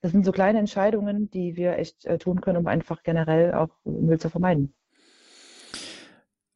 Das 0.00 0.12
sind 0.12 0.24
so 0.24 0.32
kleine 0.32 0.58
Entscheidungen, 0.58 1.30
die 1.30 1.56
wir 1.56 1.78
echt 1.78 2.04
äh, 2.04 2.18
tun 2.18 2.40
können, 2.40 2.58
um 2.58 2.66
einfach 2.66 3.02
generell 3.02 3.54
auch 3.54 3.70
Müll 3.84 4.18
zu 4.18 4.30
vermeiden. 4.30 4.74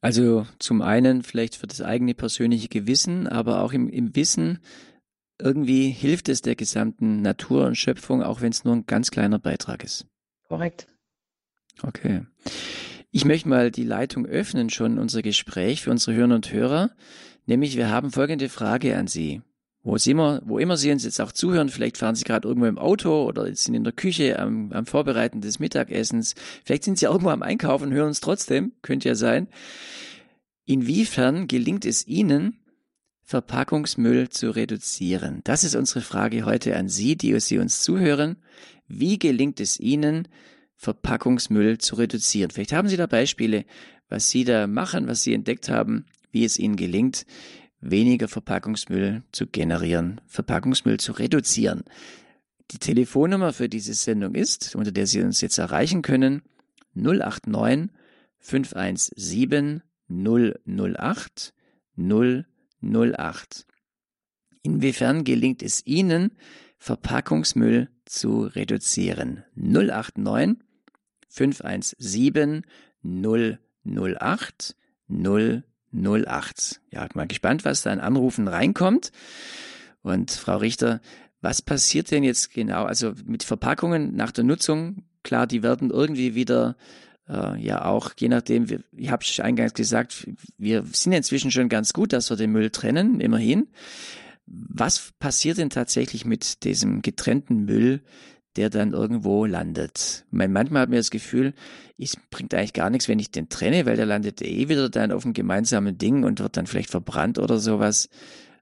Also 0.00 0.46
zum 0.58 0.80
einen 0.80 1.22
vielleicht 1.22 1.56
für 1.56 1.66
das 1.66 1.82
eigene 1.82 2.14
persönliche 2.14 2.68
Gewissen, 2.68 3.26
aber 3.26 3.64
auch 3.64 3.72
im, 3.72 3.88
im 3.88 4.14
Wissen, 4.14 4.60
irgendwie 5.40 5.90
hilft 5.90 6.28
es 6.28 6.42
der 6.42 6.56
gesamten 6.56 7.22
Natur 7.22 7.66
und 7.66 7.76
Schöpfung, 7.76 8.22
auch 8.22 8.40
wenn 8.40 8.50
es 8.50 8.64
nur 8.64 8.74
ein 8.74 8.86
ganz 8.86 9.10
kleiner 9.10 9.38
Beitrag 9.38 9.84
ist. 9.84 10.06
Korrekt. 10.48 10.86
Okay. 11.82 12.22
Ich 13.10 13.24
möchte 13.24 13.48
mal 13.48 13.70
die 13.70 13.84
Leitung 13.84 14.26
öffnen, 14.26 14.70
schon 14.70 14.98
unser 14.98 15.22
Gespräch 15.22 15.82
für 15.82 15.90
unsere 15.90 16.16
Hörer 16.16 16.34
und 16.34 16.52
Hörer. 16.52 16.90
Nämlich, 17.46 17.76
wir 17.76 17.90
haben 17.90 18.10
folgende 18.10 18.48
Frage 18.48 18.96
an 18.96 19.06
Sie. 19.06 19.42
Wo, 19.82 19.96
Sie 19.96 20.10
immer, 20.10 20.42
wo 20.44 20.58
immer 20.58 20.76
Sie 20.76 20.90
uns 20.90 21.04
jetzt 21.04 21.20
auch 21.20 21.32
zuhören, 21.32 21.68
vielleicht 21.68 21.96
fahren 21.96 22.16
Sie 22.16 22.24
gerade 22.24 22.46
irgendwo 22.46 22.66
im 22.66 22.78
Auto 22.78 23.24
oder 23.24 23.54
sind 23.54 23.74
in 23.74 23.84
der 23.84 23.92
Küche 23.92 24.38
am, 24.38 24.72
am 24.72 24.86
Vorbereiten 24.86 25.40
des 25.40 25.60
Mittagessens, 25.60 26.34
vielleicht 26.64 26.84
sind 26.84 26.98
Sie 26.98 27.06
irgendwo 27.06 27.30
am 27.30 27.42
Einkaufen 27.42 27.88
und 27.88 27.94
hören 27.94 28.08
uns 28.08 28.20
trotzdem, 28.20 28.72
könnte 28.82 29.08
ja 29.08 29.14
sein. 29.14 29.48
Inwiefern 30.66 31.46
gelingt 31.46 31.86
es 31.86 32.06
Ihnen, 32.06 32.58
Verpackungsmüll 33.28 34.30
zu 34.30 34.48
reduzieren? 34.52 35.42
Das 35.44 35.62
ist 35.62 35.76
unsere 35.76 36.00
Frage 36.00 36.46
heute 36.46 36.74
an 36.76 36.88
Sie, 36.88 37.14
die 37.14 37.38
Sie 37.40 37.58
uns 37.58 37.82
zuhören. 37.82 38.38
Wie 38.86 39.18
gelingt 39.18 39.60
es 39.60 39.78
Ihnen, 39.78 40.28
Verpackungsmüll 40.76 41.76
zu 41.76 41.96
reduzieren? 41.96 42.50
Vielleicht 42.50 42.72
haben 42.72 42.88
Sie 42.88 42.96
da 42.96 43.06
Beispiele, 43.06 43.66
was 44.08 44.30
Sie 44.30 44.44
da 44.44 44.66
machen, 44.66 45.08
was 45.08 45.24
Sie 45.24 45.34
entdeckt 45.34 45.68
haben, 45.68 46.06
wie 46.30 46.46
es 46.46 46.58
Ihnen 46.58 46.76
gelingt, 46.76 47.26
weniger 47.82 48.28
Verpackungsmüll 48.28 49.22
zu 49.30 49.46
generieren, 49.46 50.22
Verpackungsmüll 50.24 50.96
zu 50.98 51.12
reduzieren. 51.12 51.84
Die 52.70 52.78
Telefonnummer 52.78 53.52
für 53.52 53.68
diese 53.68 53.92
Sendung 53.92 54.34
ist, 54.36 54.74
unter 54.74 54.90
der 54.90 55.06
Sie 55.06 55.20
uns 55.20 55.42
jetzt 55.42 55.58
erreichen 55.58 56.00
können, 56.00 56.40
089 56.94 57.90
517 58.38 59.82
008 60.08 61.52
008. 61.98 62.46
Inwiefern 64.62 65.24
gelingt 65.24 65.62
es 65.62 65.86
Ihnen, 65.86 66.32
Verpackungsmüll 66.78 67.88
zu 68.04 68.42
reduzieren? 68.42 69.44
089 69.54 70.58
517 71.28 72.64
008 73.02 74.76
008. 75.08 75.64
08. 75.92 76.80
Ja, 76.90 77.08
mal 77.14 77.26
gespannt, 77.26 77.64
was 77.64 77.82
da 77.82 77.90
an 77.90 78.00
Anrufen 78.00 78.48
reinkommt. 78.48 79.12
Und 80.02 80.30
Frau 80.30 80.58
Richter, 80.58 81.00
was 81.40 81.62
passiert 81.62 82.10
denn 82.10 82.24
jetzt 82.24 82.52
genau? 82.52 82.84
Also 82.84 83.14
mit 83.24 83.42
Verpackungen 83.42 84.14
nach 84.14 84.32
der 84.32 84.44
Nutzung, 84.44 85.04
klar, 85.22 85.46
die 85.46 85.62
werden 85.62 85.90
irgendwie 85.90 86.34
wieder 86.34 86.76
äh, 87.28 87.60
ja 87.60 87.84
auch, 87.84 88.12
je 88.18 88.28
nachdem, 88.28 88.68
wir, 88.68 88.80
ich 88.96 89.10
habe 89.10 89.24
eingangs 89.42 89.74
gesagt, 89.74 90.28
wir 90.56 90.84
sind 90.92 91.12
inzwischen 91.12 91.50
schon 91.50 91.68
ganz 91.68 91.92
gut, 91.92 92.12
dass 92.12 92.30
wir 92.30 92.36
den 92.36 92.52
Müll 92.52 92.70
trennen, 92.70 93.20
immerhin. 93.20 93.68
Was 94.46 95.12
passiert 95.18 95.58
denn 95.58 95.70
tatsächlich 95.70 96.24
mit 96.24 96.64
diesem 96.64 97.02
getrennten 97.02 97.64
Müll, 97.64 98.02
der 98.58 98.70
dann 98.70 98.92
irgendwo 98.92 99.44
landet. 99.44 100.24
Manchmal 100.32 100.82
hat 100.82 100.88
mir 100.88 100.96
das 100.96 101.10
Gefühl, 101.10 101.54
es 101.96 102.16
bringt 102.30 102.52
eigentlich 102.54 102.72
gar 102.72 102.90
nichts, 102.90 103.06
wenn 103.06 103.20
ich 103.20 103.30
den 103.30 103.48
trenne, 103.48 103.86
weil 103.86 103.96
der 103.96 104.04
landet 104.04 104.42
eh 104.42 104.68
wieder 104.68 104.88
dann 104.88 105.12
auf 105.12 105.24
einem 105.24 105.32
gemeinsamen 105.32 105.96
Ding 105.96 106.24
und 106.24 106.40
wird 106.40 106.56
dann 106.56 106.66
vielleicht 106.66 106.90
verbrannt 106.90 107.38
oder 107.38 107.58
sowas. 107.58 108.08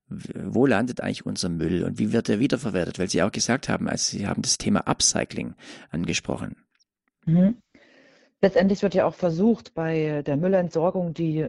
Wo 0.08 0.66
landet 0.66 1.00
eigentlich 1.00 1.24
unser 1.24 1.48
Müll 1.48 1.82
und 1.82 1.98
wie 1.98 2.12
wird 2.12 2.28
er 2.28 2.40
wiederverwertet? 2.40 2.98
Weil 2.98 3.08
Sie 3.08 3.22
auch 3.22 3.32
gesagt 3.32 3.70
haben, 3.70 3.88
also 3.88 4.18
Sie 4.18 4.26
haben 4.26 4.42
das 4.42 4.58
Thema 4.58 4.86
Upcycling 4.86 5.54
angesprochen. 5.88 6.56
Mhm. 7.24 7.56
Letztendlich 8.42 8.82
wird 8.82 8.94
ja 8.94 9.06
auch 9.06 9.14
versucht, 9.14 9.74
bei 9.74 10.22
der 10.22 10.36
Müllentsorgung, 10.36 11.14
die, 11.14 11.46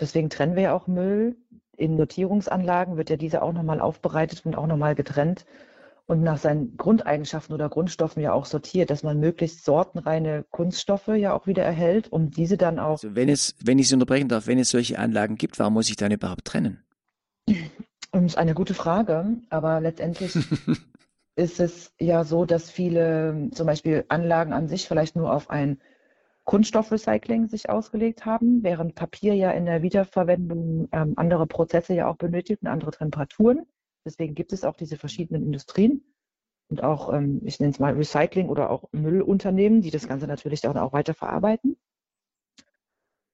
deswegen 0.00 0.30
trennen 0.30 0.56
wir 0.56 0.62
ja 0.64 0.74
auch 0.74 0.86
Müll, 0.86 1.36
in 1.76 1.96
Notierungsanlagen 1.96 2.96
wird 2.96 3.10
ja 3.10 3.16
diese 3.16 3.42
auch 3.42 3.52
nochmal 3.52 3.80
aufbereitet 3.80 4.44
und 4.44 4.56
auch 4.56 4.66
nochmal 4.66 4.94
getrennt 4.94 5.44
und 6.06 6.22
nach 6.22 6.38
seinen 6.38 6.76
Grundeigenschaften 6.76 7.54
oder 7.54 7.68
Grundstoffen 7.68 8.22
ja 8.22 8.32
auch 8.32 8.46
sortiert, 8.46 8.90
dass 8.90 9.02
man 9.02 9.18
möglichst 9.18 9.64
sortenreine 9.64 10.44
Kunststoffe 10.50 11.08
ja 11.08 11.34
auch 11.34 11.46
wieder 11.46 11.64
erhält, 11.64 12.10
um 12.12 12.30
diese 12.30 12.56
dann 12.56 12.78
auch. 12.78 13.02
Also 13.02 13.14
wenn 13.14 13.28
es, 13.28 13.56
wenn 13.62 13.78
ich 13.78 13.88
Sie 13.88 13.94
unterbrechen 13.94 14.28
darf, 14.28 14.46
wenn 14.46 14.58
es 14.58 14.70
solche 14.70 14.98
Anlagen 14.98 15.36
gibt, 15.36 15.58
warum 15.58 15.74
muss 15.74 15.90
ich 15.90 15.96
dann 15.96 16.12
überhaupt 16.12 16.44
trennen? 16.44 16.84
Das 18.12 18.24
ist 18.24 18.38
eine 18.38 18.54
gute 18.54 18.74
Frage, 18.74 19.36
aber 19.50 19.80
letztendlich 19.80 20.36
ist 21.36 21.60
es 21.60 21.92
ja 22.00 22.24
so, 22.24 22.44
dass 22.44 22.70
viele 22.70 23.50
zum 23.52 23.66
Beispiel 23.66 24.04
Anlagen 24.08 24.52
an 24.52 24.68
sich 24.68 24.88
vielleicht 24.88 25.16
nur 25.16 25.32
auf 25.32 25.50
ein 25.50 25.80
Kunststoffrecycling 26.46 27.48
sich 27.48 27.68
ausgelegt 27.68 28.24
haben, 28.24 28.62
während 28.62 28.94
Papier 28.94 29.34
ja 29.34 29.50
in 29.50 29.66
der 29.66 29.82
Wiederverwendung 29.82 30.88
ähm, 30.92 31.14
andere 31.16 31.46
Prozesse 31.46 31.94
ja 31.94 32.08
auch 32.08 32.16
benötigt 32.16 32.62
und 32.62 32.68
andere 32.68 32.92
Temperaturen. 32.92 33.66
Deswegen 34.04 34.34
gibt 34.34 34.52
es 34.52 34.64
auch 34.64 34.76
diese 34.76 34.96
verschiedenen 34.96 35.42
Industrien 35.42 36.04
und 36.68 36.84
auch, 36.84 37.12
ähm, 37.12 37.40
ich 37.44 37.58
nenne 37.58 37.72
es 37.72 37.80
mal 37.80 37.94
Recycling 37.94 38.48
oder 38.48 38.70
auch 38.70 38.84
Müllunternehmen, 38.92 39.82
die 39.82 39.90
das 39.90 40.06
Ganze 40.06 40.28
natürlich 40.28 40.66
auch, 40.66 40.76
auch 40.76 40.92
weiter 40.92 41.14
verarbeiten. 41.14 41.76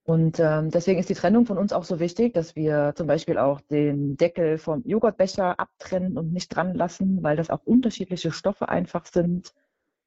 Und 0.04 0.40
ähm, 0.40 0.70
deswegen 0.70 0.98
ist 0.98 1.10
die 1.10 1.14
Trennung 1.14 1.46
von 1.46 1.58
uns 1.58 1.72
auch 1.72 1.84
so 1.84 2.00
wichtig, 2.00 2.34
dass 2.34 2.56
wir 2.56 2.94
zum 2.96 3.06
Beispiel 3.06 3.38
auch 3.38 3.60
den 3.60 4.16
Deckel 4.16 4.58
vom 4.58 4.82
Joghurtbecher 4.84 5.60
abtrennen 5.60 6.18
und 6.18 6.32
nicht 6.32 6.48
dran 6.48 6.74
lassen, 6.74 7.22
weil 7.22 7.36
das 7.36 7.50
auch 7.50 7.60
unterschiedliche 7.64 8.32
Stoffe 8.32 8.68
einfach 8.68 9.06
sind. 9.06 9.52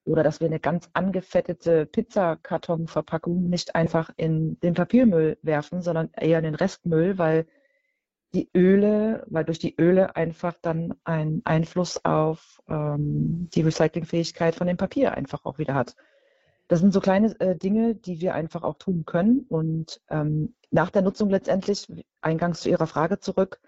Oder 0.06 0.24
dass 0.24 0.40
wir 0.40 0.48
eine 0.48 0.60
ganz 0.60 0.90
angefettete 0.94 1.86
Pizzakartonverpackung 1.88 3.50
nicht 3.50 3.76
einfach 3.76 4.12
in 4.18 4.60
den 4.62 4.76
Papiermüll 4.76 5.38
werfen, 5.42 5.82
sondern 5.82 6.12
eher 6.14 6.38
in 6.38 6.46
den 6.46 6.56
Restmüll, 6.56 7.18
weil 7.18 7.48
die 8.34 8.50
Öle, 8.56 9.24
weil 9.28 9.46
durch 9.46 9.60
die 9.60 9.76
Öle 9.80 10.16
einfach 10.16 10.56
dann 10.62 10.94
ein 11.06 11.42
Einfluss 11.46 12.04
auf 12.04 12.62
ähm, 12.68 13.50
die 13.54 13.62
Recyclingfähigkeit 13.62 14.56
von 14.56 14.68
dem 14.68 14.78
Papier 14.78 15.14
einfach 15.14 15.46
auch 15.46 15.58
wieder 15.58 15.74
hat. 15.74 15.96
Das 16.68 16.80
sind 16.80 16.94
so 16.94 17.00
kleine 17.00 17.40
äh, 17.40 17.56
Dinge, 17.56 17.96
die 17.96 18.20
wir 18.22 18.36
einfach 18.36 18.64
auch 18.64 18.78
tun 18.78 19.06
können. 19.06 19.46
Und 19.50 20.02
ähm, 20.10 20.56
nach 20.72 20.90
der 20.90 21.02
Nutzung 21.02 21.30
letztendlich, 21.30 21.88
eingangs 22.22 22.62
zu 22.62 22.70
Ihrer 22.70 22.88
Frage 22.88 23.20
zurück, 23.20 23.60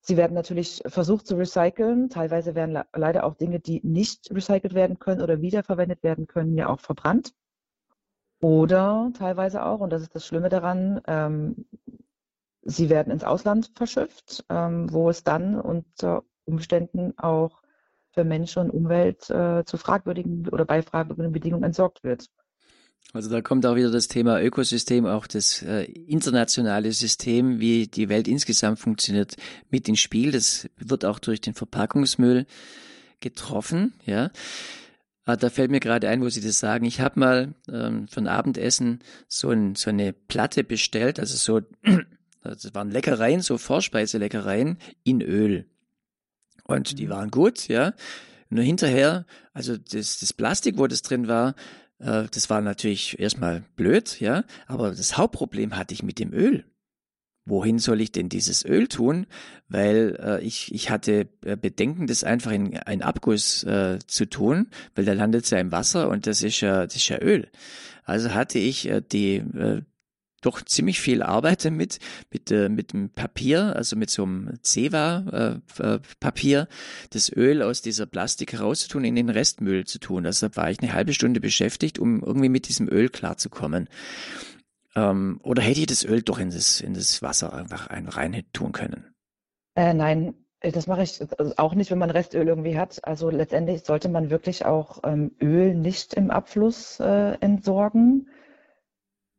sie 0.00 0.16
werden 0.16 0.34
natürlich 0.34 0.82
versucht 0.86 1.26
zu 1.26 1.36
recyceln. 1.36 2.08
Teilweise 2.10 2.54
werden 2.54 2.72
le 2.72 2.86
leider 2.94 3.24
auch 3.24 3.34
Dinge, 3.34 3.60
die 3.60 3.80
nicht 3.84 4.30
recycelt 4.34 4.74
werden 4.74 4.98
können 4.98 5.22
oder 5.22 5.40
wiederverwendet 5.40 6.02
werden 6.02 6.26
können, 6.26 6.56
ja 6.56 6.68
auch 6.68 6.80
verbrannt. 6.80 7.32
Oder 8.40 9.12
teilweise 9.16 9.64
auch, 9.64 9.80
und 9.80 9.90
das 9.90 10.02
ist 10.02 10.14
das 10.14 10.26
Schlimme 10.26 10.48
daran, 10.48 11.00
ähm, 11.06 11.66
sie 12.62 12.88
werden 12.88 13.12
ins 13.12 13.24
Ausland 13.24 13.70
verschifft, 13.74 14.44
ähm, 14.48 14.92
wo 14.92 15.10
es 15.10 15.24
dann 15.24 15.60
unter 15.60 16.24
Umständen 16.46 17.16
auch 17.18 17.62
für 18.12 18.24
Mensch 18.24 18.56
und 18.56 18.70
Umwelt 18.70 19.28
äh, 19.30 19.64
zu 19.64 19.76
fragwürdigen 19.76 20.48
oder 20.48 20.64
bei 20.64 20.82
fragwürdigen 20.82 21.32
Bedingungen 21.32 21.64
entsorgt 21.64 22.02
wird. 22.02 22.28
Also 23.12 23.28
da 23.28 23.42
kommt 23.42 23.66
auch 23.66 23.74
wieder 23.74 23.90
das 23.90 24.06
Thema 24.06 24.40
Ökosystem, 24.40 25.04
auch 25.04 25.26
das 25.26 25.62
äh, 25.62 25.84
internationale 25.84 26.92
System, 26.92 27.58
wie 27.58 27.88
die 27.88 28.08
Welt 28.08 28.28
insgesamt 28.28 28.78
funktioniert, 28.78 29.36
mit 29.68 29.88
ins 29.88 29.98
Spiel. 29.98 30.30
Das 30.30 30.68
wird 30.78 31.04
auch 31.04 31.18
durch 31.18 31.40
den 31.40 31.54
Verpackungsmüll 31.54 32.46
getroffen, 33.18 33.94
ja. 34.06 34.30
Ah, 35.24 35.36
da 35.36 35.50
fällt 35.50 35.70
mir 35.70 35.80
gerade 35.80 36.08
ein, 36.08 36.22
wo 36.22 36.28
Sie 36.28 36.40
das 36.40 36.58
sagen. 36.58 36.84
Ich 36.84 37.00
habe 37.00 37.20
mal 37.20 37.54
ähm, 37.70 38.08
für 38.08 38.20
ein 38.20 38.26
Abendessen 38.26 39.00
so, 39.28 39.50
ein, 39.50 39.74
so 39.74 39.90
eine 39.90 40.12
Platte 40.12 40.64
bestellt, 40.64 41.20
also 41.20 41.36
so, 41.36 41.66
das 42.42 42.74
waren 42.74 42.90
Leckereien, 42.90 43.42
so 43.42 43.58
Vorspeiseleckereien 43.58 44.78
in 45.04 45.20
Öl. 45.20 45.66
Und 46.64 46.98
die 46.98 47.06
mhm. 47.06 47.10
waren 47.10 47.30
gut, 47.30 47.68
ja. 47.68 47.92
Nur 48.48 48.64
hinterher, 48.64 49.26
also 49.52 49.76
das, 49.76 50.18
das 50.18 50.32
Plastik, 50.32 50.78
wo 50.78 50.86
das 50.86 51.02
drin 51.02 51.28
war, 51.28 51.54
äh, 52.00 52.24
das 52.32 52.50
war 52.50 52.60
natürlich 52.60 53.18
erstmal 53.18 53.62
blöd, 53.76 54.20
ja. 54.20 54.44
Aber 54.66 54.90
das 54.90 55.16
Hauptproblem 55.16 55.76
hatte 55.76 55.94
ich 55.94 56.02
mit 56.02 56.18
dem 56.18 56.32
Öl 56.32 56.64
wohin 57.50 57.78
soll 57.78 58.00
ich 58.00 58.12
denn 58.12 58.28
dieses 58.28 58.64
Öl 58.64 58.88
tun? 58.88 59.26
Weil 59.68 60.16
äh, 60.20 60.40
ich, 60.42 60.72
ich 60.74 60.90
hatte 60.90 61.28
äh, 61.44 61.56
Bedenken, 61.56 62.06
das 62.06 62.24
einfach 62.24 62.52
in 62.52 62.76
einen 62.78 63.02
Abguss 63.02 63.64
äh, 63.64 63.98
zu 64.06 64.26
tun, 64.26 64.68
weil 64.94 65.04
da 65.04 65.12
landet 65.12 65.44
es 65.44 65.50
ja 65.50 65.58
im 65.58 65.72
Wasser 65.72 66.08
und 66.08 66.26
das 66.26 66.42
ist 66.42 66.60
ja, 66.60 66.84
das 66.84 66.96
ist 66.96 67.08
ja 67.08 67.18
Öl. 67.20 67.48
Also 68.04 68.32
hatte 68.32 68.58
ich 68.58 68.88
äh, 68.88 69.02
die 69.02 69.42
doch 70.40 70.62
ziemlich 70.62 71.00
viel 71.00 71.22
Arbeit 71.22 71.64
damit, 71.64 71.98
mit, 72.32 72.50
äh, 72.50 72.68
mit 72.68 72.92
dem 72.92 73.10
Papier, 73.10 73.76
also 73.76 73.96
mit 73.96 74.10
so 74.10 74.22
einem 74.24 74.58
Ceva-Papier, 74.62 76.60
äh, 76.60 76.66
das 77.10 77.30
Öl 77.34 77.62
aus 77.62 77.82
dieser 77.82 78.06
Plastik 78.06 78.52
herauszutun, 78.52 79.04
in 79.04 79.16
den 79.16 79.30
Restmüll 79.30 79.84
zu 79.84 79.98
tun. 79.98 80.26
Also 80.26 80.48
war 80.56 80.70
ich 80.70 80.80
eine 80.80 80.92
halbe 80.92 81.12
Stunde 81.12 81.40
beschäftigt, 81.40 81.98
um 81.98 82.22
irgendwie 82.22 82.48
mit 82.48 82.68
diesem 82.68 82.88
Öl 82.88 83.08
klarzukommen. 83.08 83.88
Ähm, 84.96 85.40
oder 85.42 85.62
hätte 85.62 85.80
ich 85.80 85.86
das 85.86 86.04
Öl 86.04 86.22
doch 86.22 86.38
in 86.38 86.50
das, 86.50 86.80
in 86.80 86.94
das 86.94 87.22
Wasser 87.22 87.52
einfach 87.52 87.86
ein, 87.88 88.08
rein 88.08 88.42
tun 88.52 88.72
können? 88.72 89.04
Äh, 89.76 89.94
nein, 89.94 90.34
äh, 90.60 90.72
das 90.72 90.86
mache 90.86 91.02
ich 91.02 91.20
also 91.38 91.54
auch 91.56 91.74
nicht, 91.74 91.90
wenn 91.90 91.98
man 91.98 92.10
Restöl 92.10 92.48
irgendwie 92.48 92.78
hat. 92.78 93.04
Also 93.04 93.30
letztendlich 93.30 93.84
sollte 93.84 94.08
man 94.08 94.30
wirklich 94.30 94.64
auch 94.64 95.00
ähm, 95.04 95.32
Öl 95.40 95.74
nicht 95.74 96.14
im 96.14 96.30
Abfluss 96.30 97.00
äh, 97.00 97.36
entsorgen. 97.40 98.28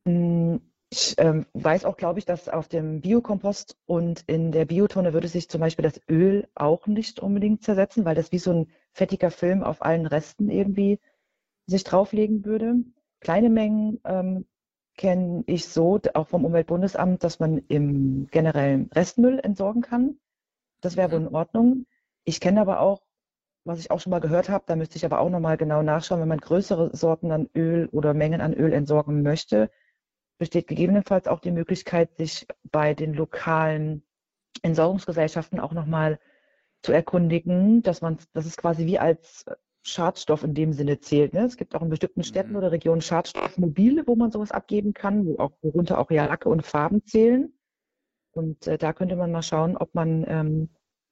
Hm, 0.08 0.62
ich 0.94 1.16
ähm, 1.20 1.46
weiß 1.54 1.86
auch, 1.86 1.96
glaube 1.96 2.20
ich, 2.20 2.26
dass 2.26 2.50
auf 2.50 2.68
dem 2.68 3.00
Biokompost 3.00 3.78
und 3.86 4.26
in 4.28 4.52
der 4.52 4.66
Biotonne 4.66 5.14
würde 5.14 5.30
sich 5.30 5.50
zum 5.50 5.62
Beispiel 5.62 5.84
das 5.84 6.02
Öl 6.10 6.50
auch 6.54 6.86
nicht 6.86 7.22
unbedingt 7.22 7.64
zersetzen, 7.64 8.04
weil 8.04 8.16
das 8.16 8.34
wie 8.34 8.40
so 8.40 8.52
ein 8.52 8.72
fettiger 8.92 9.32
Film 9.32 9.64
auf 9.64 9.82
allen 9.82 10.06
Resten 10.06 10.50
irgendwie 10.50 11.00
sich 11.66 11.86
drauflegen 11.86 12.44
würde. 12.44 12.76
Kleine 13.22 13.50
Mengen 13.50 14.02
ähm, 14.04 14.46
kenne 14.98 15.46
ich 15.48 15.70
so, 15.70 15.98
auch 16.14 16.28
vom 16.28 16.44
Umweltbundesamt, 16.44 17.24
dass 17.24 17.40
man 17.40 17.60
im 17.70 18.28
generellen 18.28 18.90
Restmüll 18.94 19.40
entsorgen 19.40 19.82
kann. 19.82 20.20
Das 20.82 20.98
wäre 20.98 21.14
wohl 21.14 21.22
mhm. 21.22 21.28
in 21.28 21.36
Ordnung. 21.36 21.86
Ich 22.26 22.42
kenne 22.42 22.60
aber 22.60 22.82
auch, 22.82 23.02
was 23.64 23.80
ich 23.80 23.92
auch 23.92 24.02
schon 24.02 24.12
mal 24.12 24.20
gehört 24.20 24.50
habe, 24.50 24.66
da 24.68 24.76
müsste 24.76 24.98
ich 24.98 25.06
aber 25.06 25.22
auch 25.22 25.30
nochmal 25.30 25.56
genau 25.56 25.84
nachschauen, 25.84 26.20
wenn 26.20 26.28
man 26.28 26.40
größere 26.40 26.94
Sorten 26.94 27.32
an 27.32 27.50
Öl 27.56 27.88
oder 27.94 28.14
Mengen 28.14 28.42
an 28.42 28.54
Öl 28.54 28.74
entsorgen 28.74 29.22
möchte, 29.22 29.72
besteht 30.42 30.66
gegebenenfalls 30.66 31.28
auch 31.28 31.40
die 31.40 31.52
Möglichkeit, 31.52 32.18
sich 32.18 32.48
bei 32.72 32.96
den 32.96 33.14
lokalen 33.14 34.04
Entsorgungsgesellschaften 34.64 35.60
auch 35.60 35.72
nochmal 35.72 36.20
zu 36.82 36.92
erkundigen, 36.94 37.84
dass 37.84 38.02
man, 38.02 38.18
das 38.34 38.48
ist 38.48 38.58
quasi 38.58 38.88
wie 38.88 38.98
als 38.98 39.46
Schadstoff 39.84 40.44
in 40.44 40.56
dem 40.56 40.74
Sinne 40.74 41.00
zählt. 41.00 41.34
Ne? 41.34 41.46
Es 41.46 41.58
gibt 41.58 41.76
auch 41.76 41.84
in 41.84 41.90
bestimmten 41.90 42.24
Städten 42.24 42.54
mhm. 42.54 42.56
oder 42.56 42.72
Regionen 42.72 43.02
Schadstoffmobile, 43.02 44.08
wo 44.08 44.16
man 44.16 44.32
sowas 44.32 44.52
abgeben 44.52 44.96
kann, 44.96 45.28
wo 45.28 45.38
auch, 45.38 45.52
worunter 45.62 46.00
auch 46.00 46.10
ja 46.10 46.26
Lacke 46.26 46.50
und 46.50 46.66
Farben 46.66 47.06
zählen. 47.06 47.54
Und 48.32 48.66
äh, 48.66 48.80
da 48.80 48.94
könnte 48.94 49.18
man 49.18 49.32
mal 49.32 49.44
schauen, 49.44 49.78
ob 49.78 49.94
man 49.94 50.26
ähm, 50.28 50.70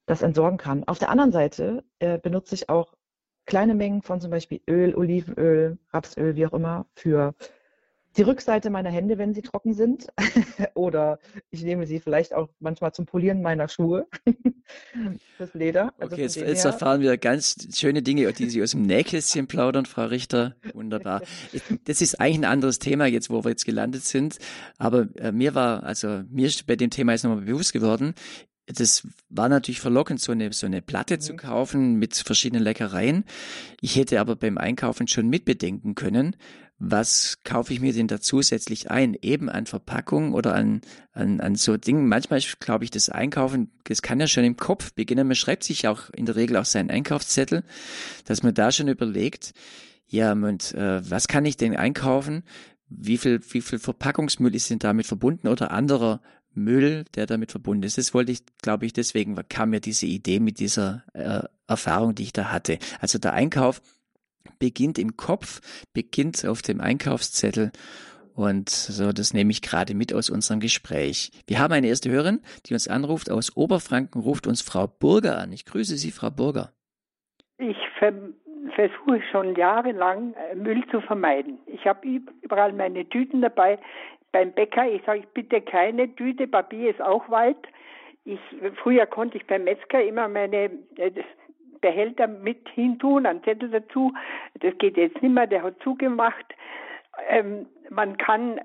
das 0.08 0.24
entsorgen 0.24 0.58
kann. 0.58 0.86
Auf 0.86 0.98
der 0.98 1.12
anderen 1.12 1.32
Seite 1.32 1.84
äh, 2.00 2.18
benutze 2.18 2.56
ich 2.56 2.68
auch 2.68 2.96
kleine 3.46 3.76
Mengen 3.76 4.02
von 4.02 4.22
zum 4.22 4.32
Beispiel 4.32 4.60
Öl, 4.68 4.96
Olivenöl, 4.96 5.78
Rapsöl, 5.94 6.36
wie 6.36 6.48
auch 6.48 6.54
immer, 6.54 6.88
für 6.96 7.36
die 8.20 8.24
Rückseite 8.24 8.70
meiner 8.70 8.90
Hände, 8.90 9.18
wenn 9.18 9.34
sie 9.34 9.42
trocken 9.42 9.74
sind. 9.74 10.08
Oder 10.74 11.20
ich 11.52 11.64
nehme 11.64 11.88
sie 11.88 12.02
vielleicht 12.02 12.34
auch 12.34 12.50
manchmal 12.60 12.92
zum 12.92 13.06
Polieren 13.06 13.42
meiner 13.42 13.70
Schuhe. 13.70 14.08
das 15.40 15.54
Leder. 15.54 15.94
Also 15.98 16.14
okay, 16.14 16.24
jetzt, 16.24 16.36
jetzt 16.36 16.66
erfahren 16.66 17.00
wir 17.00 17.18
ganz 17.18 17.56
schöne 17.74 18.02
Dinge, 18.02 18.32
die 18.34 18.50
Sie 18.50 18.62
aus 18.62 18.72
dem 18.72 18.82
Nähkästchen 18.82 19.48
plaudern, 19.48 19.86
Frau 19.86 20.06
Richter. 20.06 20.58
Wunderbar. 20.74 21.22
Das 21.86 22.02
ist 22.02 22.20
eigentlich 22.20 22.40
ein 22.40 22.46
anderes 22.46 22.80
Thema 22.80 23.06
jetzt, 23.06 23.30
wo 23.30 23.46
wir 23.46 23.52
jetzt 23.52 23.66
gelandet 23.66 24.04
sind. 24.04 24.38
Aber 24.78 25.08
äh, 25.16 25.32
mir 25.32 25.56
war, 25.56 25.84
also 25.84 26.24
mir 26.30 26.48
ist 26.48 26.68
bei 26.68 26.76
dem 26.76 26.90
Thema 26.90 27.14
jetzt 27.14 27.24
nochmal 27.24 27.46
bewusst 27.46 27.72
geworden, 27.72 28.16
das 28.66 29.08
war 29.30 29.50
natürlich 29.50 29.80
verlockend, 29.80 30.22
so 30.22 30.32
eine, 30.32 30.54
so 30.54 30.68
eine 30.68 30.82
Platte 30.82 31.16
mhm. 31.16 31.22
zu 31.22 31.36
kaufen 31.36 31.96
mit 31.96 32.16
verschiedenen 32.16 32.64
Leckereien. 32.64 33.24
Ich 33.82 33.96
hätte 33.96 34.20
aber 34.20 34.36
beim 34.36 34.58
Einkaufen 34.58 35.08
schon 35.08 35.28
mitbedenken 35.30 35.96
können, 35.96 36.36
was 36.80 37.40
kaufe 37.44 37.74
ich 37.74 37.82
mir 37.82 37.92
denn 37.92 38.08
da 38.08 38.22
zusätzlich 38.22 38.90
ein? 38.90 39.16
Eben 39.22 39.50
an 39.50 39.66
Verpackung 39.66 40.34
oder 40.34 40.56
an, 40.56 40.80
an, 41.12 41.42
an 41.42 41.56
so 41.56 41.76
Dingen. 41.76 42.08
Manchmal 42.08 42.42
glaube 42.62 42.86
ich, 42.86 42.92
das 42.92 43.10
Einkaufen, 43.10 43.72
das 43.84 44.02
kann 44.02 44.20
ja 44.22 44.28
schon 44.28 44.46
im 44.46 44.56
Kopf 44.56 44.94
beginnen. 44.94 45.28
Man 45.28 45.36
schreibt 45.36 45.66
sich 45.66 45.88
auch 45.90 46.10
in 46.12 46.26
der 46.26 46.38
Regel 46.38 46.56
auch 46.56 46.66
seinen 46.66 46.90
Einkaufszettel, 46.90 47.64
dass 48.24 48.44
man 48.44 48.54
da 48.54 48.72
schon 48.72 48.88
überlegt, 48.88 49.54
ja, 50.08 50.32
und 50.32 50.74
äh, 50.74 51.08
was 51.08 51.28
kann 51.28 51.46
ich 51.46 51.58
denn 51.58 51.76
einkaufen? 51.76 52.44
Wie 52.88 53.18
viel, 53.18 53.42
wie 53.52 53.62
viel 53.62 53.78
Verpackungsmüll 53.78 54.56
ist 54.56 54.70
denn 54.70 54.80
damit 54.80 55.06
verbunden 55.06 55.50
oder 55.50 55.72
anderer 55.72 56.22
Müll, 56.54 57.06
der 57.14 57.28
damit 57.28 57.52
verbunden 57.52 57.84
ist? 57.84 57.98
Das 57.98 58.14
wollte 58.14 58.32
ich, 58.32 58.40
glaube 58.62 58.86
ich, 58.86 58.94
deswegen 58.94 59.36
kam 59.50 59.72
mir 59.72 59.82
diese 59.82 60.08
Idee 60.08 60.40
mit 60.40 60.60
dieser 60.60 61.04
äh, 61.14 61.42
Erfahrung, 61.68 62.16
die 62.16 62.24
ich 62.24 62.34
da 62.34 62.52
hatte. 62.52 62.80
Also 63.00 63.20
der 63.20 63.34
Einkauf 63.34 63.82
beginnt 64.60 65.00
im 65.00 65.18
Kopf, 65.18 65.62
beginnt 65.94 66.46
auf 66.46 66.62
dem 66.62 66.82
Einkaufszettel. 66.82 67.72
Und 68.36 68.70
so, 68.70 69.12
das 69.12 69.34
nehme 69.34 69.52
ich 69.52 69.62
gerade 69.62 69.94
mit 69.94 70.14
aus 70.14 70.30
unserem 70.30 70.62
Gespräch. 70.62 71.32
Wir 71.48 71.60
haben 71.60 71.74
eine 71.74 71.88
erste 71.88 72.10
Hörerin, 72.10 72.40
die 72.66 72.74
uns 72.74 72.88
anruft 72.88 73.30
aus 73.30 73.58
Oberfranken, 73.58 74.22
ruft 74.22 74.48
uns 74.48 74.62
Frau 74.62 74.88
Burger 74.88 75.38
an. 75.40 75.52
Ich 75.52 75.66
grüße 75.66 75.98
Sie, 75.98 76.12
Frau 76.12 76.30
Burger. 76.30 76.72
Ich 77.58 77.78
ver 77.98 78.14
versuche 78.76 79.22
schon 79.32 79.56
jahrelang 79.56 80.34
äh, 80.34 80.56
Müll 80.56 80.86
zu 80.92 81.02
vermeiden. 81.02 81.60
Ich 81.66 81.86
habe 81.86 82.08
überall 82.42 82.72
meine 82.72 83.08
Tüten 83.10 83.42
dabei. 83.42 83.80
Beim 84.32 84.54
Bäcker, 84.54 84.90
ich 84.90 85.02
sage 85.06 85.24
bitte 85.34 85.60
keine 85.60 86.14
Tüte, 86.16 86.48
Papier 86.48 86.92
ist 86.92 87.02
auch 87.02 87.30
Wald. 87.30 87.58
Ich, 88.26 88.40
früher 88.84 89.06
konnte 89.06 89.38
ich 89.38 89.48
beim 89.48 89.64
Metzger 89.64 90.04
immer 90.04 90.28
meine 90.28 90.70
äh, 90.98 91.12
Behälter 91.82 92.28
mit 92.28 92.68
hintun, 92.70 93.26
einen 93.26 93.44
Zettel 93.44 93.70
dazu. 93.70 94.14
Das 94.60 94.78
geht 94.78 94.98
jetzt 94.98 95.22
nicht 95.22 95.34
mehr, 95.34 95.48
der 95.48 95.64
hat 95.64 95.76
zugemacht. 95.84 96.46
Ähm, 97.30 97.66
man 97.90 98.18
kann, 98.18 98.60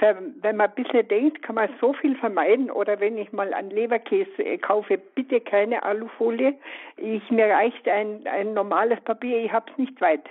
äh, 0.00 0.14
wenn 0.40 0.56
man 0.56 0.68
ein 0.68 0.74
bisschen 0.74 1.06
denkt, 1.08 1.42
kann 1.42 1.56
man 1.56 1.68
so 1.80 1.92
viel 1.92 2.16
vermeiden. 2.16 2.70
Oder 2.70 2.98
wenn 3.00 3.18
ich 3.18 3.32
mal 3.32 3.52
einen 3.52 3.70
Leberkäse 3.70 4.42
äh, 4.42 4.58
kaufe, 4.58 4.98
bitte 5.14 5.40
keine 5.40 5.82
Alufolie. 5.82 6.54
Ich, 6.96 7.30
mir 7.30 7.46
reicht 7.48 7.86
ein, 7.88 8.26
ein 8.26 8.54
normales 8.54 9.00
Papier, 9.02 9.44
ich 9.44 9.52
habe 9.52 9.70
es 9.70 9.78
nicht 9.78 10.00
weit. 10.00 10.24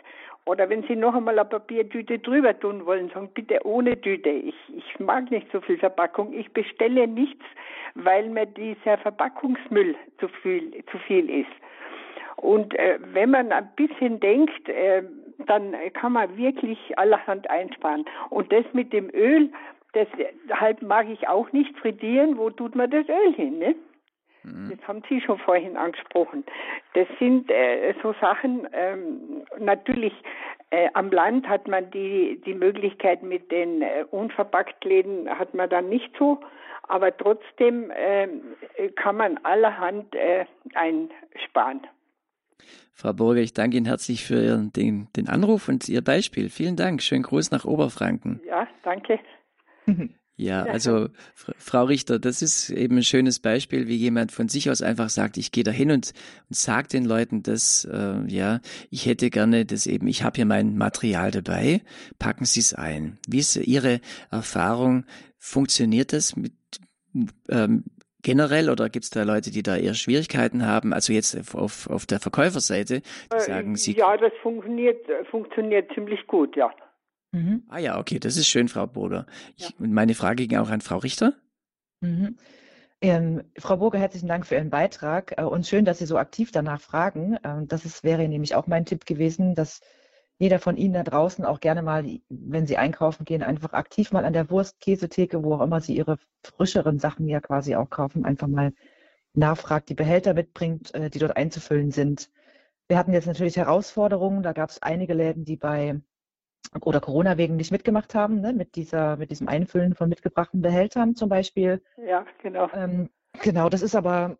Oder 0.48 0.70
wenn 0.70 0.84
Sie 0.84 0.96
noch 0.96 1.14
einmal 1.14 1.38
eine 1.38 1.50
Papiertüte 1.50 2.20
drüber 2.20 2.58
tun 2.58 2.86
wollen, 2.86 3.10
sagen 3.10 3.30
bitte 3.34 3.60
ohne 3.66 4.00
Tüte. 4.00 4.30
Ich, 4.30 4.56
ich 4.74 5.00
mag 5.00 5.30
nicht 5.30 5.52
so 5.52 5.60
viel 5.60 5.78
Verpackung. 5.78 6.32
Ich 6.32 6.50
bestelle 6.54 7.06
nichts, 7.06 7.44
weil 7.96 8.30
mir 8.30 8.46
dieser 8.46 8.98
Verpackungsmüll 9.00 9.96
zu 10.20 10.30
viel, 10.30 10.72
zu 10.90 10.98
viel 11.00 11.30
ist. 11.30 11.52
Und 12.38 12.74
äh, 12.76 12.98
wenn 13.14 13.32
man 13.32 13.52
ein 13.52 13.70
bisschen 13.76 14.20
denkt, 14.20 14.70
äh, 14.70 15.04
dann 15.46 15.76
kann 15.94 16.14
man 16.14 16.38
wirklich 16.38 16.98
allerhand 16.98 17.50
einsparen. 17.50 18.06
Und 18.30 18.52
das 18.52 18.66
mit 18.74 18.94
dem 18.94 19.10
Öl, 19.14 19.52
deshalb 19.94 20.82
mag 20.82 21.08
ich 21.10 21.28
auch 21.28 21.52
nicht 21.52 21.78
frittieren. 21.78 22.38
Wo 22.38 22.50
tut 22.50 22.76
man 22.76 22.90
das 22.90 23.08
Öl 23.10 23.34
hin? 23.34 23.60
Ne? 23.60 23.76
Mhm. 24.44 24.72
Das 24.72 24.88
haben 24.88 25.04
Sie 25.10 25.22
schon 25.22 25.40
vorhin 25.40 25.78
angesprochen. 25.78 26.44
Das 26.94 27.08
sind 27.20 27.52
äh, 27.52 27.94
so 28.02 28.14
Sachen, 28.22 28.68
ähm, 28.74 29.44
natürlich 29.60 30.14
Äh, 30.70 30.90
am 30.96 31.12
Land 31.12 31.48
hat 31.48 31.68
man 31.68 31.90
die, 31.92 32.42
die 32.46 32.54
Möglichkeit 32.54 33.24
mit 33.24 33.52
den 33.52 33.82
äh, 33.82 34.04
Unverpacktläden 34.12 35.30
hat 35.30 35.54
man 35.54 35.70
dann 35.70 35.88
nicht 35.88 36.12
so, 36.20 36.40
aber 36.90 37.16
trotzdem 37.16 37.90
äh, 37.92 38.28
kann 38.96 39.16
man 39.16 39.38
allerhand 39.44 40.14
äh, 40.14 40.46
einsparen. 40.74 41.88
Frau 42.94 43.14
Burger, 43.14 43.42
ich 43.42 43.54
danke 43.54 43.78
Ihnen 43.78 43.86
herzlich 43.86 44.26
für 44.26 44.44
Ihren, 44.44 44.74
den, 44.74 45.08
den 45.16 45.30
Anruf 45.30 45.68
und 45.68 45.88
Ihr 45.88 46.04
Beispiel. 46.04 46.50
Vielen 46.50 46.76
Dank. 46.76 47.02
Schönen 47.02 47.24
Gruß 47.24 47.52
nach 47.52 47.66
Oberfranken. 47.66 48.42
Ja, 48.48 48.68
danke. 48.84 49.20
Ja, 50.40 50.66
also 50.66 51.10
Frau 51.34 51.86
Richter, 51.86 52.20
das 52.20 52.44
ist 52.44 52.70
eben 52.70 52.98
ein 52.98 53.04
schönes 53.04 53.40
Beispiel, 53.40 53.88
wie 53.88 53.96
jemand 53.96 54.32
von 54.32 54.48
sich 54.50 54.70
aus 54.70 54.84
einfach 54.84 55.10
sagt, 55.10 55.36
ich 55.38 55.52
gehe 55.52 55.64
da 55.64 55.72
hin 55.72 55.90
und, 55.90 56.14
und 56.48 56.56
sage 56.56 56.90
den 56.90 57.06
Leuten, 57.06 57.42
dass 57.42 57.86
äh, 57.86 58.22
ja, 58.28 58.62
ich 58.92 59.08
hätte 59.08 59.32
gerne 59.32 59.66
das 59.66 59.88
eben, 59.88 60.08
ich 60.08 60.22
habe 60.22 60.36
hier 60.36 60.46
mein 60.46 60.78
Material 60.78 61.32
dabei, 61.32 61.82
packen 62.20 62.46
Sie 62.46 62.60
es 62.60 62.76
ein. 62.76 63.18
Wie 63.28 63.40
ist 63.40 63.56
Ihre 63.56 64.00
Erfahrung? 64.30 65.06
Funktioniert 65.40 66.14
das 66.14 66.36
mit 66.36 66.54
ähm, 67.50 67.86
generell 68.28 68.70
oder 68.70 68.90
gibt 68.90 69.06
es 69.06 69.10
da 69.10 69.24
Leute, 69.24 69.52
die 69.52 69.64
da 69.64 69.78
eher 69.78 69.94
Schwierigkeiten 69.94 70.68
haben? 70.68 70.92
Also 70.92 71.14
jetzt 71.14 71.56
auf, 71.56 71.90
auf 71.90 72.06
der 72.06 72.20
Verkäuferseite, 72.20 73.02
die 73.32 73.36
äh, 73.38 73.40
sagen 73.40 73.78
sie. 73.78 73.94
Ja, 73.94 74.18
das 74.18 74.34
funktioniert, 74.42 75.00
funktioniert 75.32 75.90
ziemlich 75.94 76.28
gut, 76.28 76.58
ja. 76.58 76.70
Mhm. 77.32 77.64
Ah 77.70 77.80
ja, 77.80 77.98
okay, 77.98 78.20
das 78.20 78.36
ist 78.36 78.50
schön, 78.50 78.68
Frau 78.68 78.86
Burger. 78.86 79.28
Ich, 79.56 79.70
ja. 79.70 79.76
meine 79.78 80.14
Frage 80.14 80.46
ging 80.46 80.58
auch 80.58 80.70
an 80.70 80.82
Frau 80.82 80.98
Richter. 80.98 81.36
Mhm. 82.02 82.36
Ähm, 83.00 83.44
Frau 83.58 83.78
Burger, 83.78 84.00
herzlichen 84.00 84.28
Dank 84.28 84.46
für 84.46 84.56
Ihren 84.56 84.72
Beitrag 84.72 85.34
äh, 85.38 85.44
und 85.44 85.66
schön, 85.66 85.86
dass 85.86 86.00
Sie 86.00 86.06
so 86.06 86.18
aktiv 86.18 86.52
danach 86.52 86.82
fragen. 86.82 87.38
Ähm, 87.46 87.70
das 87.70 87.86
ist, 87.86 88.04
wäre 88.04 88.28
nämlich 88.28 88.56
auch 88.56 88.68
mein 88.68 88.84
Tipp 88.84 89.06
gewesen, 89.06 89.56
dass 89.56 89.80
jeder 90.40 90.60
von 90.60 90.78
Ihnen 90.78 90.94
da 90.94 91.04
draußen 91.04 91.46
auch 91.46 91.60
gerne 91.60 91.82
mal, 91.82 92.06
wenn 92.30 92.68
Sie 92.68 92.78
einkaufen 92.78 93.26
gehen, 93.26 93.44
einfach 93.44 93.74
aktiv 93.74 94.12
mal 94.12 94.26
an 94.26 94.34
der 94.34 94.50
Wurst-Käsetheke, 94.50 95.44
wo 95.44 95.56
auch 95.56 95.62
immer 95.62 95.82
Sie 95.82 95.96
Ihre 95.96 96.18
frischeren 96.44 97.00
Sachen 97.00 97.28
ja 97.28 97.40
quasi 97.40 97.76
auch 97.76 97.90
kaufen, 97.90 98.26
einfach 98.26 98.48
mal 98.48 98.74
nachfragt, 99.34 99.90
die 99.90 99.96
Behälter 99.96 100.34
mitbringt, 100.34 100.94
äh, 100.94 101.10
die 101.10 101.20
dort 101.20 101.38
einzufüllen 101.38 101.92
sind. 101.92 102.30
Wir 102.88 102.98
hatten 102.98 103.14
jetzt 103.14 103.28
natürlich 103.28 103.58
Herausforderungen. 103.58 104.44
Da 104.44 104.54
gab 104.54 104.70
es 104.70 104.82
einige 104.82 105.14
Läden, 105.14 105.46
die 105.46 105.58
bei 105.58 106.00
oder 106.82 107.00
Corona 107.00 107.38
wegen 107.38 107.56
nicht 107.56 107.72
mitgemacht 107.72 108.14
haben, 108.16 108.42
ne, 108.42 108.54
mit 108.54 108.76
dieser, 108.76 109.18
mit 109.18 109.32
diesem 109.32 109.48
Einfüllen 109.48 109.96
von 109.96 110.10
mitgebrachten 110.10 110.62
Behältern 110.62 111.16
zum 111.16 111.30
Beispiel. 111.30 111.82
Ja, 111.98 112.26
genau. 112.42 112.70
Ähm, 112.74 113.10
genau, 113.42 113.70
das 113.70 113.82
ist 113.82 113.96
aber, 113.96 114.38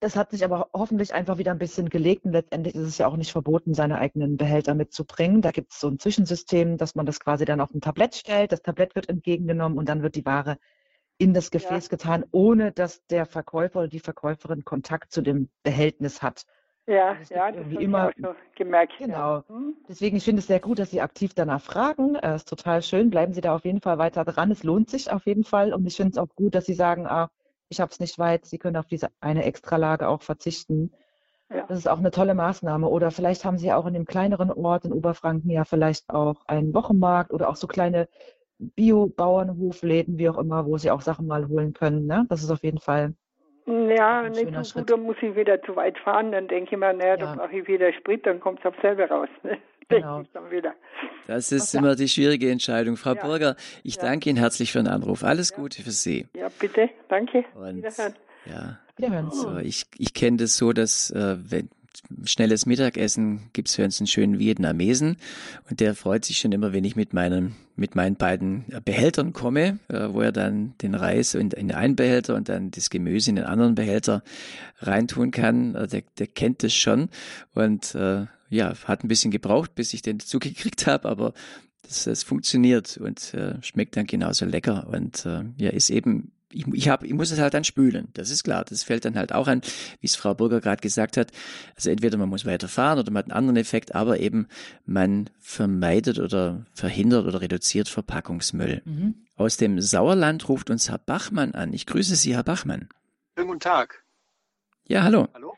das 0.00 0.16
hat 0.16 0.30
sich 0.30 0.44
aber 0.44 0.70
hoffentlich 0.72 1.12
einfach 1.12 1.38
wieder 1.38 1.52
ein 1.52 1.58
bisschen 1.58 1.90
gelegt 1.90 2.24
und 2.24 2.32
letztendlich 2.32 2.74
ist 2.74 2.86
es 2.86 2.98
ja 2.98 3.06
auch 3.06 3.16
nicht 3.16 3.32
verboten, 3.32 3.74
seine 3.74 3.98
eigenen 3.98 4.38
Behälter 4.38 4.74
mitzubringen. 4.74 5.42
Da 5.42 5.50
gibt 5.50 5.72
es 5.72 5.80
so 5.80 5.88
ein 5.88 5.98
Zwischensystem, 5.98 6.78
dass 6.78 6.94
man 6.94 7.04
das 7.04 7.20
quasi 7.20 7.44
dann 7.44 7.60
auf 7.60 7.72
ein 7.74 7.82
Tablett 7.82 8.14
stellt. 8.14 8.50
Das 8.52 8.62
Tablett 8.62 8.94
wird 8.94 9.10
entgegengenommen 9.10 9.78
und 9.78 9.88
dann 9.88 10.02
wird 10.02 10.16
die 10.16 10.24
Ware 10.24 10.56
in 11.18 11.34
das 11.34 11.50
Gefäß 11.50 11.86
ja. 11.86 11.90
getan, 11.90 12.24
ohne 12.32 12.72
dass 12.72 13.06
der 13.08 13.26
Verkäufer 13.26 13.80
oder 13.80 13.88
die 13.88 14.00
Verkäuferin 14.00 14.64
Kontakt 14.64 15.12
zu 15.12 15.20
dem 15.20 15.50
Behältnis 15.62 16.22
hat. 16.22 16.46
Ja, 16.86 17.10
also 17.10 17.34
ja, 17.34 17.52
das 17.52 17.62
habe 17.62 17.82
immer, 17.82 18.10
ich 18.16 18.24
auch 18.24 18.34
gemerkt. 18.56 18.94
Genau. 18.98 19.36
Ja. 19.36 19.44
Hm? 19.48 19.76
Deswegen, 19.86 20.16
ich 20.16 20.24
finde 20.24 20.40
es 20.40 20.46
sehr 20.46 20.60
gut, 20.60 20.78
dass 20.78 20.90
Sie 20.90 21.02
aktiv 21.02 21.34
danach 21.34 21.60
fragen. 21.60 22.16
Es 22.16 22.36
ist 22.36 22.48
total 22.48 22.82
schön. 22.82 23.10
Bleiben 23.10 23.34
Sie 23.34 23.42
da 23.42 23.54
auf 23.54 23.66
jeden 23.66 23.82
Fall 23.82 23.98
weiter 23.98 24.24
dran. 24.24 24.50
Es 24.50 24.64
lohnt 24.64 24.88
sich 24.88 25.10
auf 25.10 25.26
jeden 25.26 25.44
Fall. 25.44 25.74
Und 25.74 25.86
ich 25.86 25.96
finde 25.96 26.12
es 26.12 26.18
auch 26.18 26.34
gut, 26.34 26.54
dass 26.54 26.64
Sie 26.64 26.74
sagen, 26.74 27.06
ah, 27.06 27.30
ich 27.70 27.80
habe 27.80 27.90
es 27.90 28.00
nicht 28.00 28.18
weit. 28.18 28.44
Sie 28.44 28.58
können 28.58 28.76
auf 28.76 28.86
diese 28.86 29.08
eine 29.20 29.44
Extralage 29.44 30.08
auch 30.08 30.22
verzichten. 30.22 30.92
Ja. 31.48 31.66
Das 31.68 31.78
ist 31.78 31.88
auch 31.88 31.98
eine 31.98 32.10
tolle 32.10 32.34
Maßnahme. 32.34 32.86
Oder 32.88 33.10
vielleicht 33.10 33.44
haben 33.44 33.58
Sie 33.58 33.68
ja 33.68 33.76
auch 33.76 33.86
in 33.86 33.94
dem 33.94 34.04
kleineren 34.04 34.52
Ort 34.52 34.84
in 34.84 34.92
Oberfranken 34.92 35.50
ja 35.50 35.64
vielleicht 35.64 36.10
auch 36.10 36.46
einen 36.46 36.74
Wochenmarkt 36.74 37.32
oder 37.32 37.48
auch 37.48 37.56
so 37.56 37.66
kleine 37.66 38.08
Bio-Bauernhofläden, 38.58 40.18
wie 40.18 40.28
auch 40.28 40.36
immer, 40.36 40.66
wo 40.66 40.76
Sie 40.78 40.90
auch 40.90 41.00
Sachen 41.00 41.26
mal 41.26 41.48
holen 41.48 41.72
können. 41.72 42.06
Ne? 42.06 42.26
Das 42.28 42.42
ist 42.42 42.50
auf 42.50 42.62
jeden 42.62 42.80
Fall 42.80 43.14
ja, 43.70 44.28
nicht 44.28 44.54
so 44.54 44.64
Schritt. 44.64 44.74
gut, 44.74 44.90
dann 44.90 45.02
muss 45.02 45.16
ich 45.22 45.34
wieder 45.36 45.62
zu 45.62 45.76
weit 45.76 45.98
fahren, 45.98 46.32
dann 46.32 46.48
denke 46.48 46.74
ich 46.74 46.78
mir, 46.78 46.92
naja, 46.92 47.10
ja. 47.10 47.16
dann 47.16 47.38
brauche 47.38 47.56
ich 47.56 47.66
wieder 47.66 47.92
Sprit, 47.92 48.26
dann 48.26 48.40
kommt 48.40 48.60
es 48.60 48.66
auf 48.66 48.74
selber 48.82 49.08
raus. 49.08 49.28
Ne? 49.42 49.58
Genau. 49.90 50.22
Das 51.26 51.50
ist 51.50 51.74
immer 51.74 51.96
die 51.96 52.06
schwierige 52.06 52.48
Entscheidung. 52.48 52.96
Frau 52.96 53.14
ja. 53.14 53.26
Burger, 53.26 53.56
ich 53.82 53.96
ja. 53.96 54.02
danke 54.02 54.30
Ihnen 54.30 54.38
herzlich 54.38 54.70
für 54.70 54.78
den 54.78 54.86
Anruf. 54.86 55.24
Alles 55.24 55.52
Gute 55.52 55.82
für 55.82 55.90
Sie. 55.90 56.28
Ja, 56.32 56.46
bitte, 56.60 56.90
danke. 57.08 57.44
Und, 57.56 57.78
Wiederhören. 57.78 58.14
Ja, 58.46 58.78
Wiederhören. 58.96 59.30
So, 59.32 59.58
ich, 59.58 59.86
ich 59.98 60.14
kenne 60.14 60.36
das 60.36 60.56
so, 60.56 60.72
dass 60.72 61.10
äh, 61.10 61.36
wenn, 61.40 61.70
schnelles 62.24 62.66
Mittagessen 62.66 63.50
gibt's 63.52 63.74
für 63.74 63.84
uns 63.84 64.00
einen 64.00 64.06
schönen 64.06 64.38
Vietnamesen. 64.38 65.16
Und 65.68 65.80
der 65.80 65.94
freut 65.94 66.24
sich 66.24 66.38
schon 66.38 66.52
immer, 66.52 66.72
wenn 66.72 66.84
ich 66.84 66.96
mit 66.96 67.12
meinen 67.12 67.56
mit 67.76 67.94
meinen 67.94 68.16
beiden 68.16 68.66
Behältern 68.84 69.32
komme, 69.32 69.78
äh, 69.88 70.08
wo 70.10 70.20
er 70.20 70.32
dann 70.32 70.74
den 70.82 70.94
Reis 70.94 71.34
in, 71.34 71.50
in 71.50 71.72
einen 71.72 71.96
Behälter 71.96 72.34
und 72.34 72.50
dann 72.50 72.70
das 72.70 72.90
Gemüse 72.90 73.30
in 73.30 73.36
den 73.36 73.46
anderen 73.46 73.74
Behälter 73.74 74.22
reintun 74.80 75.30
kann. 75.30 75.74
Äh, 75.74 75.88
der, 75.88 76.02
der 76.18 76.26
kennt 76.26 76.62
das 76.62 76.74
schon. 76.74 77.08
Und 77.54 77.94
äh, 77.94 78.26
ja, 78.50 78.74
hat 78.84 79.02
ein 79.02 79.08
bisschen 79.08 79.30
gebraucht, 79.30 79.74
bis 79.74 79.94
ich 79.94 80.02
den 80.02 80.20
zugekriegt 80.20 80.86
habe, 80.86 81.08
aber 81.08 81.32
das, 81.82 82.04
das 82.04 82.22
funktioniert 82.22 82.98
und 82.98 83.32
äh, 83.32 83.54
schmeckt 83.62 83.96
dann 83.96 84.06
genauso 84.06 84.44
lecker. 84.44 84.88
Und 84.88 85.24
äh, 85.24 85.44
ja, 85.56 85.70
ist 85.70 85.88
eben 85.88 86.32
ich, 86.52 86.66
ich, 86.68 86.88
hab, 86.88 87.04
ich 87.04 87.12
muss 87.12 87.30
es 87.30 87.38
halt 87.38 87.54
dann 87.54 87.64
spülen, 87.64 88.08
das 88.14 88.30
ist 88.30 88.44
klar. 88.44 88.64
Das 88.64 88.82
fällt 88.82 89.04
dann 89.04 89.16
halt 89.16 89.32
auch 89.32 89.48
an, 89.48 89.62
wie 90.00 90.06
es 90.06 90.16
Frau 90.16 90.34
Burger 90.34 90.60
gerade 90.60 90.80
gesagt 90.80 91.16
hat. 91.16 91.30
Also 91.76 91.90
entweder 91.90 92.18
man 92.18 92.28
muss 92.28 92.46
weiterfahren 92.46 92.98
oder 92.98 93.10
man 93.10 93.20
hat 93.20 93.30
einen 93.30 93.38
anderen 93.38 93.56
Effekt, 93.56 93.94
aber 93.94 94.20
eben 94.20 94.48
man 94.84 95.30
vermeidet 95.38 96.18
oder 96.18 96.66
verhindert 96.74 97.26
oder 97.26 97.40
reduziert 97.40 97.88
Verpackungsmüll. 97.88 98.82
Mhm. 98.84 99.14
Aus 99.36 99.56
dem 99.56 99.80
Sauerland 99.80 100.48
ruft 100.48 100.70
uns 100.70 100.90
Herr 100.90 100.98
Bachmann 100.98 101.54
an. 101.54 101.72
Ich 101.72 101.86
grüße 101.86 102.16
Sie, 102.16 102.34
Herr 102.34 102.44
Bachmann. 102.44 102.88
Schönen 103.36 103.48
guten 103.48 103.60
Tag. 103.60 104.04
Ja, 104.86 105.02
hallo. 105.02 105.28
Hallo. 105.34 105.54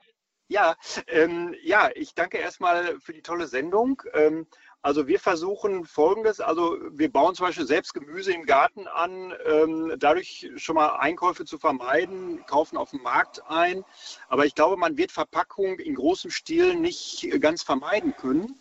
Ja, 0.49 0.77
ähm, 1.07 1.55
ja, 1.65 1.89
ich 1.95 2.15
danke 2.15 2.37
erstmal 2.37 3.01
für 3.01 3.15
die 3.15 3.23
tolle 3.23 3.47
Sendung. 3.47 4.03
Ähm, 4.13 4.47
also 4.83 5.07
wir 5.07 5.21
versuchen 5.21 5.85
Folgendes, 5.85 6.41
also 6.41 6.77
wir 6.91 7.11
bauen 7.11 7.37
zum 7.37 7.47
Beispiel 7.47 7.67
selbst 7.67 7.95
Gemüse 7.95 8.33
im 8.33 8.47
Garten 8.47 8.89
an, 8.89 9.33
ähm, 9.47 9.95
dadurch 9.97 10.51
schon 10.57 10.75
mal 10.75 10.97
Einkäufe 10.97 11.45
zu 11.45 11.57
vermeiden, 11.57 12.45
kaufen 12.47 12.77
auf 12.77 12.91
dem 12.91 13.01
Markt 13.03 13.43
ein. 13.49 13.85
Aber 14.29 14.45
ich 14.45 14.57
glaube, 14.57 14.77
man 14.77 14.97
wird 14.97 15.13
Verpackung 15.13 15.79
in 15.79 15.95
großem 15.95 16.33
Stil 16.33 16.75
nicht 16.75 17.29
ganz 17.41 17.63
vermeiden 17.63 18.17
können. 18.17 18.61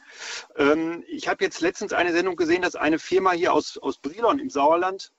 Ähm, 0.57 1.03
ich 1.07 1.27
habe 1.27 1.43
jetzt 1.43 1.59
letztens 1.59 1.91
eine 1.91 2.11
Sendung 2.11 2.35
gesehen, 2.35 2.61
dass 2.61 2.75
eine 2.75 2.99
Firma 2.99 3.31
hier 3.31 3.51
aus, 3.51 3.79
aus 3.79 3.97
Brilon 3.97 4.37
im 4.37 4.51
Sauerland 4.51 5.11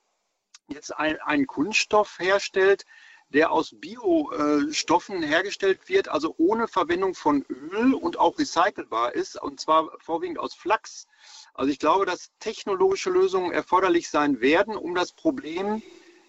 jetzt 0.69 0.95
ein, 0.95 1.19
einen 1.19 1.47
Kunststoff 1.47 2.17
herstellt, 2.19 2.85
der 3.33 3.51
aus 3.51 3.75
Biostoffen 3.79 5.23
hergestellt 5.23 5.89
wird, 5.89 6.07
also 6.07 6.35
ohne 6.37 6.67
Verwendung 6.67 7.15
von 7.15 7.43
Öl 7.49 7.93
und 7.93 8.19
auch 8.19 8.37
recycelbar 8.37 9.15
ist, 9.15 9.41
und 9.41 9.59
zwar 9.59 9.89
vorwiegend 9.99 10.39
aus 10.39 10.53
Flachs. 10.53 11.07
Also 11.53 11.71
ich 11.71 11.79
glaube, 11.79 12.05
dass 12.05 12.31
technologische 12.39 13.09
Lösungen 13.09 13.51
erforderlich 13.51 14.09
sein 14.09 14.39
werden, 14.39 14.75
um 14.75 14.95
das 14.95 15.13
Problem 15.13 15.81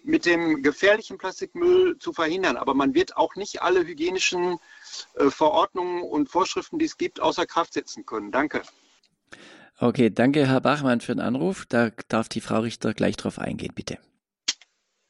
mit 0.03 0.25
dem 0.25 0.61
gefährlichen 0.61 1.17
Plastikmüll 1.17 1.97
zu 1.97 2.13
verhindern. 2.13 2.57
Aber 2.57 2.73
man 2.73 2.93
wird 2.93 3.17
auch 3.17 3.35
nicht 3.35 3.61
alle 3.61 3.85
hygienischen 3.85 4.59
äh, 5.15 5.29
Verordnungen 5.29 6.03
und 6.03 6.29
Vorschriften, 6.29 6.79
die 6.79 6.85
es 6.85 6.97
gibt, 6.97 7.19
außer 7.19 7.45
Kraft 7.45 7.73
setzen 7.73 8.05
können. 8.05 8.31
Danke. 8.31 8.61
Okay, 9.77 10.09
danke, 10.09 10.47
Herr 10.47 10.61
Bachmann, 10.61 11.01
für 11.01 11.13
den 11.13 11.21
Anruf. 11.21 11.65
Da 11.67 11.91
darf 12.07 12.29
die 12.29 12.41
Frau 12.41 12.59
Richter 12.59 12.93
gleich 12.93 13.17
drauf 13.17 13.39
eingehen, 13.39 13.73
bitte. 13.75 13.97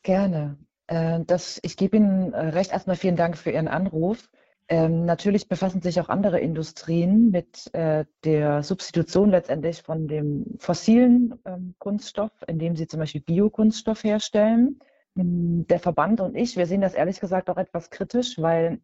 Gerne. 0.01 0.57
Äh, 0.87 1.21
das, 1.25 1.59
ich 1.63 1.77
gebe 1.77 1.97
Ihnen 1.97 2.33
äh, 2.33 2.49
recht. 2.49 2.71
Erstmal 2.71 2.95
vielen 2.95 3.15
Dank 3.15 3.37
für 3.37 3.51
Ihren 3.51 3.67
Anruf. 3.67 4.29
Ähm, 4.67 5.05
natürlich 5.05 5.47
befassen 5.47 5.81
sich 5.81 5.99
auch 6.01 6.09
andere 6.09 6.39
Industrien 6.39 7.29
mit 7.29 7.71
äh, 7.73 8.05
der 8.23 8.63
Substitution 8.63 9.29
letztendlich 9.29 9.83
von 9.83 10.07
dem 10.07 10.55
fossilen 10.57 11.39
ähm, 11.45 11.75
Kunststoff, 11.77 12.31
indem 12.47 12.75
sie 12.75 12.87
zum 12.87 12.99
Beispiel 12.99 13.21
Biokunststoff 13.21 14.03
herstellen. 14.03 14.79
Ähm, 15.15 15.67
der 15.67 15.79
Verband 15.79 16.19
und 16.19 16.35
ich, 16.35 16.57
wir 16.57 16.65
sehen 16.65 16.81
das 16.81 16.95
ehrlich 16.95 17.19
gesagt 17.19 17.49
auch 17.51 17.57
etwas 17.57 17.91
kritisch, 17.91 18.39
weil 18.41 18.79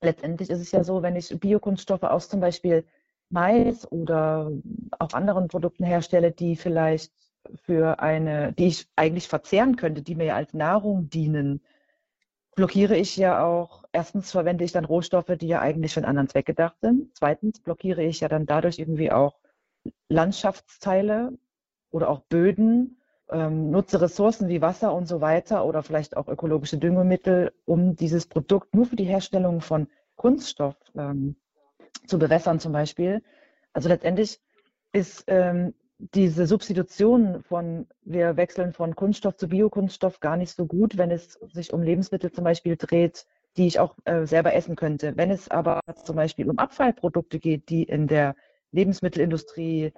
letztendlich 0.00 0.48
ist 0.48 0.60
es 0.60 0.72
ja 0.72 0.84
so, 0.84 1.02
wenn 1.02 1.16
ich 1.16 1.38
Biokunststoffe 1.38 2.02
aus 2.04 2.30
zum 2.30 2.40
Beispiel 2.40 2.86
Mais 3.28 3.90
oder 3.92 4.50
auch 4.98 5.12
anderen 5.12 5.48
Produkten 5.48 5.84
herstelle, 5.84 6.32
die 6.32 6.56
vielleicht 6.56 7.12
für 7.64 8.00
eine, 8.00 8.52
die 8.52 8.68
ich 8.68 8.88
eigentlich 8.96 9.28
verzehren 9.28 9.76
könnte, 9.76 10.02
die 10.02 10.14
mir 10.14 10.24
ja 10.24 10.36
als 10.36 10.54
Nahrung 10.54 11.10
dienen, 11.10 11.62
blockiere 12.54 12.96
ich 12.96 13.16
ja 13.16 13.44
auch, 13.44 13.84
erstens 13.92 14.30
verwende 14.30 14.64
ich 14.64 14.72
dann 14.72 14.84
Rohstoffe, 14.84 15.32
die 15.38 15.48
ja 15.48 15.60
eigentlich 15.60 15.94
für 15.94 16.00
einen 16.00 16.08
anderen 16.08 16.28
Zweck 16.28 16.46
gedacht 16.46 16.76
sind. 16.80 17.10
Zweitens 17.16 17.60
blockiere 17.60 18.02
ich 18.02 18.20
ja 18.20 18.28
dann 18.28 18.46
dadurch 18.46 18.78
irgendwie 18.78 19.10
auch 19.10 19.38
Landschaftsteile 20.08 21.36
oder 21.90 22.08
auch 22.08 22.20
Böden, 22.20 23.00
ähm, 23.30 23.70
nutze 23.70 24.00
Ressourcen 24.00 24.48
wie 24.48 24.62
Wasser 24.62 24.94
und 24.94 25.06
so 25.06 25.20
weiter 25.20 25.64
oder 25.64 25.82
vielleicht 25.82 26.16
auch 26.16 26.28
ökologische 26.28 26.78
Düngemittel, 26.78 27.52
um 27.64 27.96
dieses 27.96 28.26
Produkt 28.26 28.74
nur 28.74 28.86
für 28.86 28.96
die 28.96 29.04
Herstellung 29.04 29.60
von 29.60 29.88
Kunststoff 30.16 30.76
ähm, 30.96 31.36
zu 32.06 32.18
bewässern 32.18 32.60
zum 32.60 32.72
Beispiel. 32.72 33.22
Also 33.72 33.88
letztendlich 33.88 34.40
ist 34.92 35.24
ähm, 35.26 35.74
diese 36.12 36.46
Substitution 36.46 37.42
von, 37.42 37.86
wir 38.02 38.36
wechseln 38.36 38.72
von 38.72 38.94
Kunststoff 38.94 39.36
zu 39.36 39.48
Biokunststoff 39.48 40.20
gar 40.20 40.36
nicht 40.36 40.54
so 40.54 40.66
gut, 40.66 40.98
wenn 40.98 41.10
es 41.10 41.34
sich 41.52 41.72
um 41.72 41.82
Lebensmittel 41.82 42.30
zum 42.30 42.44
Beispiel 42.44 42.76
dreht, 42.76 43.26
die 43.56 43.66
ich 43.66 43.78
auch 43.78 43.96
äh, 44.04 44.26
selber 44.26 44.54
essen 44.54 44.76
könnte. 44.76 45.16
Wenn 45.16 45.30
es 45.30 45.50
aber 45.50 45.80
zum 46.04 46.16
Beispiel 46.16 46.50
um 46.50 46.58
Abfallprodukte 46.58 47.38
geht, 47.38 47.68
die 47.70 47.84
in 47.84 48.06
der 48.06 48.34
Lebensmittelindustrie 48.72 49.92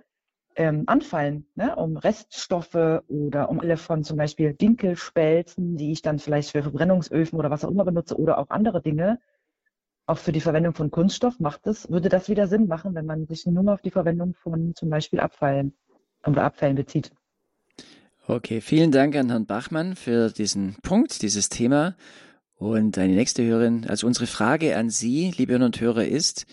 ähm, 0.54 0.84
anfallen, 0.86 1.46
ne? 1.54 1.74
um 1.76 1.96
Reststoffe 1.96 3.02
oder 3.08 3.48
um 3.48 3.60
alle 3.60 3.76
von 3.76 4.04
zum 4.04 4.16
Beispiel 4.16 4.54
Dinkelspelzen, 4.54 5.76
die 5.76 5.92
ich 5.92 6.02
dann 6.02 6.18
vielleicht 6.18 6.52
für 6.52 6.62
Verbrennungsöfen 6.62 7.38
oder 7.38 7.50
was 7.50 7.64
auch 7.64 7.70
immer 7.70 7.84
benutze 7.84 8.16
oder 8.18 8.38
auch 8.38 8.50
andere 8.50 8.80
Dinge, 8.80 9.18
auch 10.06 10.18
für 10.18 10.32
die 10.32 10.40
Verwendung 10.40 10.74
von 10.74 10.90
Kunststoff 10.90 11.40
macht 11.40 11.66
es, 11.66 11.90
würde 11.90 12.08
das 12.08 12.28
wieder 12.28 12.46
Sinn 12.46 12.68
machen, 12.68 12.94
wenn 12.94 13.06
man 13.06 13.26
sich 13.26 13.44
nur 13.44 13.72
auf 13.72 13.82
die 13.82 13.90
Verwendung 13.90 14.34
von 14.34 14.74
zum 14.74 14.88
Beispiel 14.88 15.18
Abfallen 15.18 15.74
oder 16.26 16.44
Abfällen 16.44 16.76
bezieht. 16.76 17.10
Okay, 18.26 18.60
vielen 18.60 18.90
Dank 18.90 19.14
an 19.14 19.30
Herrn 19.30 19.46
Bachmann 19.46 19.94
für 19.94 20.30
diesen 20.30 20.76
Punkt, 20.82 21.22
dieses 21.22 21.48
Thema. 21.48 21.96
Und 22.56 22.98
eine 22.98 23.14
nächste 23.14 23.44
Hörerin, 23.44 23.86
also 23.86 24.06
unsere 24.06 24.26
Frage 24.26 24.76
an 24.76 24.90
Sie, 24.90 25.32
liebe 25.36 25.52
Hörer 25.52 25.66
und 25.66 25.80
Hörer, 25.80 26.06
ist, 26.06 26.46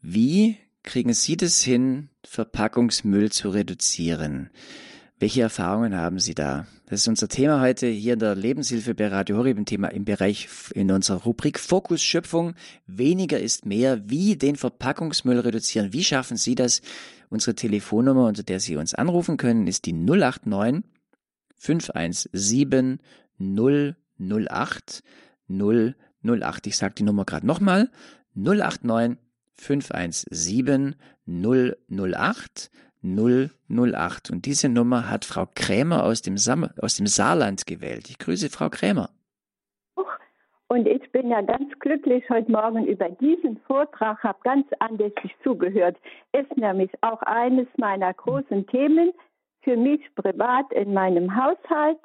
wie 0.00 0.56
kriegen 0.82 1.12
Sie 1.12 1.36
das 1.36 1.62
hin, 1.62 2.08
Verpackungsmüll 2.24 3.30
zu 3.30 3.50
reduzieren? 3.50 4.50
Welche 5.18 5.40
Erfahrungen 5.40 5.96
haben 5.96 6.18
Sie 6.18 6.34
da? 6.34 6.66
Das 6.84 7.00
ist 7.00 7.08
unser 7.08 7.26
Thema 7.26 7.62
heute 7.62 7.86
hier 7.86 8.12
in 8.12 8.18
der 8.18 8.34
Lebenshilfe 8.34 8.94
bei 8.94 9.08
Radio 9.08 9.38
Horeb 9.38 9.56
im 9.56 9.64
Thema 9.64 9.88
im 9.88 10.04
Bereich 10.04 10.46
in 10.74 10.90
unserer 10.90 11.22
Rubrik 11.22 11.58
Fokus 11.58 12.02
Schöpfung. 12.02 12.54
Weniger 12.86 13.40
ist 13.40 13.64
mehr. 13.64 14.10
Wie 14.10 14.36
den 14.36 14.56
Verpackungsmüll 14.56 15.40
reduzieren? 15.40 15.94
Wie 15.94 16.04
schaffen 16.04 16.36
Sie 16.36 16.54
das? 16.54 16.82
Unsere 17.30 17.54
Telefonnummer, 17.54 18.26
unter 18.26 18.42
der 18.42 18.60
Sie 18.60 18.76
uns 18.76 18.92
anrufen 18.92 19.38
können, 19.38 19.66
ist 19.66 19.86
die 19.86 19.94
089 19.94 20.84
517 21.56 23.00
008 23.38 25.02
008. 25.48 26.66
Ich 26.66 26.76
sage 26.76 26.94
die 26.98 27.04
Nummer 27.04 27.24
gerade 27.24 27.46
nochmal. 27.46 27.90
089 28.34 29.16
517 29.54 30.94
008 31.26 32.70
008. 33.06 34.30
Und 34.30 34.46
diese 34.46 34.68
Nummer 34.68 35.08
hat 35.10 35.24
Frau 35.24 35.46
Krämer 35.54 36.04
aus 36.04 36.22
dem, 36.22 36.36
Sam 36.36 36.68
aus 36.80 36.96
dem 36.96 37.06
Saarland 37.06 37.66
gewählt. 37.66 38.10
Ich 38.10 38.18
grüße 38.18 38.50
Frau 38.50 38.68
Krämer. 38.68 39.10
Und 40.68 40.88
ich 40.88 41.10
bin 41.12 41.30
ja 41.30 41.42
ganz 41.42 41.72
glücklich 41.78 42.28
heute 42.28 42.50
Morgen 42.50 42.86
über 42.86 43.08
diesen 43.08 43.56
Vortrag, 43.66 44.22
habe 44.24 44.38
ganz 44.42 44.66
andächtig 44.80 45.34
zugehört. 45.44 45.96
Ist 46.32 46.56
nämlich 46.56 46.90
auch 47.02 47.22
eines 47.22 47.68
meiner 47.76 48.12
großen 48.12 48.66
Themen 48.66 49.12
für 49.62 49.76
mich 49.76 50.00
privat 50.16 50.72
in 50.72 50.92
meinem 50.92 51.34
Haushalt. 51.36 52.00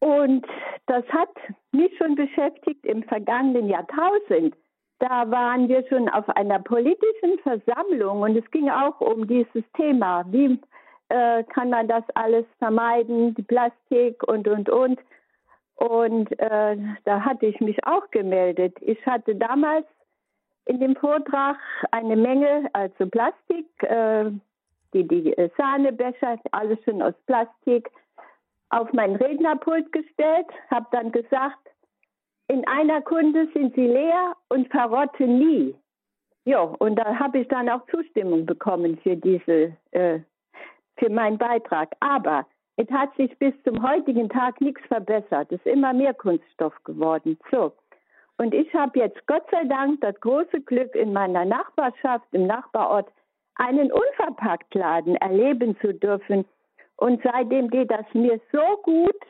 Und 0.00 0.44
das 0.86 1.04
hat 1.08 1.30
mich 1.72 1.96
schon 1.98 2.16
beschäftigt 2.16 2.84
im 2.84 3.04
vergangenen 3.04 3.68
Jahrtausend. 3.68 4.56
Da 5.00 5.30
waren 5.30 5.68
wir 5.68 5.86
schon 5.88 6.08
auf 6.10 6.28
einer 6.36 6.58
politischen 6.58 7.38
Versammlung 7.42 8.20
und 8.20 8.36
es 8.36 8.48
ging 8.50 8.68
auch 8.68 9.00
um 9.00 9.26
dieses 9.26 9.64
Thema. 9.74 10.24
Wie 10.30 10.60
äh, 11.08 11.42
kann 11.44 11.70
man 11.70 11.88
das 11.88 12.04
alles 12.14 12.44
vermeiden, 12.58 13.34
die 13.34 13.42
Plastik 13.42 14.22
und, 14.28 14.46
und, 14.46 14.68
und. 14.68 15.00
Und 15.76 16.38
äh, 16.38 16.76
da 17.04 17.24
hatte 17.24 17.46
ich 17.46 17.58
mich 17.60 17.82
auch 17.86 18.10
gemeldet. 18.10 18.76
Ich 18.82 19.04
hatte 19.06 19.34
damals 19.34 19.86
in 20.66 20.78
dem 20.78 20.94
Vortrag 20.94 21.56
eine 21.90 22.16
Menge, 22.16 22.68
also 22.74 23.06
Plastik, 23.06 23.66
äh, 23.82 24.30
die, 24.92 25.08
die 25.08 25.34
Sahnebecher, 25.56 26.38
alles 26.52 26.78
schon 26.84 27.00
aus 27.00 27.14
Plastik, 27.26 27.90
auf 28.68 28.92
mein 28.92 29.16
Rednerpult 29.16 29.90
gestellt, 29.92 30.46
habe 30.70 30.86
dann 30.92 31.10
gesagt, 31.10 31.69
in 32.50 32.66
einer 32.66 33.00
Kunde 33.00 33.46
sind 33.54 33.76
sie 33.76 33.86
leer 33.86 34.34
und 34.48 34.68
verrotten 34.70 35.38
nie. 35.38 35.74
Ja, 36.44 36.62
und 36.62 36.96
da 36.96 37.16
habe 37.16 37.38
ich 37.38 37.48
dann 37.48 37.68
auch 37.68 37.86
Zustimmung 37.86 38.44
bekommen 38.44 38.98
für 39.04 39.14
diese, 39.14 39.76
äh, 39.92 40.18
für 40.96 41.10
meinen 41.10 41.38
Beitrag. 41.38 41.94
Aber 42.00 42.44
es 42.76 42.90
hat 42.90 43.14
sich 43.14 43.38
bis 43.38 43.54
zum 43.62 43.88
heutigen 43.88 44.28
Tag 44.28 44.60
nichts 44.60 44.84
verbessert. 44.88 45.52
Es 45.52 45.60
ist 45.60 45.66
immer 45.66 45.92
mehr 45.92 46.12
Kunststoff 46.12 46.74
geworden. 46.82 47.38
So. 47.52 47.72
Und 48.38 48.52
ich 48.52 48.74
habe 48.74 48.98
jetzt 48.98 49.24
Gott 49.28 49.44
sei 49.52 49.62
Dank 49.66 50.00
das 50.00 50.18
große 50.20 50.60
Glück, 50.62 50.96
in 50.96 51.12
meiner 51.12 51.44
Nachbarschaft, 51.44 52.26
im 52.32 52.48
Nachbarort, 52.48 53.12
einen 53.56 53.92
Unverpacktladen 53.92 55.14
erleben 55.16 55.76
zu 55.80 55.94
dürfen. 55.94 56.44
Und 56.96 57.22
seitdem 57.22 57.70
geht 57.70 57.92
das 57.92 58.06
mir 58.12 58.40
so 58.50 58.76
gut, 58.82 59.20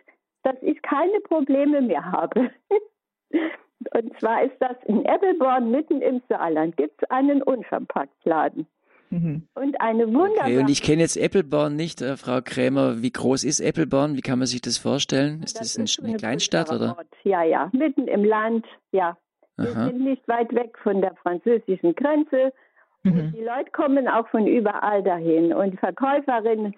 dass 0.43 0.57
ich 0.62 0.81
keine 0.81 1.21
Probleme 1.21 1.83
mehr 1.83 2.11
habe. 2.11 2.51
Und 3.33 4.18
zwar 4.20 4.45
ist 4.45 4.57
das 4.61 4.76
in 4.85 5.05
Ebbelborn, 5.05 5.70
mitten 5.70 6.03
im 6.03 6.20
Saarland, 6.28 6.76
gibt 6.76 7.03
es 7.03 7.11
einen 7.11 7.43
Unverpacktladen. 7.43 8.66
Mhm. 9.11 9.49
Und 9.55 9.81
eine 9.81 10.07
wunderbare. 10.07 10.47
Okay, 10.47 10.59
und 10.59 10.70
ich 10.70 10.83
kenne 10.83 11.03
jetzt 11.03 11.16
Eppelborn 11.16 11.74
nicht, 11.74 12.01
äh, 12.01 12.16
Frau 12.16 12.41
Krämer. 12.43 13.03
Wie 13.03 13.11
groß 13.11 13.43
ist 13.43 13.61
Eppelborn? 13.61 14.16
Wie 14.16 14.20
kann 14.20 14.39
man 14.39 14.47
sich 14.47 14.61
das 14.61 14.78
vorstellen? 14.78 15.43
Ist 15.43 15.59
das, 15.59 15.74
das 15.74 15.85
ist 15.85 15.99
eine, 15.99 16.11
eine 16.11 16.18
Kleinstadt 16.18 16.70
oder? 16.70 16.97
Ort. 16.97 17.09
Ja, 17.24 17.43
ja, 17.43 17.70
mitten 17.72 18.07
im 18.07 18.24
Land, 18.24 18.66
ja. 18.93 19.16
Wir 19.57 19.72
Aha. 19.72 19.87
sind 19.87 20.05
nicht 20.05 20.26
weit 20.28 20.55
weg 20.55 20.78
von 20.83 21.01
der 21.01 21.14
französischen 21.16 21.95
Grenze. 21.95 22.53
Mhm. 23.03 23.12
Und 23.12 23.33
die 23.33 23.43
Leute 23.43 23.70
kommen 23.72 24.07
auch 24.09 24.28
von 24.28 24.47
überall 24.47 25.03
dahin. 25.03 25.53
Und 25.53 25.72
die 25.72 25.76
Verkäuferin 25.76 26.74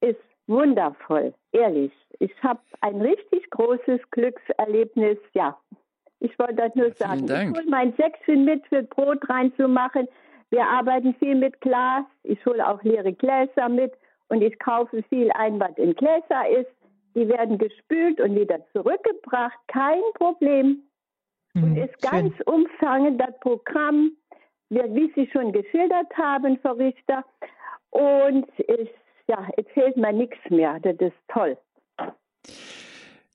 ist 0.00 0.20
wundervoll, 0.46 1.34
ehrlich. 1.52 1.92
Ich 2.18 2.32
habe 2.42 2.60
ein 2.80 3.00
richtig 3.00 3.50
großes 3.50 4.00
Glückserlebnis, 4.10 5.18
ja, 5.32 5.58
ich 6.24 6.38
wollte 6.38 6.54
das 6.54 6.74
nur 6.74 6.90
sagen. 6.94 7.26
Dank. 7.26 7.50
Ich 7.50 7.62
hole 7.62 7.70
mein 7.70 7.94
Säckchen 7.96 8.44
mit 8.44 8.66
für 8.68 8.82
Brot 8.82 9.28
reinzumachen. 9.28 10.08
Wir 10.50 10.66
arbeiten 10.66 11.14
viel 11.18 11.34
mit 11.34 11.60
Glas. 11.60 12.04
Ich 12.22 12.44
hole 12.46 12.66
auch 12.66 12.82
leere 12.82 13.12
Gläser 13.12 13.68
mit 13.68 13.92
und 14.28 14.40
ich 14.40 14.58
kaufe 14.58 15.02
viel 15.10 15.30
ein, 15.32 15.60
was 15.60 15.76
in 15.76 15.94
Gläser 15.94 16.48
ist. 16.48 16.70
Die 17.14 17.28
werden 17.28 17.58
gespült 17.58 18.20
und 18.20 18.34
wieder 18.34 18.58
zurückgebracht. 18.72 19.58
Kein 19.68 20.00
Problem. 20.14 20.82
Mhm, 21.52 21.62
und 21.62 21.76
ist 21.76 22.00
ganz 22.00 22.32
umfangend 22.46 23.20
das 23.20 23.38
Programm, 23.40 24.12
wie 24.70 25.12
Sie 25.14 25.28
schon 25.30 25.52
geschildert 25.52 26.10
haben, 26.16 26.58
Frau 26.62 26.72
Richter. 26.72 27.24
Und 27.90 28.46
es, 28.66 28.88
ja, 29.28 29.46
es 29.56 29.66
fehlt 29.74 29.96
mir 29.96 30.12
nichts 30.12 30.38
mehr. 30.48 30.80
Das 30.80 30.96
ist 30.96 31.16
toll. 31.28 31.56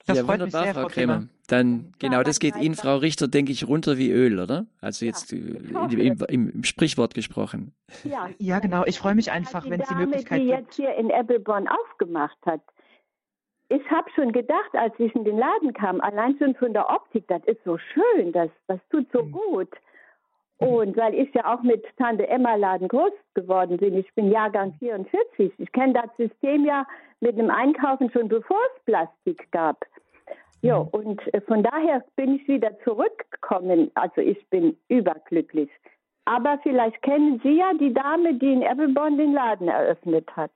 Das 0.06 0.18
ja, 0.18 0.28
wunderbar, 0.28 0.64
sehr, 0.64 0.74
Frau 0.74 0.88
Krämer. 0.88 1.28
Dann, 1.50 1.94
genau, 1.98 2.22
das 2.22 2.40
geht 2.40 2.56
Ihnen, 2.56 2.76
Frau 2.76 2.98
Richter, 2.98 3.28
denke 3.28 3.52
ich, 3.52 3.68
runter 3.68 3.98
wie 3.98 4.12
Öl, 4.12 4.40
oder? 4.40 4.68
Also 4.82 5.04
jetzt 5.06 5.32
ja, 5.32 5.40
äh, 5.40 6.08
im, 6.08 6.18
im, 6.30 6.50
im, 6.52 6.64
Sprichwort 6.64 7.16
gesprochen. 7.16 7.74
Ja, 8.04 8.30
ja 8.38 8.60
genau. 8.60 8.84
Ich 8.86 9.00
freue 9.00 9.16
mich 9.16 9.32
einfach, 9.32 9.68
wenn 9.68 9.82
es 9.82 9.88
die 9.88 9.96
Möglichkeit 9.96 10.42
die 10.42 10.46
gibt. 10.46 10.60
jetzt 10.60 10.76
hier 10.76 10.94
in 10.96 11.10
Ebbelborn 11.10 11.68
aufgemacht 11.68 12.38
hat. 12.46 12.62
Ich 13.70 13.82
habe 13.90 14.10
schon 14.16 14.32
gedacht, 14.32 14.74
als 14.74 14.94
ich 15.00 15.14
in 15.16 15.24
den 15.24 15.38
Laden 15.38 15.74
kam, 15.74 16.02
allein 16.02 16.38
schon 16.38 16.54
von 16.56 16.74
der 16.74 16.88
Optik, 16.88 17.28
das 17.28 17.44
ist 17.46 17.64
so 17.66 17.78
schön, 17.78 18.32
das, 18.32 18.50
das 18.68 18.80
tut 18.92 19.08
so 19.12 19.24
mhm. 19.24 19.32
gut. 19.32 19.70
Und 20.58 20.98
weil 20.98 21.16
ich 21.16 21.34
ja 21.34 21.54
auch 21.54 21.64
mit 21.64 21.84
Tante 21.98 22.28
Emma 22.28 22.56
Laden 22.56 22.90
groß 22.90 23.14
geworden 23.34 23.78
bin, 23.78 23.98
ich 23.98 24.14
bin 24.14 24.30
Jahrgang 24.30 24.76
44, 24.80 25.54
ich 25.58 25.72
kenne 25.72 25.94
das 25.94 26.16
System 26.18 26.66
ja 26.66 26.86
mit 27.22 27.38
dem 27.38 27.50
Einkaufen 27.50 28.12
schon 28.12 28.28
bevor 28.28 28.60
es 28.76 28.84
Plastik 28.84 29.52
gab. 29.52 29.86
Ja, 30.62 30.78
und 30.78 31.22
äh, 31.34 31.42
von 31.42 31.64
daher 31.64 32.04
bin 32.16 32.36
ich 32.36 32.48
wieder 32.48 32.72
zurückgekommen. 32.84 33.92
Also 33.96 34.22
ich 34.22 34.46
bin 34.50 34.76
überglücklich. 34.88 35.70
Aber 36.26 36.60
vielleicht 36.62 37.02
kennen 37.02 37.40
Sie 37.44 37.58
ja 37.58 37.72
die 37.80 37.94
Dame, 37.94 38.36
die 38.36 38.54
in 38.54 38.62
Ebbelborn 38.62 39.18
den 39.18 39.34
Laden 39.34 39.68
eröffnet 39.68 40.28
hat. 40.36 40.52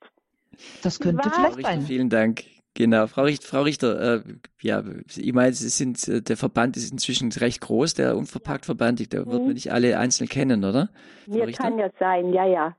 Das 0.83 0.99
könnte 0.99 1.29
vielleicht 1.29 1.61
sein. 1.61 1.81
Vielen 1.81 2.09
Dank. 2.09 2.43
Genau, 2.75 3.05
Frau 3.05 3.23
Richter, 3.23 3.47
Frau 3.47 3.61
Richter 3.61 4.15
äh, 4.15 4.23
ja, 4.61 4.83
ich 5.15 5.33
meine, 5.33 5.53
Sie 5.53 5.69
sind, 5.69 6.07
äh, 6.07 6.21
der 6.21 6.37
Verband 6.37 6.75
ist 6.75 6.91
inzwischen 6.91 7.31
recht 7.31 7.61
groß, 7.61 7.93
der 7.93 8.17
Unverpackt-Verband, 8.17 9.13
da 9.13 9.17
wird 9.17 9.27
man 9.27 9.43
mhm. 9.45 9.53
nicht 9.53 9.71
alle 9.71 9.99
einzeln 9.99 10.27
kennen, 10.27 10.65
oder? 10.65 10.89
Mir 11.27 11.51
kann 11.51 11.77
ja 11.77 11.89
sein, 11.99 12.33
ja, 12.33 12.45
ja. 12.45 12.75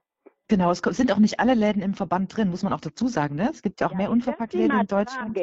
Genau, 0.48 0.72
es 0.72 0.80
sind 0.80 1.12
auch 1.12 1.18
nicht 1.18 1.38
alle 1.38 1.54
Läden 1.54 1.80
im 1.80 1.94
Verband 1.94 2.36
drin, 2.36 2.50
muss 2.50 2.64
man 2.64 2.72
auch 2.72 2.80
dazu 2.80 3.06
sagen. 3.06 3.36
Ne? 3.36 3.48
Es 3.50 3.62
gibt 3.62 3.80
ja 3.80 3.86
auch 3.86 3.92
ja, 3.92 3.96
mehr 3.96 4.10
Unverpackt-Läden 4.10 4.80
in 4.80 4.86
Deutschland. 4.86 5.36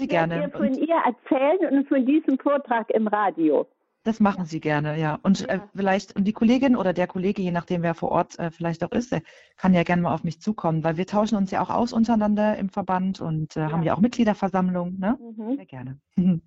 Sie 0.00 0.06
ich 0.06 0.10
gerne. 0.10 0.46
Ich 0.46 0.52
von 0.52 0.74
ihr 0.74 0.96
erzählen 0.96 1.72
und 1.72 1.88
von 1.88 2.04
diesem 2.04 2.38
Vortrag 2.38 2.90
im 2.90 3.06
Radio. 3.06 3.66
Das 4.02 4.18
machen 4.18 4.46
Sie 4.46 4.60
gerne, 4.60 4.98
ja. 4.98 5.18
Und 5.22 5.42
äh, 5.42 5.56
ja. 5.56 5.62
Äh, 5.62 5.66
vielleicht, 5.76 6.16
und 6.16 6.24
die 6.24 6.32
Kollegin 6.32 6.74
oder 6.74 6.92
der 6.92 7.06
Kollege, 7.06 7.42
je 7.42 7.50
nachdem 7.50 7.82
wer 7.82 7.94
vor 7.94 8.10
Ort 8.10 8.38
äh, 8.38 8.50
vielleicht 8.50 8.82
auch 8.82 8.92
ist, 8.92 9.14
kann 9.58 9.74
ja 9.74 9.82
gerne 9.82 10.02
mal 10.02 10.14
auf 10.14 10.24
mich 10.24 10.40
zukommen, 10.40 10.82
weil 10.84 10.96
wir 10.96 11.06
tauschen 11.06 11.36
uns 11.36 11.50
ja 11.50 11.60
auch 11.62 11.70
aus 11.70 11.92
untereinander 11.92 12.56
im 12.56 12.70
Verband 12.70 13.20
und 13.20 13.56
äh, 13.56 13.60
ja. 13.60 13.72
haben 13.72 13.82
ja 13.82 13.94
auch 13.94 14.00
Mitgliederversammlungen, 14.00 14.98
ne? 14.98 15.18
Mhm. 15.20 15.56
Sehr 15.56 15.66
gerne. 15.66 16.00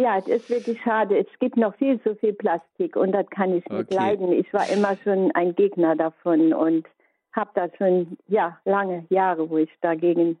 Ja, 0.00 0.16
es 0.16 0.28
ist 0.28 0.48
wirklich 0.48 0.80
schade. 0.80 1.18
Es 1.18 1.26
gibt 1.40 1.56
noch 1.56 1.74
viel 1.74 2.00
zu 2.02 2.14
viel 2.14 2.32
Plastik 2.32 2.94
und 2.94 3.10
das 3.10 3.28
kann 3.30 3.52
ich 3.52 3.66
okay. 3.66 3.78
nicht 3.78 3.92
leiden. 3.92 4.30
Ich 4.30 4.54
war 4.54 4.70
immer 4.70 4.96
schon 5.02 5.32
ein 5.32 5.56
Gegner 5.56 5.96
davon 5.96 6.52
und 6.52 6.86
habe 7.32 7.50
das 7.54 7.72
schon 7.78 8.16
ja, 8.28 8.60
lange 8.64 9.06
Jahre, 9.10 9.50
wo 9.50 9.58
ich 9.58 9.70
dagegen 9.80 10.38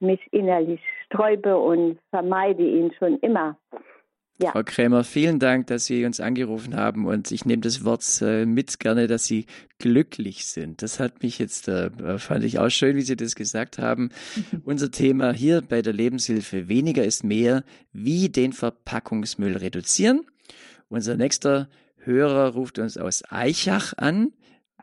mich 0.00 0.20
innerlich 0.32 0.80
sträube 1.06 1.56
und 1.56 1.98
vermeide 2.10 2.62
ihn 2.62 2.92
schon 2.98 3.18
immer. 3.20 3.58
Ja. 4.38 4.50
Frau 4.50 4.62
Krämer, 4.62 5.02
vielen 5.02 5.38
Dank, 5.38 5.68
dass 5.68 5.86
Sie 5.86 6.04
uns 6.04 6.20
angerufen 6.20 6.76
haben 6.76 7.06
und 7.06 7.30
ich 7.30 7.46
nehme 7.46 7.62
das 7.62 7.86
Wort 7.86 8.04
äh, 8.20 8.44
mit 8.44 8.78
gerne, 8.80 9.06
dass 9.06 9.24
Sie 9.24 9.46
glücklich 9.78 10.46
sind. 10.46 10.82
Das 10.82 11.00
hat 11.00 11.22
mich 11.22 11.38
jetzt, 11.38 11.68
äh, 11.68 12.18
fand 12.18 12.44
ich 12.44 12.58
auch 12.58 12.68
schön, 12.68 12.96
wie 12.96 13.02
Sie 13.02 13.16
das 13.16 13.34
gesagt 13.34 13.78
haben. 13.78 14.10
Unser 14.64 14.90
Thema 14.90 15.32
hier 15.32 15.62
bei 15.66 15.80
der 15.80 15.94
Lebenshilfe 15.94 16.68
weniger 16.68 17.02
ist 17.02 17.24
mehr, 17.24 17.64
wie 17.92 18.28
den 18.28 18.52
Verpackungsmüll 18.52 19.56
reduzieren. 19.56 20.26
Unser 20.88 21.16
nächster 21.16 21.68
Hörer 21.96 22.52
ruft 22.52 22.78
uns 22.78 22.98
aus 22.98 23.24
Eichach 23.30 23.94
an 23.96 24.34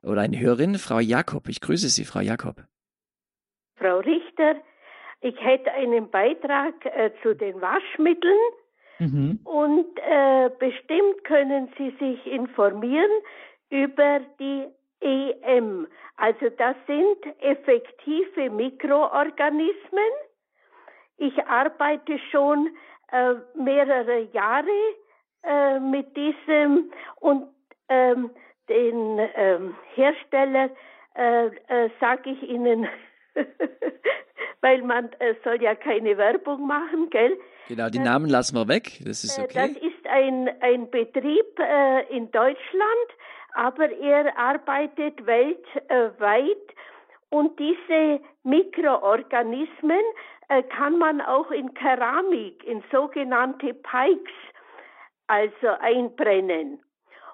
oder 0.02 0.22
eine 0.22 0.40
Hörerin, 0.40 0.80
Frau 0.80 1.00
Jakob. 1.00 1.48
Ich 1.48 1.62
grüße 1.62 1.90
Sie, 1.90 2.06
Frau 2.06 2.22
Jakob. 2.22 2.64
Frau 3.76 4.00
Richter, 4.00 4.56
ich 5.24 5.40
hätte 5.44 5.72
einen 5.72 6.10
Beitrag 6.10 6.86
äh, 6.86 7.12
zu 7.22 7.34
den 7.34 7.60
Waschmitteln 7.62 8.38
Mhm. 9.00 9.40
Und 9.44 10.00
äh, 10.00 10.50
bestimmt 10.60 11.24
können 11.24 11.70
Sie 11.78 11.90
sich 12.00 12.26
informieren 12.26 13.12
über 13.70 14.22
die 14.40 14.68
EM. 15.02 15.88
Also 16.16 16.50
das 16.58 16.76
sind 16.88 17.42
effektive 17.42 18.50
Mikroorganismen. 18.50 20.12
Ich 21.18 21.38
arbeite 21.46 22.20
schon 22.32 22.70
äh, 23.12 23.34
mehrere 23.56 24.22
Jahre 24.32 24.68
äh, 25.44 25.80
mit 25.80 26.16
diesem 26.16 26.92
und 27.20 27.48
ähm, 27.90 28.30
den 28.70 29.20
ähm, 29.36 29.76
Hersteller 29.96 30.70
äh, 31.16 31.48
äh, 31.48 31.90
sage 32.00 32.30
ich 32.30 32.44
Ihnen, 32.44 32.88
weil 34.62 34.82
man 34.82 35.12
äh, 35.20 35.36
soll 35.44 35.62
ja 35.62 35.76
keine 35.76 36.18
Werbung 36.18 36.66
machen, 36.68 37.10
gell? 37.10 37.38
Genau, 37.68 37.90
die 37.90 38.00
Namen 38.00 38.30
lassen 38.30 38.56
wir 38.56 38.68
weg. 38.68 39.00
Das 39.06 39.24
ist 39.24 39.38
äh, 39.38 39.44
okay. 39.44 39.74
Das 39.74 39.84
ist 39.84 40.08
ein, 40.08 40.50
ein 40.62 40.90
Betrieb 40.90 41.60
äh, 41.60 42.16
in 42.16 42.32
Deutschland, 42.32 43.08
aber 43.54 43.92
er 43.92 44.38
arbeitet 44.38 45.26
weltweit 45.26 46.76
und 47.30 47.60
diese 47.60 48.22
Mikroorganismen 48.44 50.04
äh, 50.50 50.62
kann 50.64 50.98
man 50.98 51.20
auch 51.22 51.50
in 51.52 51.74
Keramik, 51.74 52.64
in 52.64 52.84
sogenannte 52.92 53.74
Pikes, 53.74 54.34
also 55.28 55.68
einbrennen. 55.80 56.80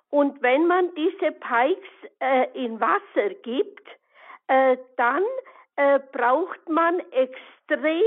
Und 0.10 0.42
wenn 0.42 0.68
man 0.68 0.90
diese 0.96 1.32
Pikes 1.34 2.12
äh, 2.20 2.48
in 2.54 2.80
Wasser 2.80 3.34
gibt, 3.44 3.88
äh, 4.48 4.78
dann 4.98 5.24
äh, 5.80 6.02
braucht 6.12 6.68
man 6.68 7.00
extrem 7.12 8.04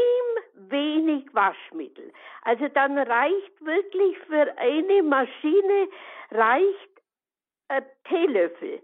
wenig 0.69 1.25
Waschmittel. 1.33 2.13
Also 2.43 2.69
dann 2.69 2.99
reicht 2.99 3.65
wirklich 3.65 4.19
für 4.27 4.59
eine 4.59 5.03
Maschine 5.03 5.89
reicht 6.33 7.03
ein 7.69 7.85
Teelöffel. 8.05 8.83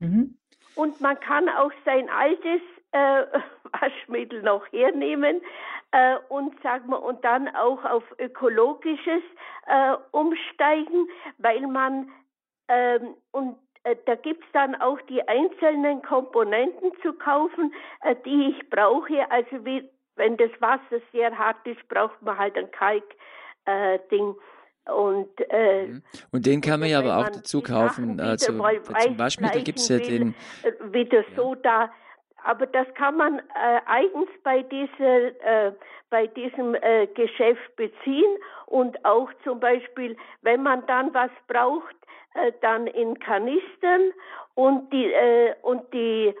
Mhm. 0.00 0.36
Und 0.74 1.00
man 1.00 1.20
kann 1.20 1.48
auch 1.50 1.70
sein 1.84 2.10
altes 2.10 2.60
äh, 2.90 3.26
Waschmittel 3.80 4.42
noch 4.42 4.66
hernehmen 4.72 5.40
äh, 5.92 6.16
und 6.30 6.60
sagen 6.62 6.88
wir 6.90 7.00
und 7.00 7.24
dann 7.24 7.54
auch 7.54 7.84
auf 7.84 8.02
ökologisches 8.18 9.22
äh, 9.68 9.94
umsteigen, 10.10 11.08
weil 11.38 11.64
man 11.68 12.10
ähm, 12.66 13.14
und 13.30 13.54
äh, 13.54 13.69
da 14.06 14.14
gibt 14.14 14.44
es 14.44 14.50
dann 14.52 14.74
auch 14.76 15.00
die 15.08 15.26
einzelnen 15.26 16.02
Komponenten 16.02 16.92
zu 17.02 17.12
kaufen, 17.14 17.72
äh, 18.02 18.14
die 18.24 18.54
ich 18.54 18.70
brauche. 18.70 19.30
Also 19.30 19.64
wie, 19.64 19.88
wenn 20.16 20.36
das 20.36 20.50
Wasser 20.60 21.00
sehr 21.12 21.36
hart 21.36 21.66
ist, 21.66 21.86
braucht 21.88 22.20
man 22.22 22.38
halt 22.38 22.56
ein 22.56 22.70
Kalkding. 22.70 24.34
Äh, 24.34 24.90
und, 24.90 25.28
äh, 25.50 25.86
mhm. 25.86 26.02
und 26.32 26.46
den 26.46 26.60
kann 26.60 26.80
man 26.80 26.88
ja 26.88 26.98
aber 26.98 27.18
auch 27.18 27.28
dazu 27.28 27.62
kaufen. 27.62 28.18
Also 28.18 28.46
zum 28.46 28.58
Waschmittel 28.60 29.62
gibt 29.62 29.78
es 29.78 29.88
ja 29.88 29.98
den. 29.98 30.34
Wieder 30.90 31.22
ja. 31.64 31.90
Aber 32.44 32.66
das 32.66 32.86
kann 32.94 33.16
man 33.16 33.38
äh, 33.38 33.80
eigens 33.86 34.28
bei, 34.42 34.62
dieser, 34.62 35.66
äh, 35.68 35.72
bei 36.10 36.26
diesem 36.26 36.74
äh, 36.74 37.06
Geschäft 37.08 37.76
beziehen 37.76 38.36
und 38.66 39.04
auch 39.04 39.30
zum 39.44 39.60
Beispiel, 39.60 40.16
wenn 40.42 40.62
man 40.62 40.86
dann 40.86 41.12
was 41.14 41.30
braucht, 41.48 41.96
äh, 42.34 42.52
dann 42.60 42.86
in 42.86 43.18
Kanistern 43.18 44.12
und 44.54 44.92
die, 44.92 45.12
äh, 45.12 45.54
und 45.62 45.92
die 45.92 46.34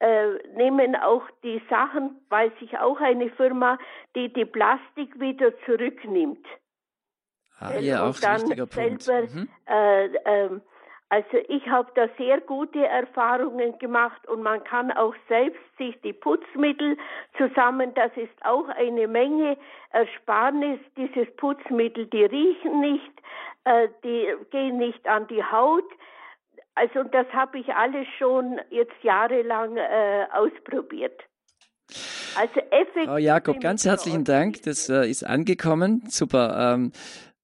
äh, 0.00 0.28
nehmen 0.54 0.96
auch 0.96 1.24
die 1.42 1.60
Sachen, 1.68 2.20
weiß 2.28 2.52
ich 2.60 2.78
auch 2.78 3.00
eine 3.00 3.30
Firma, 3.30 3.78
die 4.14 4.32
die 4.32 4.44
Plastik 4.44 5.18
wieder 5.18 5.52
zurücknimmt. 5.64 6.46
Ah, 7.60 7.78
ja, 7.78 8.08
auch 8.08 8.22
ein 8.22 8.42
wichtiger 8.42 8.66
Punkt. 8.66 9.02
Selber, 9.02 9.28
mhm. 9.34 9.48
äh, 9.66 10.06
äh, 10.06 10.60
also 11.10 11.38
ich 11.48 11.66
habe 11.68 11.90
da 11.94 12.06
sehr 12.18 12.40
gute 12.42 12.86
Erfahrungen 12.86 13.78
gemacht 13.78 14.28
und 14.28 14.42
man 14.42 14.62
kann 14.64 14.92
auch 14.92 15.14
selbst 15.28 15.60
sich 15.78 15.98
die 16.02 16.12
Putzmittel 16.12 16.98
zusammen, 17.38 17.94
das 17.94 18.10
ist 18.16 18.44
auch 18.44 18.68
eine 18.68 19.08
Menge 19.08 19.56
Ersparnis, 19.90 20.80
dieses 20.96 21.34
Putzmittel, 21.36 22.06
die 22.06 22.24
riechen 22.24 22.80
nicht, 22.80 23.12
äh, 23.64 23.88
die 24.04 24.34
gehen 24.50 24.76
nicht 24.76 25.06
an 25.08 25.26
die 25.28 25.42
Haut. 25.42 25.88
Also 26.74 27.04
das 27.04 27.26
habe 27.32 27.58
ich 27.58 27.74
alles 27.74 28.06
schon 28.18 28.60
jetzt 28.68 29.02
jahrelang 29.02 29.78
äh, 29.78 30.26
ausprobiert. 30.32 31.18
Also 32.36 32.60
effektiv. 32.70 33.06
Frau 33.06 33.16
Jakob, 33.16 33.60
ganz 33.60 33.84
herzlichen 33.84 34.24
Dank. 34.24 34.62
Das 34.62 34.88
äh, 34.90 35.08
ist 35.08 35.24
angekommen. 35.24 36.04
Super. 36.08 36.74
Ähm, 36.74 36.92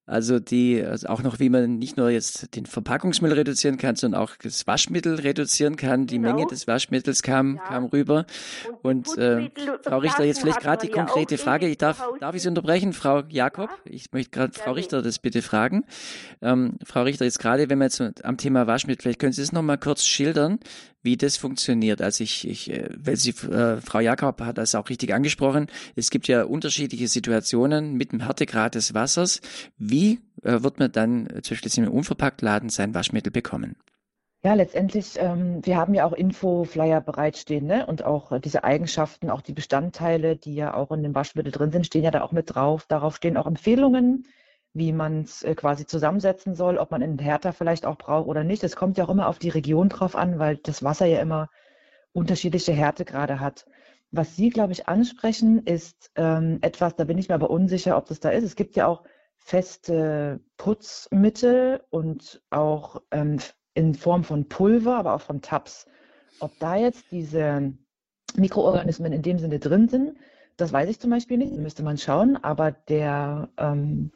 also 0.06 0.38
die, 0.38 0.82
also 0.82 1.08
auch 1.08 1.22
noch, 1.22 1.40
wie 1.40 1.48
man 1.48 1.78
nicht 1.78 1.96
nur 1.96 2.10
jetzt 2.10 2.54
den 2.56 2.66
Verpackungsmüll 2.66 3.32
reduzieren 3.32 3.78
kann, 3.78 3.96
sondern 3.96 4.20
auch 4.20 4.36
das 4.42 4.66
Waschmittel 4.66 5.14
reduzieren 5.14 5.76
kann. 5.76 6.06
Die 6.06 6.16
genau. 6.16 6.34
Menge 6.34 6.46
des 6.46 6.66
Waschmittels 6.66 7.22
kam, 7.22 7.56
ja. 7.56 7.62
kam 7.62 7.84
rüber. 7.86 8.26
Und, 8.82 9.08
und 9.08 9.18
äh, 9.18 9.50
Frau 9.82 9.98
Richter, 9.98 10.24
jetzt 10.24 10.40
vielleicht 10.40 10.60
gerade 10.60 10.86
die 10.86 10.92
konkrete 10.92 11.38
Frage. 11.38 11.68
Ich 11.68 11.78
darf, 11.78 12.06
darf 12.20 12.34
ich 12.34 12.42
Sie 12.42 12.48
unterbrechen, 12.48 12.92
Frau 12.92 13.22
Jakob? 13.30 13.70
Ich 13.86 14.12
möchte 14.12 14.30
gerade 14.30 14.52
Frau 14.52 14.72
Richter 14.72 15.00
das 15.00 15.18
bitte 15.18 15.40
fragen. 15.40 15.84
Ähm, 16.42 16.76
Frau 16.84 17.02
Richter, 17.02 17.24
jetzt 17.24 17.38
gerade, 17.38 17.70
wenn 17.70 17.78
wir 17.78 17.86
jetzt 17.86 18.24
am 18.24 18.36
Thema 18.36 18.66
Waschmittel, 18.66 19.02
vielleicht 19.02 19.20
können 19.20 19.32
Sie 19.32 19.42
es 19.42 19.52
noch 19.52 19.62
mal 19.62 19.78
kurz 19.78 20.04
schildern, 20.04 20.58
wie 21.04 21.16
das 21.16 21.36
funktioniert. 21.36 22.02
Also 22.02 22.24
ich, 22.24 22.48
ich 22.48 22.70
äh, 22.70 22.88
weil 22.96 23.16
Sie, 23.16 23.30
äh, 23.30 23.80
Frau 23.80 24.00
Jakob 24.00 24.40
hat 24.40 24.58
das 24.58 24.74
auch 24.74 24.88
richtig 24.88 25.14
angesprochen. 25.14 25.68
Es 25.96 26.10
gibt 26.10 26.28
ja 26.28 26.44
unterschiedliche 26.44 27.08
Situationen 27.08 27.94
mit 27.94 28.12
dem 28.12 28.20
Härtegrad 28.20 28.74
des 28.74 28.94
Wassers. 28.94 29.40
Wie 29.78 29.93
äh, 30.42 30.62
wird 30.62 30.78
man 30.78 30.92
dann 30.92 31.26
äh, 31.26 31.42
zum 31.42 31.56
Beispiel 31.56 31.84
im 31.84 31.92
Unverpacktladen 31.92 32.68
sein 32.68 32.94
Waschmittel 32.94 33.32
bekommen? 33.32 33.76
Ja, 34.44 34.52
letztendlich, 34.52 35.14
ähm, 35.18 35.64
wir 35.64 35.78
haben 35.78 35.94
ja 35.94 36.04
auch 36.04 36.12
Info-Flyer 36.12 37.00
bereitstehen 37.00 37.66
ne? 37.66 37.86
und 37.86 38.04
auch 38.04 38.30
äh, 38.30 38.40
diese 38.40 38.62
Eigenschaften, 38.62 39.30
auch 39.30 39.40
die 39.40 39.54
Bestandteile, 39.54 40.36
die 40.36 40.54
ja 40.54 40.74
auch 40.74 40.92
in 40.92 41.02
dem 41.02 41.14
Waschmittel 41.14 41.50
drin 41.50 41.72
sind, 41.72 41.86
stehen 41.86 42.04
ja 42.04 42.10
da 42.10 42.22
auch 42.22 42.32
mit 42.32 42.54
drauf. 42.54 42.84
Darauf 42.86 43.16
stehen 43.16 43.38
auch 43.38 43.46
Empfehlungen, 43.46 44.26
wie 44.74 44.92
man 44.92 45.22
es 45.22 45.42
äh, 45.44 45.54
quasi 45.54 45.86
zusammensetzen 45.86 46.54
soll, 46.54 46.76
ob 46.76 46.90
man 46.90 47.02
einen 47.02 47.18
Härter 47.18 47.54
vielleicht 47.54 47.86
auch 47.86 47.96
braucht 47.96 48.28
oder 48.28 48.44
nicht. 48.44 48.62
Es 48.64 48.76
kommt 48.76 48.98
ja 48.98 49.04
auch 49.04 49.08
immer 49.08 49.28
auf 49.28 49.38
die 49.38 49.48
Region 49.48 49.88
drauf 49.88 50.14
an, 50.14 50.38
weil 50.38 50.58
das 50.58 50.82
Wasser 50.82 51.06
ja 51.06 51.20
immer 51.20 51.48
unterschiedliche 52.12 52.72
Härtegrade 52.72 53.40
hat. 53.40 53.64
Was 54.10 54.36
Sie, 54.36 54.50
glaube 54.50 54.72
ich, 54.72 54.88
ansprechen, 54.88 55.62
ist 55.64 56.10
ähm, 56.16 56.58
etwas, 56.60 56.96
da 56.96 57.04
bin 57.04 57.16
ich 57.16 57.30
mir 57.30 57.34
aber 57.34 57.48
unsicher, 57.48 57.96
ob 57.96 58.06
das 58.06 58.20
da 58.20 58.28
ist. 58.28 58.44
Es 58.44 58.56
gibt 58.56 58.76
ja 58.76 58.86
auch 58.86 59.04
feste 59.44 60.40
Putzmittel 60.56 61.82
und 61.90 62.42
auch 62.50 63.02
ähm, 63.10 63.38
in 63.74 63.94
Form 63.94 64.24
von 64.24 64.48
Pulver, 64.48 64.96
aber 64.96 65.14
auch 65.14 65.20
von 65.20 65.42
Tabs. 65.42 65.86
Ob 66.40 66.58
da 66.58 66.76
jetzt 66.76 67.04
diese 67.10 67.74
Mikroorganismen 68.36 69.12
in 69.12 69.22
dem 69.22 69.38
Sinne 69.38 69.58
drin 69.58 69.88
sind, 69.88 70.16
das 70.56 70.72
weiß 70.72 70.88
ich 70.88 70.98
zum 70.98 71.10
Beispiel 71.10 71.36
nicht, 71.36 71.52
müsste 71.52 71.82
man 71.82 71.98
schauen, 71.98 72.42
aber 72.42 72.72
der 72.72 73.50
ähm, 73.58 74.12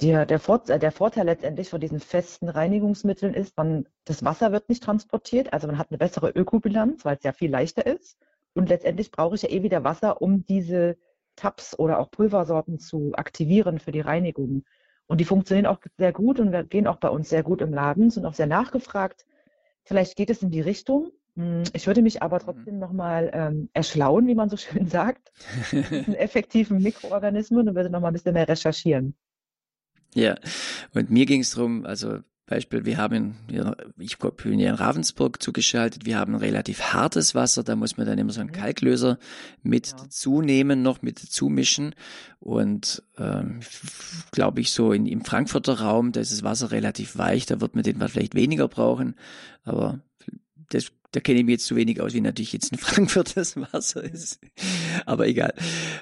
der, 0.00 0.26
der, 0.26 0.40
Vor 0.40 0.58
der, 0.58 0.92
Vorteil 0.92 1.26
letztendlich 1.26 1.68
von 1.68 1.80
diesen 1.80 2.00
festen 2.00 2.48
Reinigungsmitteln 2.48 3.32
ist, 3.32 3.56
man, 3.56 3.86
das 4.04 4.24
Wasser 4.24 4.50
wird 4.50 4.68
nicht 4.68 4.82
transportiert, 4.82 5.52
also 5.52 5.66
man 5.66 5.78
hat 5.78 5.90
eine 5.90 5.98
bessere 5.98 6.30
Ökobilanz, 6.30 7.04
weil 7.04 7.16
es 7.16 7.22
ja 7.22 7.32
viel 7.32 7.50
leichter 7.50 7.86
ist. 7.86 8.18
Und 8.54 8.68
letztendlich 8.70 9.10
brauche 9.10 9.36
ich 9.36 9.42
ja 9.42 9.50
eh 9.50 9.62
wieder 9.62 9.84
Wasser, 9.84 10.20
um 10.20 10.44
diese 10.46 10.96
Tabs 11.36 11.78
oder 11.78 11.98
auch 11.98 12.10
Pulversorten 12.10 12.78
zu 12.78 13.12
aktivieren 13.14 13.78
für 13.78 13.92
die 13.92 14.00
Reinigung. 14.00 14.64
Und 15.06 15.20
die 15.20 15.24
funktionieren 15.24 15.66
auch 15.66 15.78
sehr 15.98 16.12
gut 16.12 16.40
und 16.40 16.70
gehen 16.70 16.86
auch 16.86 16.96
bei 16.96 17.08
uns 17.08 17.28
sehr 17.28 17.42
gut 17.42 17.60
im 17.60 17.72
Laden, 17.72 18.10
sind 18.10 18.24
auch 18.24 18.34
sehr 18.34 18.46
nachgefragt. 18.46 19.26
Vielleicht 19.84 20.16
geht 20.16 20.30
es 20.30 20.42
in 20.42 20.50
die 20.50 20.62
Richtung. 20.62 21.10
Hm, 21.36 21.64
ich 21.72 21.86
würde 21.86 22.00
mich 22.00 22.22
aber 22.22 22.38
mhm. 22.38 22.42
trotzdem 22.44 22.78
nochmal 22.78 23.30
ähm, 23.34 23.68
erschlauen, 23.72 24.26
wie 24.26 24.34
man 24.34 24.48
so 24.48 24.56
schön 24.58 24.86
sagt, 24.86 25.32
diesen 25.72 26.14
effektiven 26.14 26.82
Mikroorganismen 26.82 27.68
und 27.68 27.74
würde 27.74 27.90
nochmal 27.90 28.10
ein 28.10 28.14
bisschen 28.14 28.34
mehr 28.34 28.48
recherchieren. 28.48 29.14
Ja, 30.14 30.36
und 30.94 31.10
mir 31.10 31.26
ging 31.26 31.40
es 31.40 31.50
darum, 31.50 31.84
also 31.84 32.20
Beispiel, 32.46 32.84
wir 32.84 32.98
haben, 32.98 33.36
ich 33.98 34.18
bin 34.18 34.58
ja 34.58 34.68
in 34.70 34.74
Ravensburg 34.74 35.42
zugeschaltet, 35.42 36.04
wir 36.04 36.18
haben 36.18 36.34
relativ 36.34 36.92
hartes 36.92 37.34
Wasser, 37.34 37.62
da 37.62 37.74
muss 37.74 37.96
man 37.96 38.06
dann 38.06 38.18
immer 38.18 38.32
so 38.32 38.40
einen 38.40 38.50
mhm. 38.50 38.54
Kalklöser 38.54 39.18
mit 39.62 39.92
ja. 39.92 40.08
zunehmen, 40.10 40.82
noch 40.82 41.00
mit 41.00 41.18
zumischen. 41.18 41.94
Und 42.40 43.02
ähm, 43.16 43.60
glaube 44.30 44.60
ich, 44.60 44.72
so 44.72 44.92
in, 44.92 45.06
im 45.06 45.24
Frankfurter 45.24 45.80
Raum, 45.80 46.12
da 46.12 46.20
ist 46.20 46.32
das 46.32 46.42
Wasser 46.42 46.70
relativ 46.70 47.16
weich, 47.16 47.46
da 47.46 47.62
wird 47.62 47.74
man 47.74 47.82
den 47.84 47.98
vielleicht 48.08 48.34
weniger 48.34 48.68
brauchen. 48.68 49.14
Aber 49.62 50.00
das 50.68 50.92
da 51.14 51.20
kenne 51.20 51.38
ich 51.38 51.44
mich 51.44 51.54
jetzt 51.54 51.66
zu 51.66 51.76
wenig 51.76 52.00
aus, 52.00 52.12
wie 52.14 52.20
natürlich 52.20 52.52
jetzt 52.52 52.72
in 52.72 52.78
Frankfurt 52.86 53.36
das 53.36 53.56
Wasser 53.56 54.02
ist. 54.02 54.40
Aber 55.06 55.26
egal. 55.26 55.54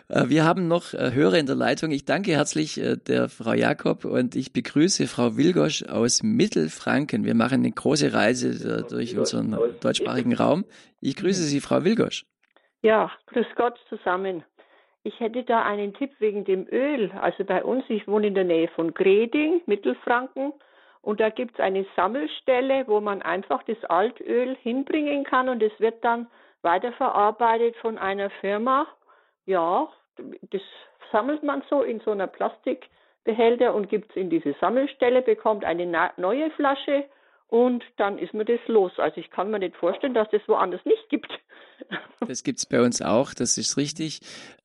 Äh, 0.09 0.29
wir 0.29 0.45
haben 0.45 0.69
noch 0.69 0.95
äh, 0.95 1.13
Hörer 1.13 1.39
in 1.39 1.47
der 1.47 1.55
Leitung. 1.55 1.91
Ich 1.91 2.05
danke 2.05 2.33
herzlich 2.33 2.81
äh, 2.81 2.97
der 2.97 3.29
Frau 3.29 3.53
Jakob 3.53 4.05
und 4.05 4.35
ich 4.37 4.53
begrüße 4.53 5.07
Frau 5.07 5.37
Wilgosch 5.37 5.85
aus 5.85 6.23
Mittelfranken. 6.23 7.25
Wir 7.25 7.35
machen 7.35 7.61
eine 7.61 7.73
große 7.73 8.13
Reise 8.13 8.85
durch 8.89 9.17
unseren 9.17 9.57
deutschsprachigen 9.81 10.35
Raum. 10.35 10.65
Ich 11.01 11.17
grüße 11.17 11.43
Sie, 11.43 11.61
Frau 11.61 11.85
Wilgosch. 11.85 12.25
Ja, 12.83 13.11
grüß 13.27 13.47
Gott 13.57 13.79
zusammen. 13.89 14.45
Ich 15.05 15.19
hätte 15.21 15.43
da 15.43 15.63
einen 15.63 15.95
Tipp 15.95 16.13
wegen 16.21 16.45
dem 16.45 16.67
Öl. 16.71 17.11
Also 17.21 17.45
bei 17.45 17.63
uns, 17.63 17.85
ich 17.89 18.07
wohne 18.07 18.29
in 18.29 18.35
der 18.35 18.45
Nähe 18.45 18.69
von 18.69 18.95
Greding, 18.95 19.61
Mittelfranken. 19.67 20.53
Und 21.03 21.21
da 21.21 21.31
gibt 21.31 21.55
es 21.55 21.61
eine 21.61 21.85
Sammelstelle, 21.97 22.87
wo 22.87 23.01
man 23.01 23.23
einfach 23.23 23.63
das 23.65 23.83
Altöl 23.85 24.57
hinbringen 24.63 25.25
kann 25.25 25.49
und 25.49 25.63
es 25.63 25.79
wird 25.81 26.03
dann 26.05 26.29
weiterverarbeitet 26.63 27.77
von 27.77 27.99
einer 27.99 28.31
Firma. 28.31 28.87
Ja, 29.45 29.89
das 30.51 30.63
sammelt 31.11 31.43
man 31.43 31.63
so 31.69 31.83
in 31.83 31.99
so 32.01 32.13
einer 32.13 32.29
Plastikbehälter 32.29 33.75
und 33.75 33.89
gibt 33.89 34.11
es 34.11 34.17
in 34.17 34.31
diese 34.31 34.55
Sammelstelle, 34.61 35.23
bekommt 35.23 35.65
eine 35.65 36.13
neue 36.17 36.51
Flasche 36.53 37.05
und 37.53 37.85
dann 37.99 38.17
ist 38.17 38.33
mir 38.33 38.47
das 38.47 38.61
los. 38.67 38.93
Also 38.97 39.19
ich 39.19 39.31
kann 39.31 39.51
mir 39.51 39.59
nicht 39.59 39.77
vorstellen, 39.77 40.15
dass 40.15 40.27
das 40.31 40.41
woanders 40.47 40.81
nicht 40.87 41.09
gibt. 41.11 41.31
Das 42.29 42.45
gibt 42.45 42.61
es 42.61 42.67
bei 42.67 42.81
uns 42.81 43.03
auch, 43.03 43.35
das 43.35 43.59
ist 43.59 43.77
richtig. 43.77 44.21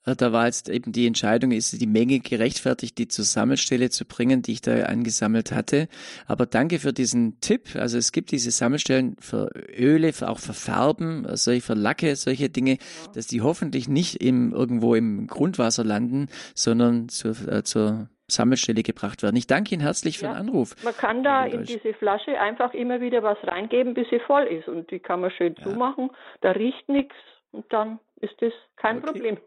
Äh, 0.06 0.16
da 0.16 0.32
war 0.32 0.46
jetzt 0.46 0.70
eben 0.70 0.92
die 0.92 1.08
Entscheidung, 1.08 1.52
ist 1.52 1.82
die 1.82 1.88
Menge 1.88 2.20
gerechtfertigt, 2.20 2.96
die 3.00 3.08
zur 3.08 3.26
Sammelstelle 3.26 3.90
zu 3.90 4.06
bringen, 4.06 4.44
die 4.44 4.54
ich 4.54 4.62
da 4.62 4.84
angesammelt 4.84 5.52
hatte. 5.52 5.88
Aber 6.28 6.46
danke 6.46 6.78
für 6.78 6.94
diesen 6.94 7.42
Tipp. 7.42 7.76
Also 7.76 7.98
es 7.98 8.12
gibt 8.12 8.32
diese 8.32 8.52
Sammelstellen 8.52 9.18
für 9.20 9.50
Öle, 9.76 10.14
für 10.14 10.30
auch 10.30 10.38
für 10.38 10.54
Farben, 10.54 11.26
solche 11.36 11.62
für 11.62 11.74
Lacke, 11.74 12.16
solche 12.16 12.50
Dinge, 12.52 12.78
dass 13.16 13.26
die 13.26 13.42
hoffentlich 13.42 13.90
nicht 13.90 14.22
im, 14.22 14.54
irgendwo 14.54 14.94
im 14.94 15.26
Grundwasser 15.26 15.84
landen, 15.84 16.28
sondern 16.54 17.10
zur, 17.10 17.32
äh, 17.48 17.64
zur 17.64 18.08
Sammelstelle 18.30 18.84
gebracht 18.84 19.24
werden. 19.24 19.36
Ich 19.38 19.48
danke 19.48 19.74
Ihnen 19.74 19.82
herzlich 19.82 20.18
für 20.20 20.26
ja, 20.26 20.34
den 20.34 20.48
Anruf. 20.48 20.76
Man 20.84 20.96
kann 20.96 21.24
da 21.24 21.46
in 21.46 21.64
diese 21.64 21.94
Flasche 21.94 22.40
einfach 22.40 22.74
immer 22.74 23.00
wieder 23.00 23.24
was 23.24 23.38
reingeben, 23.44 23.94
bis 23.94 24.10
sie 24.10 24.20
voll 24.20 24.44
ist. 24.44 24.68
Und 24.68 24.92
die 24.92 25.00
kann 25.00 25.22
man 25.22 25.32
schön 25.32 25.56
ja. 25.58 25.64
zumachen. 25.64 26.10
Da 26.42 26.52
riecht 26.52 26.90
nichts 26.90 27.16
und 27.52 27.72
dann 27.72 28.00
ist 28.20 28.36
das 28.42 28.52
kein 28.76 28.98
okay. 28.98 29.06
Problem. 29.06 29.38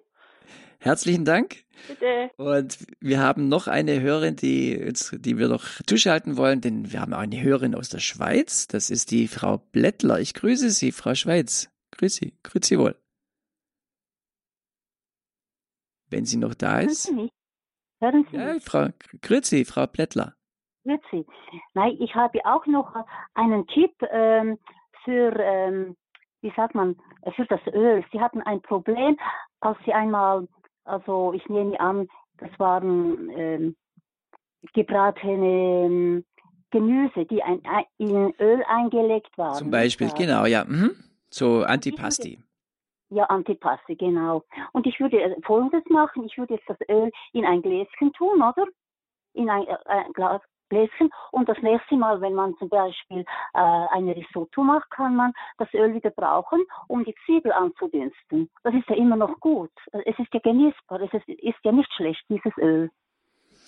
Herzlichen 0.79 1.27
Dank. 1.27 1.57
Bitte. 1.89 2.31
Und 2.39 2.79
wir 3.01 3.21
haben 3.21 3.49
noch 3.49 3.69
eine 3.69 4.01
Hörerin, 4.01 4.37
die, 4.37 4.95
die 5.13 5.37
wir 5.37 5.49
noch 5.49 5.65
zuschalten 5.87 6.39
wollen, 6.39 6.63
denn 6.63 6.91
wir 6.91 7.03
haben 7.03 7.13
auch 7.13 7.19
eine 7.19 7.43
Hörerin 7.43 7.75
aus 7.75 7.91
der 7.91 7.99
Schweiz. 7.99 8.67
Das 8.67 8.89
ist 8.89 9.11
die 9.11 9.29
Frau 9.29 9.59
Blättler. 9.59 10.21
Ich 10.21 10.33
grüße 10.33 10.71
Sie, 10.71 10.91
Frau 10.91 11.15
Schweiz. 11.15 11.71
Grüße 11.91 12.21
Sie. 12.25 12.35
Grüße 12.43 12.67
Sie 12.67 12.79
wohl. 12.79 12.97
Wenn 16.09 16.25
sie 16.25 16.39
noch 16.39 16.55
da 16.55 16.81
ist. 16.81 17.09
Hören 17.09 17.27
Sie 17.27 17.31
ja, 18.01 18.61
Frau, 18.61 18.89
grüezi, 19.23 19.65
Frau 19.65 19.87
Plättler. 19.87 20.35
Grüezi. 20.85 21.27
Nein, 21.75 21.97
ich 22.01 22.15
habe 22.15 22.41
auch 22.45 22.67
noch 22.67 22.95
einen 23.35 23.67
Tipp 23.69 23.93
ähm, 24.11 24.59
für, 25.05 25.39
ähm, 25.39 25.97
wie 26.41 26.53
sagt 26.57 26.75
man, 26.75 26.97
für 27.37 27.47
das 27.47 27.61
Öl. 27.73 28.05
Sie 28.13 28.21
hatten 28.21 28.41
ein 28.43 28.63
Problem, 28.63 29.19
als 29.61 29.79
Sie 29.85 29.93
einmal, 29.93 30.49
also 30.85 31.33
ich 31.35 31.47
nehme 31.49 31.79
an, 31.79 32.09
das 32.39 32.51
waren 32.59 33.31
ähm, 33.31 33.77
gebratene 34.73 35.87
ähm, 35.87 36.25
Gemüse, 36.71 37.27
die 37.27 37.43
ein, 37.43 37.61
ein, 37.65 37.85
in 37.99 38.35
Öl 38.39 38.63
eingelegt 38.69 39.37
waren. 39.37 39.57
Zum 39.57 39.71
Beispiel, 39.71 40.11
genau, 40.17 40.47
ja. 40.47 40.65
Mhm. 40.65 40.93
So 41.29 41.63
Antipasti. 41.63 42.39
Ja, 43.11 43.25
Antipasti, 43.25 43.97
genau. 43.97 44.45
Und 44.73 44.87
ich 44.87 45.01
würde 45.01 45.21
äh, 45.21 45.37
Folgendes 45.43 45.85
machen. 45.89 46.25
Ich 46.25 46.39
würde 46.39 46.55
jetzt 46.55 46.69
das 46.69 46.79
Öl 46.89 47.11
in 47.33 47.45
ein 47.45 47.61
Gläschen 47.61 48.13
tun, 48.13 48.41
oder? 48.41 48.67
In 49.33 49.51
ein, 49.51 49.67
äh, 49.67 49.77
ein 49.87 50.13
Glas, 50.13 50.41
Gläschen. 50.69 51.11
Und 51.33 51.49
das 51.49 51.59
nächste 51.61 51.97
Mal, 51.97 52.21
wenn 52.21 52.35
man 52.35 52.57
zum 52.59 52.69
Beispiel 52.69 53.21
äh, 53.21 53.59
eine 53.59 54.15
Risotto 54.15 54.63
macht, 54.63 54.89
kann 54.91 55.17
man 55.17 55.33
das 55.59 55.69
Öl 55.75 55.93
wieder 55.93 56.11
brauchen, 56.11 56.65
um 56.87 57.05
die 57.05 57.15
Zwiebel 57.27 57.53
anzudünsten. 57.53 58.49
Das 58.63 58.75
ist 58.75 58.89
ja 58.89 58.95
immer 58.95 59.17
noch 59.17 59.41
gut. 59.41 59.73
Es 59.93 60.19
ist 60.19 60.33
ja 60.33 60.41
genießbar. 60.41 61.01
Es 61.03 61.13
ist, 61.13 61.29
ist 61.29 61.59
ja 61.65 61.73
nicht 61.73 61.93
schlecht, 61.95 62.25
dieses 62.29 62.57
Öl. 62.59 62.91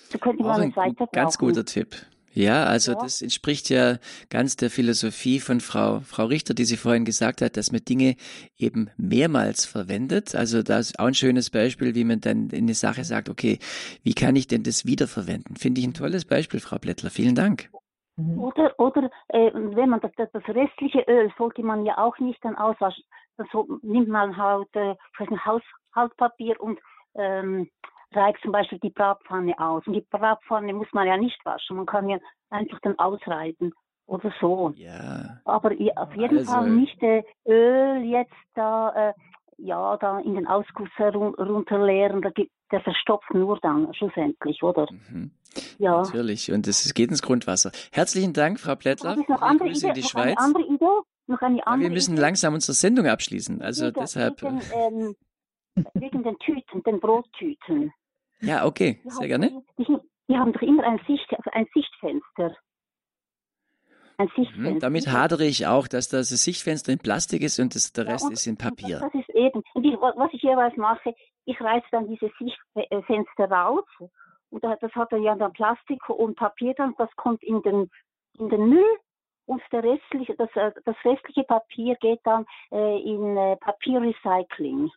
So 0.09 0.17
könnte 0.17 0.43
man 0.43 0.69
es 0.69 0.75
weiter. 0.75 1.07
Ganz 1.11 1.37
guter 1.37 1.65
Tipp. 1.65 1.95
Ja, 2.33 2.65
also 2.65 2.93
ja. 2.93 2.97
das 2.99 3.21
entspricht 3.21 3.69
ja 3.69 3.97
ganz 4.29 4.55
der 4.55 4.69
Philosophie 4.69 5.39
von 5.39 5.59
Frau, 5.59 5.99
Frau 5.99 6.25
Richter, 6.25 6.53
die 6.53 6.65
sie 6.65 6.77
vorhin 6.77 7.05
gesagt 7.05 7.41
hat, 7.41 7.57
dass 7.57 7.71
man 7.71 7.81
Dinge 7.87 8.15
eben 8.57 8.89
mehrmals 8.97 9.65
verwendet. 9.65 10.33
Also 10.35 10.63
das 10.63 10.91
ist 10.91 10.99
auch 10.99 11.05
ein 11.05 11.13
schönes 11.13 11.51
Beispiel, 11.51 11.93
wie 11.95 12.03
man 12.03 12.21
dann 12.21 12.49
in 12.49 12.65
eine 12.65 12.73
Sache 12.73 13.03
sagt, 13.03 13.29
okay, 13.29 13.59
wie 14.03 14.15
kann 14.15 14.35
ich 14.35 14.47
denn 14.47 14.63
das 14.63 14.85
wiederverwenden? 14.85 15.55
Finde 15.55 15.81
ich 15.81 15.87
ein 15.87 15.93
tolles 15.93 16.25
Beispiel, 16.25 16.59
Frau 16.59 16.79
Blättler. 16.79 17.11
Vielen 17.11 17.35
Dank. 17.35 17.69
Mhm. 18.17 18.39
Oder, 18.39 18.79
oder 18.79 19.09
äh, 19.29 19.51
wenn 19.53 19.89
man 19.89 19.99
das, 20.01 20.11
das, 20.17 20.29
das 20.31 20.43
restliche 20.47 21.03
Öl 21.07 21.31
sollte 21.37 21.63
man 21.63 21.85
ja 21.85 21.97
auch 21.97 22.17
nicht 22.19 22.43
dann 22.43 22.55
auswaschen. 22.55 23.03
Dann 23.37 23.47
so, 23.51 23.79
nimmt 23.81 24.09
man 24.09 24.37
halt 24.37 24.69
äh, 24.73 24.95
Haus, 25.45 25.61
Hauspapier 25.95 26.59
und 26.59 26.79
ähm, 27.15 27.69
reibt 28.15 28.41
zum 28.41 28.51
Beispiel 28.51 28.79
die 28.79 28.89
Bratpfanne 28.89 29.57
aus. 29.59 29.85
Und 29.87 29.93
die 29.93 30.05
Bratpfanne 30.09 30.73
muss 30.73 30.87
man 30.93 31.07
ja 31.07 31.17
nicht 31.17 31.43
waschen. 31.45 31.77
Man 31.77 31.85
kann 31.85 32.09
ja 32.09 32.17
einfach 32.49 32.79
dann 32.81 32.97
ausreiben 32.99 33.73
oder 34.05 34.33
so. 34.39 34.73
Ja. 34.75 35.39
Aber 35.45 35.71
auf 35.95 36.15
jeden 36.15 36.37
also, 36.39 36.51
Fall 36.51 36.69
nicht 36.69 37.01
äh, 37.01 37.23
Öl 37.45 38.03
jetzt 38.03 38.33
da, 38.55 39.09
äh, 39.09 39.13
ja, 39.57 39.97
da 39.97 40.19
in 40.19 40.35
den 40.35 40.47
Ausguss 40.47 40.89
runterleeren. 40.99 42.21
Da 42.21 42.29
gibt, 42.29 42.51
der 42.71 42.81
verstopft 42.81 43.33
nur 43.33 43.59
dann 43.61 43.93
schlussendlich, 43.93 44.61
oder? 44.63 44.87
Mhm. 44.91 45.31
Ja. 45.77 46.01
Natürlich. 46.01 46.51
Und 46.51 46.67
es 46.67 46.93
geht 46.93 47.09
ins 47.09 47.21
Grundwasser. 47.21 47.71
Herzlichen 47.91 48.33
Dank, 48.33 48.59
Frau 48.59 48.75
Plättler. 48.75 49.15
Noch 49.15 49.41
andere 49.41 49.69
Grüße 49.69 49.87
Idee, 49.87 49.87
in 49.89 49.93
die 49.93 50.03
Schweiz. 50.03 50.37
Eine 50.37 50.39
andere 50.39 50.63
Idee? 50.63 50.85
Noch 51.27 51.41
eine 51.41 51.65
andere 51.65 51.83
ja, 51.83 51.89
wir 51.89 51.93
müssen 51.93 52.13
Idee. 52.13 52.21
langsam 52.21 52.53
unsere 52.53 52.73
Sendung 52.73 53.07
abschließen. 53.07 53.61
Also 53.61 53.85
wegen, 53.85 53.99
deshalb. 53.99 54.41
Wegen, 54.41 54.61
ähm, 54.73 55.15
wegen 55.93 56.23
den 56.23 56.37
Tüten, 56.39 56.83
den 56.83 56.99
Brottüten. 56.99 57.93
Ja, 58.43 58.65
okay, 58.65 58.99
sehr 59.05 59.27
gerne. 59.27 59.63
Die, 59.77 59.85
die, 60.27 60.37
haben 60.37 60.51
doch 60.53 60.61
immer 60.61 60.83
ein, 60.83 60.99
Sicht, 61.07 61.27
ein 61.51 61.67
Sichtfenster. 61.73 62.55
Ein 64.17 64.27
mhm, 64.27 64.43
Sichtfenster. 64.43 64.79
damit 64.79 65.07
hadere 65.07 65.45
ich 65.45 65.65
auch, 65.65 65.87
dass 65.87 66.09
das 66.09 66.29
Sichtfenster 66.29 66.91
in 66.91 66.99
Plastik 66.99 67.41
ist 67.41 67.59
und 67.59 67.73
das, 67.73 67.93
der 67.93 68.07
Rest 68.07 68.25
ja, 68.25 68.33
ist 68.33 68.45
in 68.45 68.57
Papier. 68.57 68.99
Das 68.99 69.13
ist 69.13 69.29
eben. 69.29 69.63
Und 69.73 69.85
ich, 69.85 69.93
was 69.95 70.33
ich 70.33 70.41
jeweils 70.41 70.75
mache, 70.77 71.15
ich 71.45 71.59
reiße 71.59 71.87
dann 71.91 72.07
diese 72.07 72.29
Sichtfenster 72.37 73.49
raus 73.49 73.85
und 74.49 74.63
das 74.63 74.91
hat 74.93 75.11
ja 75.13 75.35
dann 75.35 75.53
Plastik 75.53 76.07
und 76.09 76.35
Papier 76.35 76.73
dann, 76.75 76.93
das 76.97 77.09
kommt 77.15 77.41
in 77.43 77.61
den, 77.63 77.89
in 78.37 78.49
den 78.49 78.69
Müll 78.69 78.97
und 79.45 79.61
der 79.71 79.83
restliche, 79.83 80.35
das, 80.35 80.49
äh, 80.55 80.71
das 80.85 80.95
restliche 81.03 81.43
Papier 81.43 81.95
geht 81.95 82.19
dann 82.23 82.45
äh, 82.71 82.99
in 83.01 83.35
äh, 83.35 83.55
Papierrecycling. 83.57 84.89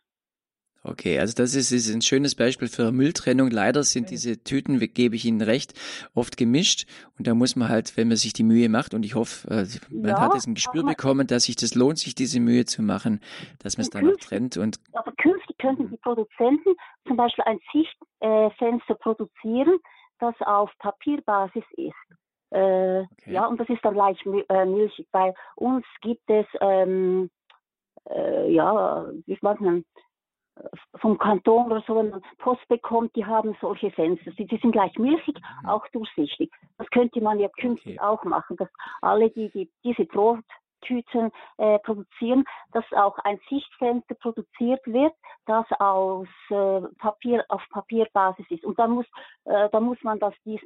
Okay, 0.83 1.19
also 1.19 1.33
das 1.35 1.53
ist, 1.55 1.71
ist 1.71 1.93
ein 1.93 2.01
schönes 2.01 2.35
Beispiel 2.35 2.67
für 2.67 2.91
Mülltrennung. 2.91 3.49
Leider 3.51 3.83
sind 3.83 4.09
diese 4.09 4.41
Tüten, 4.43 4.79
gebe 4.79 5.15
ich 5.15 5.25
Ihnen 5.25 5.41
recht, 5.41 5.73
oft 6.13 6.37
gemischt. 6.37 6.85
Und 7.17 7.27
da 7.27 7.33
muss 7.33 7.55
man 7.55 7.69
halt, 7.69 7.97
wenn 7.97 8.07
man 8.07 8.17
sich 8.17 8.33
die 8.33 8.43
Mühe 8.43 8.69
macht, 8.69 8.93
und 8.93 9.03
ich 9.03 9.15
hoffe, 9.15 9.49
äh, 9.49 9.65
man 9.93 10.11
ja, 10.11 10.21
hat 10.21 10.33
jetzt 10.33 10.47
ein 10.47 10.55
Gespür 10.55 10.83
bekommen, 10.83 11.27
dass 11.27 11.43
sich 11.43 11.55
das 11.57 11.75
lohnt, 11.75 11.99
sich 11.99 12.15
diese 12.15 12.39
Mühe 12.39 12.65
zu 12.65 12.81
machen, 12.81 13.19
dass 13.59 13.77
man 13.77 13.83
es 13.83 13.89
dann 13.89 14.05
noch 14.05 14.15
trennt. 14.17 14.55
Und 14.57 14.79
aber 14.93 15.11
künftig 15.13 15.57
könnten 15.57 15.89
die 15.89 15.97
Produzenten 15.97 16.75
zum 17.05 17.17
Beispiel 17.17 17.43
ein 17.45 17.59
Sichtfenster 17.73 18.95
produzieren, 18.95 19.79
das 20.19 20.35
auf 20.41 20.71
Papierbasis 20.79 21.63
ist. 21.75 21.93
Äh, 22.51 23.01
okay. 23.01 23.33
Ja, 23.33 23.47
und 23.47 23.59
das 23.59 23.67
ist 23.69 23.83
dann 23.83 23.95
leicht 23.95 24.25
äh, 24.25 24.65
milchig. 24.65 25.07
Bei 25.11 25.33
uns 25.55 25.85
gibt 26.01 26.29
es, 26.29 26.45
ähm, 26.61 27.29
äh, 28.09 28.51
ja, 28.51 29.05
wie 29.25 29.37
sagt 29.41 29.61
man, 29.61 29.83
vom 30.99 31.17
Kanton 31.17 31.71
oder 31.71 31.83
so, 31.87 31.95
wenn 31.95 32.09
man 32.09 32.21
Post 32.39 32.67
bekommt, 32.67 33.15
die 33.15 33.25
haben 33.25 33.55
solche 33.61 33.91
Fenster. 33.91 34.31
Die, 34.31 34.45
die 34.45 34.57
sind 34.57 34.71
gleich 34.71 34.97
milchig, 34.97 35.37
mhm. 35.63 35.69
auch 35.69 35.87
durchsichtig. 35.89 36.51
Das 36.77 36.89
könnte 36.89 37.21
man 37.21 37.39
ja 37.39 37.49
künftig 37.59 37.99
okay. 37.99 38.07
auch 38.07 38.23
machen, 38.23 38.57
dass 38.57 38.69
alle, 39.01 39.29
die, 39.29 39.49
die 39.49 39.69
diese 39.83 40.05
Brottüten 40.05 41.31
äh, 41.57 41.79
produzieren, 41.79 42.43
dass 42.71 42.85
auch 42.91 43.17
ein 43.19 43.39
Sichtfenster 43.49 44.15
produziert 44.15 44.85
wird, 44.85 45.13
das 45.45 45.65
aus 45.79 46.27
äh, 46.49 46.81
Papier 46.99 47.45
auf 47.49 47.61
Papierbasis 47.71 48.45
ist. 48.49 48.63
Und 48.63 48.77
dann 48.79 48.91
muss, 48.91 49.05
äh, 49.45 49.69
dann 49.71 49.83
muss 49.83 50.01
man 50.03 50.19
das 50.19 50.33
dies, 50.45 50.61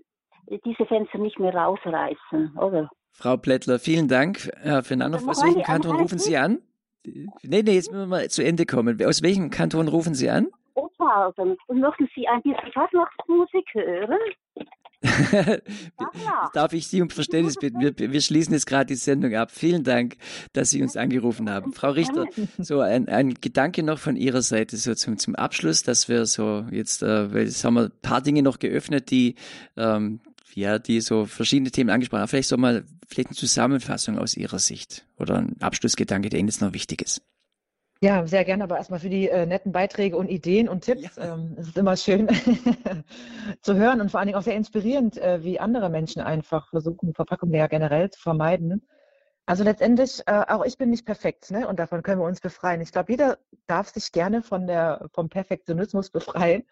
diese 0.66 0.86
Fenster 0.86 1.18
nicht 1.18 1.40
mehr 1.40 1.54
rausreißen, 1.54 2.58
oder? 2.58 2.90
Frau 3.14 3.38
Plättler, 3.38 3.78
vielen 3.78 4.08
Dank 4.08 4.48
äh, 4.64 4.82
für 4.82 4.96
den 4.96 5.02
Anruf. 5.02 5.28
Aus 5.28 5.44
Kanton 5.64 5.98
rufen 5.98 6.18
Sie 6.18 6.38
an? 6.38 6.62
Nee, 7.04 7.64
nee, 7.64 7.74
jetzt 7.74 7.92
müssen 7.92 8.02
wir 8.02 8.08
mal 8.08 8.30
zu 8.30 8.44
Ende 8.44 8.66
kommen. 8.66 9.04
Aus 9.04 9.22
welchem 9.22 9.50
Kanton 9.50 9.88
rufen 9.88 10.14
Sie 10.14 10.30
an? 10.30 10.48
Oberhausen. 10.74 11.58
Und 11.68 11.80
möchten 11.80 12.08
Sie 12.16 12.28
ein 12.28 12.42
bisschen 12.42 12.72
Fasnachtsmusik 12.74 13.66
hören? 13.74 14.20
Darf 16.54 16.74
ich 16.74 16.88
Sie 16.88 17.02
um 17.02 17.10
Verständnis 17.10 17.56
bitten? 17.56 17.80
Wir, 17.80 17.98
wir 17.98 18.22
schließen 18.22 18.54
jetzt 18.54 18.68
gerade 18.68 18.86
die 18.86 18.96
Sendung 18.96 19.34
ab. 19.34 19.50
Vielen 19.52 19.84
Dank, 19.84 20.18
dass 20.54 20.70
Sie 20.70 20.84
uns 20.84 20.96
angerufen 20.96 21.50
haben. 21.50 21.74
Frau 21.74 21.90
Richter, 21.90 22.28
so 22.60 22.82
ein, 22.82 23.10
ein 23.10 23.34
Gedanke 23.34 23.82
noch 23.82 23.98
von 23.98 24.16
Ihrer 24.16 24.44
Seite 24.44 24.78
so 24.78 24.94
zum, 24.94 25.18
zum 25.18 25.36
Abschluss, 25.36 25.82
dass 25.82 26.08
wir 26.08 26.28
so 26.28 26.66
jetzt, 26.72 27.02
äh, 27.02 27.26
jetzt 27.40 27.64
haben 27.66 27.74
wir 27.74 27.86
ein 27.86 27.92
paar 28.04 28.22
Dinge 28.22 28.44
noch 28.44 28.60
geöffnet, 28.60 29.10
die, 29.10 29.36
ähm, 29.76 30.20
ja, 30.56 30.80
die 30.80 31.02
so 31.02 31.26
verschiedene 31.26 31.72
Themen 31.72 31.90
angesprochen 31.90 32.22
haben. 32.22 32.28
Vielleicht 32.28 32.50
so 32.50 32.58
mal, 32.58 32.84
vielleicht 33.08 33.30
eine 33.30 33.36
Zusammenfassung 33.36 34.18
aus 34.18 34.36
Ihrer 34.36 34.60
Sicht 34.60 35.06
oder 35.18 35.38
ein 35.38 35.56
Abschlussgedanke, 35.62 36.30
der 36.30 36.40
Ihnen 36.40 36.50
jetzt 36.50 36.62
noch 36.62 36.74
wichtig 36.74 37.02
ist. 37.02 37.22
Ja, 38.04 38.26
sehr 38.26 38.44
gerne, 38.46 38.64
aber 38.64 38.78
erstmal 38.78 39.00
für 39.00 39.10
die 39.10 39.30
äh, 39.30 39.46
netten 39.46 39.72
Beiträge 39.72 40.18
und 40.18 40.28
Ideen 40.28 40.68
und 40.68 40.84
Tipps. 40.84 41.18
Ja. 41.18 41.36
Ähm, 41.36 41.56
es 41.60 41.68
ist 41.68 41.78
immer 41.78 41.96
schön 41.96 42.28
zu 43.62 43.76
hören 43.76 44.02
und 44.02 44.10
vor 44.10 44.20
allen 44.20 44.28
Dingen 44.28 44.40
auch 44.40 44.44
sehr 44.44 44.56
inspirierend, 44.56 45.18
äh, 45.18 45.44
wie 45.44 45.60
andere 45.60 45.90
Menschen 45.90 46.20
einfach 46.20 46.70
versuchen, 46.70 47.14
Verpackung 47.14 47.54
ja 47.54 47.68
generell 47.68 48.10
zu 48.10 48.20
vermeiden. 48.20 48.82
Also 49.46 49.64
letztendlich, 49.64 50.22
äh, 50.26 50.46
auch 50.48 50.66
ich 50.66 50.80
bin 50.80 50.90
nicht 50.90 51.06
perfekt, 51.06 51.52
ne? 51.52 51.68
Und 51.68 51.80
davon 51.80 52.02
können 52.02 52.22
wir 52.22 52.26
uns 52.26 52.42
befreien. 52.42 52.82
Ich 52.82 52.92
glaube, 52.92 53.12
jeder 53.12 53.38
darf 53.68 53.90
sich 53.90 54.12
gerne 54.12 54.42
von 54.42 54.66
der, 54.66 55.08
vom 55.14 55.30
Perfektionismus 55.30 56.10
befreien. 56.10 56.64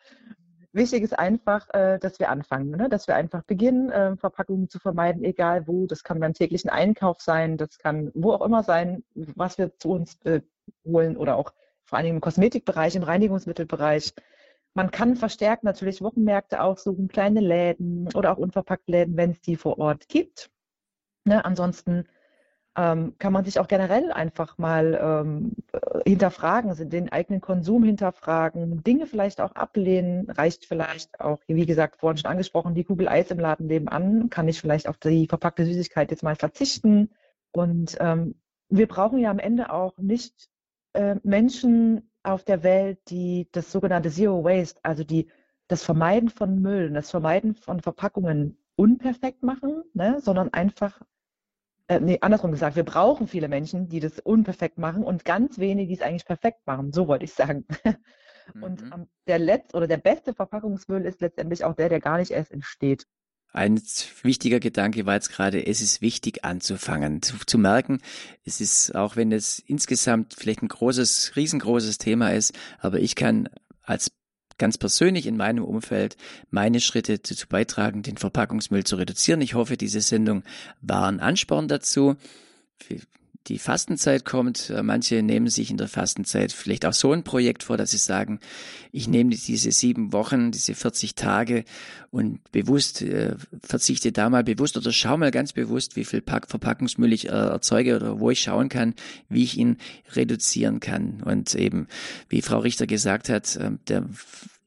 Wichtig 0.72 1.02
ist 1.02 1.18
einfach, 1.18 1.68
äh, 1.74 1.98
dass 1.98 2.20
wir 2.20 2.30
anfangen, 2.30 2.72
ne? 2.72 2.90
dass 2.90 3.08
wir 3.08 3.16
einfach 3.16 3.44
beginnen, 3.44 3.90
äh, 3.90 4.16
Verpackungen 4.18 4.70
zu 4.70 4.78
vermeiden, 4.80 5.24
egal 5.24 5.68
wo. 5.68 5.88
Das 5.88 6.04
kann 6.04 6.20
beim 6.20 6.34
täglichen 6.34 6.70
Einkauf 6.70 7.22
sein, 7.22 7.58
das 7.58 7.80
kann 7.80 8.12
wo 8.14 8.34
auch 8.34 8.46
immer 8.46 8.62
sein, 8.62 9.04
was 9.16 9.58
wir 9.58 9.76
zu 9.80 9.92
uns 9.92 10.22
äh, 10.26 10.42
holen 10.86 11.18
oder 11.18 11.38
auch 11.38 11.54
vor 11.84 11.98
allem 11.98 12.16
im 12.16 12.22
Kosmetikbereich, 12.22 12.96
im 12.96 13.04
Reinigungsmittelbereich. 13.04 14.14
Man 14.76 14.92
kann 14.92 15.16
verstärkt 15.16 15.64
natürlich 15.64 16.04
Wochenmärkte 16.04 16.62
aufsuchen, 16.62 17.08
kleine 17.08 17.40
Läden 17.40 18.08
oder 18.14 18.32
auch 18.32 18.38
unverpackte 18.38 18.92
Läden, 18.92 19.18
wenn 19.18 19.32
es 19.32 19.42
die 19.42 19.56
vor 19.56 19.80
Ort 19.80 20.08
gibt. 20.08 20.52
Ne, 21.26 21.44
ansonsten 21.44 22.08
ähm, 22.80 23.16
kann 23.20 23.34
man 23.34 23.44
sich 23.44 23.60
auch 23.60 23.68
generell 23.68 24.10
einfach 24.14 24.58
mal 24.58 24.98
ähm, 25.02 25.52
hinterfragen, 26.06 26.70
also 26.70 26.86
den 26.86 27.12
eigenen 27.12 27.42
Konsum 27.42 27.84
hinterfragen, 27.84 28.84
Dinge 28.84 29.06
vielleicht 29.06 29.42
auch 29.42 29.52
ablehnen, 29.52 30.30
reicht 30.30 30.66
vielleicht 30.66 31.20
auch, 31.20 31.42
wie 31.48 31.66
gesagt, 31.66 32.00
vorhin 32.00 32.18
schon 32.18 32.32
angesprochen, 32.32 32.76
die 32.76 32.86
Kugel 32.86 33.10
Eis 33.10 33.32
im 33.32 33.40
Laden 33.40 33.68
nebenan, 33.68 34.30
kann 34.30 34.48
ich 34.48 34.62
vielleicht 34.62 34.88
auf 34.88 34.98
die 34.98 35.28
verpackte 35.28 35.66
Süßigkeit 35.66 36.10
jetzt 36.10 36.24
mal 36.24 36.38
verzichten. 36.38 37.10
Und 37.52 37.98
ähm, 38.00 38.36
wir 38.70 38.88
brauchen 38.88 39.20
ja 39.20 39.30
am 39.30 39.40
Ende 39.40 39.74
auch 39.74 39.98
nicht 39.98 40.50
äh, 40.94 41.16
Menschen 41.24 42.10
auf 42.24 42.46
der 42.46 42.64
Welt, 42.64 43.00
die 43.10 43.50
das 43.52 43.74
sogenannte 43.74 44.10
Zero 44.10 44.46
Waste, 44.46 44.80
also 44.84 45.04
die 45.04 45.28
das 45.68 45.84
Vermeiden 45.84 46.30
von 46.30 46.62
Müll, 46.62 46.92
das 46.92 47.12
Vermeiden 47.12 47.56
von 47.56 47.82
Verpackungen 47.82 48.58
unperfekt 48.78 49.44
machen, 49.44 49.84
ne, 49.94 50.22
sondern 50.22 50.54
einfach, 50.54 51.02
äh, 51.90 52.00
nee, 52.00 52.20
andersrum 52.22 52.52
gesagt, 52.52 52.76
wir 52.76 52.84
brauchen 52.84 53.28
viele 53.28 53.48
Menschen, 53.48 53.90
die 53.90 54.00
das 54.00 54.20
unperfekt 54.20 54.78
machen 54.78 55.04
und 55.04 55.26
ganz 55.26 55.58
wenige, 55.58 55.88
die 55.88 55.96
es 55.96 56.02
eigentlich 56.02 56.26
perfekt 56.26 56.66
machen. 56.66 56.94
So 56.94 57.08
wollte 57.08 57.26
ich 57.26 57.34
sagen. 57.34 57.66
Und 58.62 58.82
mhm. 58.82 59.08
der 59.28 59.38
letzte 59.38 59.78
oder 59.78 59.86
der 59.86 59.98
beste 59.98 60.34
Verpackungsmüll 60.34 61.06
ist 61.06 61.22
letztendlich 61.22 61.64
auch 61.64 61.76
der, 61.76 61.88
der 61.88 62.00
gar 62.00 62.18
nicht 62.18 62.32
erst 62.32 62.52
entsteht. 62.52 63.06
Ein 63.52 63.80
wichtiger 64.24 64.60
Gedanke 64.60 65.06
war 65.06 65.16
jetzt 65.16 65.32
gerade, 65.32 65.66
es 65.66 65.82
ist 65.82 66.02
wichtig 66.02 66.46
anzufangen, 66.46 67.22
zu, 67.22 67.38
zu, 67.46 67.60
merken, 67.60 68.00
es 68.44 68.60
ist, 68.60 68.96
auch 68.96 69.16
wenn 69.16 69.32
es 69.32 69.60
insgesamt 69.60 70.36
vielleicht 70.36 70.64
ein 70.64 70.68
großes, 70.68 71.34
riesengroßes 71.36 72.00
Thema 72.00 72.30
ist, 72.30 72.58
aber 72.80 73.00
ich 73.00 73.16
kann 73.16 73.50
als 73.82 74.12
ganz 74.60 74.78
persönlich 74.78 75.26
in 75.26 75.38
meinem 75.38 75.64
Umfeld 75.64 76.16
meine 76.52 76.80
Schritte 76.80 77.18
dazu 77.18 77.48
beitragen, 77.48 78.04
den 78.04 78.18
Verpackungsmüll 78.18 78.84
zu 78.84 78.98
reduzieren. 78.98 79.42
Ich 79.42 79.56
hoffe, 79.56 79.78
diese 79.78 80.02
Sendung 80.02 80.44
war 80.82 81.08
ein 81.08 81.20
Ansporn 81.20 81.68
dazu 81.68 82.16
die 83.50 83.60
Fastenzeit 83.60 84.24
kommt. 84.24 84.70
Äh, 84.70 84.84
manche 84.84 85.22
nehmen 85.22 85.48
sich 85.48 85.72
in 85.72 85.78
der 85.78 85.88
Fastenzeit 85.88 86.52
vielleicht 86.54 86.86
auch 86.86 86.94
so 86.94 87.12
ein 87.12 87.24
Projekt 87.24 87.64
vor, 87.64 87.76
dass 87.78 87.92
sie 87.92 87.98
sagen, 87.98 88.40
ich 88.92 89.08
nehme 89.08 89.32
diese 89.32 89.72
sieben 89.72 90.14
Wochen, 90.14 90.52
diese 90.52 90.76
40 90.76 91.16
Tage 91.16 91.66
und 92.12 92.40
bewusst 92.52 93.02
äh, 93.02 93.36
verzichte 93.62 94.12
da 94.12 94.30
mal 94.30 94.44
bewusst 94.44 94.78
oder 94.78 94.92
schau 94.92 95.18
mal 95.18 95.32
ganz 95.32 95.54
bewusst, 95.54 95.96
wie 95.96 96.06
viel 96.06 96.22
Pack 96.22 96.48
Verpackungsmüll 96.50 97.12
ich 97.12 97.28
äh, 97.28 97.32
erzeuge 97.32 97.96
oder 97.96 98.20
wo 98.20 98.30
ich 98.30 98.42
schauen 98.42 98.70
kann, 98.70 98.94
wie 99.28 99.44
ich 99.44 99.58
ihn 99.58 99.78
reduzieren 100.14 100.80
kann. 100.80 101.22
Und 101.24 101.54
eben, 101.56 101.88
wie 102.30 102.42
Frau 102.42 102.60
Richter 102.60 102.88
gesagt 102.88 103.30
hat, 103.30 103.56
äh, 103.58 103.72
der 103.88 104.06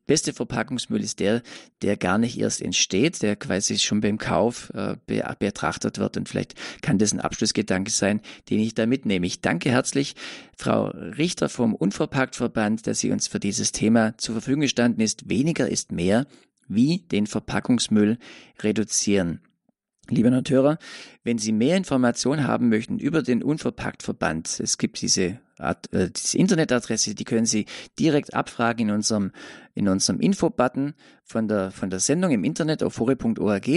beste 0.07 0.32
Verpackungsmüll 0.32 1.03
ist 1.03 1.20
der, 1.20 1.42
der 1.82 1.96
gar 1.96 2.18
nicht 2.18 2.38
erst 2.38 2.62
entsteht, 2.62 3.22
der 3.22 3.36
quasi 3.36 3.78
schon 3.78 4.00
beim 4.00 4.18
Kauf 4.18 4.70
äh, 4.74 4.96
betrachtet 5.38 5.98
wird. 5.98 6.16
Und 6.16 6.28
vielleicht 6.28 6.55
kann 6.82 6.98
das 6.98 7.12
ein 7.12 7.20
Abschlussgedanke 7.20 7.90
sein, 7.90 8.20
den 8.50 8.61
ich 8.61 8.74
da 8.74 8.86
mitnehme. 8.86 9.26
Ich 9.26 9.40
danke 9.40 9.70
herzlich 9.70 10.14
Frau 10.57 10.86
Richter 10.86 11.48
vom 11.48 11.74
Unverpacktverband, 11.74 12.86
dass 12.86 13.00
sie 13.00 13.11
uns 13.11 13.28
für 13.28 13.40
dieses 13.40 13.72
Thema 13.72 14.16
zur 14.18 14.34
Verfügung 14.34 14.62
gestanden 14.62 15.03
ist. 15.03 15.28
Weniger 15.28 15.68
ist 15.68 15.92
mehr, 15.92 16.26
wie 16.68 17.00
den 17.00 17.26
Verpackungsmüll 17.26 18.18
reduzieren. 18.61 19.40
Liebe 20.09 20.30
Noteure, 20.30 20.78
wenn 21.22 21.38
Sie 21.38 21.53
mehr 21.53 21.76
Informationen 21.76 22.46
haben 22.46 22.68
möchten 22.68 22.98
über 22.98 23.22
den 23.22 23.42
Unverpacktverband, 23.42 24.61
es 24.61 24.76
gibt 24.76 25.00
diese 25.00 25.38
äh, 25.62 26.11
diese 26.11 26.38
Internetadresse, 26.38 27.14
die 27.14 27.24
können 27.24 27.46
Sie 27.46 27.66
direkt 27.98 28.34
abfragen 28.34 28.88
in 28.88 28.94
unserem, 28.94 29.32
in 29.74 29.88
unserem 29.88 30.20
Info-Button 30.20 30.94
von 31.24 31.46
der, 31.48 31.70
von 31.70 31.88
der 31.88 32.00
Sendung 32.00 32.32
im 32.32 32.44
Internet 32.44 32.82
auf 32.82 32.98
hore.org 32.98 33.68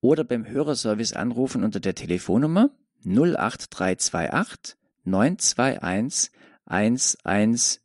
oder 0.00 0.24
beim 0.24 0.46
Hörerservice 0.46 1.14
anrufen 1.14 1.64
unter 1.64 1.80
der 1.80 1.94
Telefonnummer 1.94 2.70
08328 3.04 4.76
921 5.04 6.30
110 6.66 7.80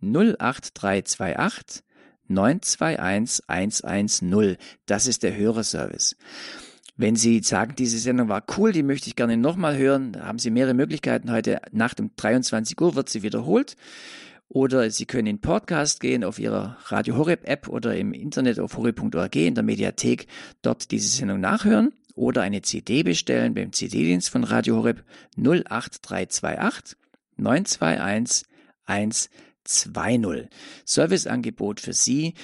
08328 0.00 1.82
921 2.28 3.44
110. 3.48 4.56
Das 4.86 5.06
ist 5.06 5.22
der 5.22 5.36
Hörerservice. 5.36 6.16
Wenn 6.96 7.14
Sie 7.14 7.40
sagen, 7.42 7.74
diese 7.76 7.98
Sendung 7.98 8.28
war 8.28 8.42
cool, 8.56 8.72
die 8.72 8.82
möchte 8.82 9.08
ich 9.08 9.16
gerne 9.16 9.36
nochmal 9.36 9.76
hören, 9.76 10.16
haben 10.20 10.38
Sie 10.38 10.50
mehrere 10.50 10.74
Möglichkeiten. 10.74 11.30
Heute 11.30 11.60
Nacht 11.70 12.00
um 12.00 12.10
23 12.16 12.80
Uhr 12.80 12.96
wird 12.96 13.08
sie 13.08 13.22
wiederholt. 13.22 13.76
Oder 14.48 14.90
Sie 14.90 15.04
können 15.04 15.26
in 15.26 15.40
Podcast 15.40 16.00
gehen 16.00 16.24
auf 16.24 16.38
Ihrer 16.38 16.78
Radio 16.86 17.16
Horeb 17.16 17.46
App 17.46 17.68
oder 17.68 17.96
im 17.96 18.12
Internet 18.12 18.58
auf 18.58 18.76
horeb.org 18.76 19.36
in 19.36 19.54
der 19.54 19.62
Mediathek 19.62 20.26
dort 20.62 20.90
diese 20.90 21.08
Sendung 21.08 21.40
nachhören 21.40 21.92
oder 22.14 22.42
eine 22.42 22.62
CD 22.62 23.02
bestellen 23.02 23.54
beim 23.54 23.72
CD-Dienst 23.72 24.30
von 24.30 24.44
Radio 24.44 24.76
Horeb 24.76 25.04
08328 25.36 26.96
921 27.36 28.48
120. 29.68 30.48
Serviceangebot 30.84 31.80
für 31.80 31.92
Sie, 31.92 32.34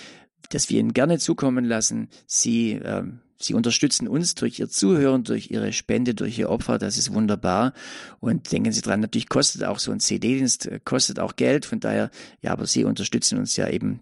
das 0.51 0.71
wir 0.71 0.81
Ihnen 0.81 0.93
gerne 0.93 1.19
zukommen 1.19 1.65
lassen. 1.65 2.09
Sie 2.27 2.73
ähm, 2.73 3.21
Sie 3.45 3.55
unterstützen 3.55 4.09
uns 4.09 4.35
durch 4.35 4.59
Ihr 4.59 4.69
Zuhören, 4.69 5.25
durch 5.25 5.51
Ihre 5.51 5.73
Spende, 5.73 6.15
durch 6.15 6.39
Ihr 6.39 6.51
Opfer. 6.51 6.79
Das 6.79 6.97
ist 6.97 7.13
wunderbar. 7.13 7.75
Und 8.21 8.51
denken 8.53 8.73
Sie 8.73 8.81
dran, 8.81 9.01
natürlich 9.01 9.29
kostet 9.29 9.65
auch 9.65 9.79
so 9.79 9.93
ein 9.93 10.01
CD-Dienst, 10.01 10.67
äh, 10.67 10.81
kostet 10.83 11.19
auch 11.19 11.37
Geld. 11.37 11.67
Von 11.67 11.81
daher, 11.81 12.11
ja, 12.41 12.53
aber 12.53 12.67
Sie 12.67 12.85
unterstützen 12.85 13.39
uns 13.39 13.57
ja 13.57 13.69
eben. 13.69 14.01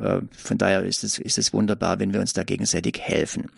Äh, 0.00 0.20
von 0.32 0.58
daher 0.58 0.84
ist 0.84 1.04
es, 1.04 1.18
ist 1.18 1.38
es 1.38 1.52
wunderbar, 1.52 1.98
wenn 1.98 2.12
wir 2.12 2.20
uns 2.20 2.32
da 2.32 2.42
gegenseitig 2.42 3.00
helfen. 3.00 3.50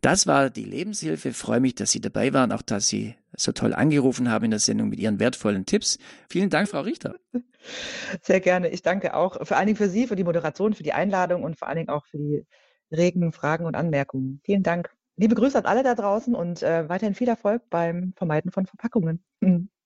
Das 0.00 0.26
war 0.26 0.50
die 0.50 0.64
Lebenshilfe. 0.64 1.30
Ich 1.30 1.36
freue 1.36 1.60
mich, 1.60 1.74
dass 1.74 1.90
Sie 1.90 2.00
dabei 2.00 2.32
waren, 2.32 2.52
auch 2.52 2.62
dass 2.62 2.88
Sie 2.88 3.14
so 3.36 3.52
toll 3.52 3.74
angerufen 3.74 4.30
haben 4.30 4.46
in 4.46 4.50
der 4.50 4.60
Sendung 4.60 4.88
mit 4.88 4.98
Ihren 4.98 5.20
wertvollen 5.20 5.66
Tipps. 5.66 5.98
Vielen 6.28 6.50
Dank, 6.50 6.68
Frau 6.68 6.80
Richter. 6.80 7.16
Sehr 8.22 8.40
gerne. 8.40 8.70
Ich 8.70 8.82
danke 8.82 9.14
auch 9.14 9.46
vor 9.46 9.56
allen 9.56 9.66
Dingen 9.66 9.76
für 9.76 9.88
Sie, 9.88 10.06
für 10.06 10.16
die 10.16 10.24
Moderation, 10.24 10.74
für 10.74 10.82
die 10.82 10.92
Einladung 10.92 11.42
und 11.42 11.58
vor 11.58 11.68
allen 11.68 11.76
Dingen 11.76 11.90
auch 11.90 12.06
für 12.06 12.18
die 12.18 12.46
regen 12.90 13.32
Fragen 13.32 13.66
und 13.66 13.76
Anmerkungen. 13.76 14.40
Vielen 14.44 14.62
Dank. 14.62 14.90
Liebe 15.16 15.34
Grüße 15.34 15.58
an 15.58 15.66
alle 15.66 15.82
da 15.82 15.94
draußen 15.94 16.34
und 16.34 16.62
äh, 16.62 16.88
weiterhin 16.88 17.14
viel 17.14 17.28
Erfolg 17.28 17.62
beim 17.70 18.14
Vermeiden 18.16 18.50
von 18.50 18.66
Verpackungen. 18.66 19.22
Mhm. 19.40 19.68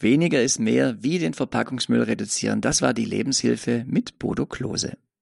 Weniger 0.00 0.42
ist 0.42 0.58
mehr, 0.58 1.02
wie 1.02 1.18
den 1.18 1.34
Verpackungsmüll 1.34 2.02
reduzieren. 2.02 2.60
Das 2.60 2.82
war 2.82 2.94
die 2.94 3.04
Lebenshilfe 3.04 3.84
mit 3.86 4.18
Bodo 4.18 4.46
Klose. 4.46 4.98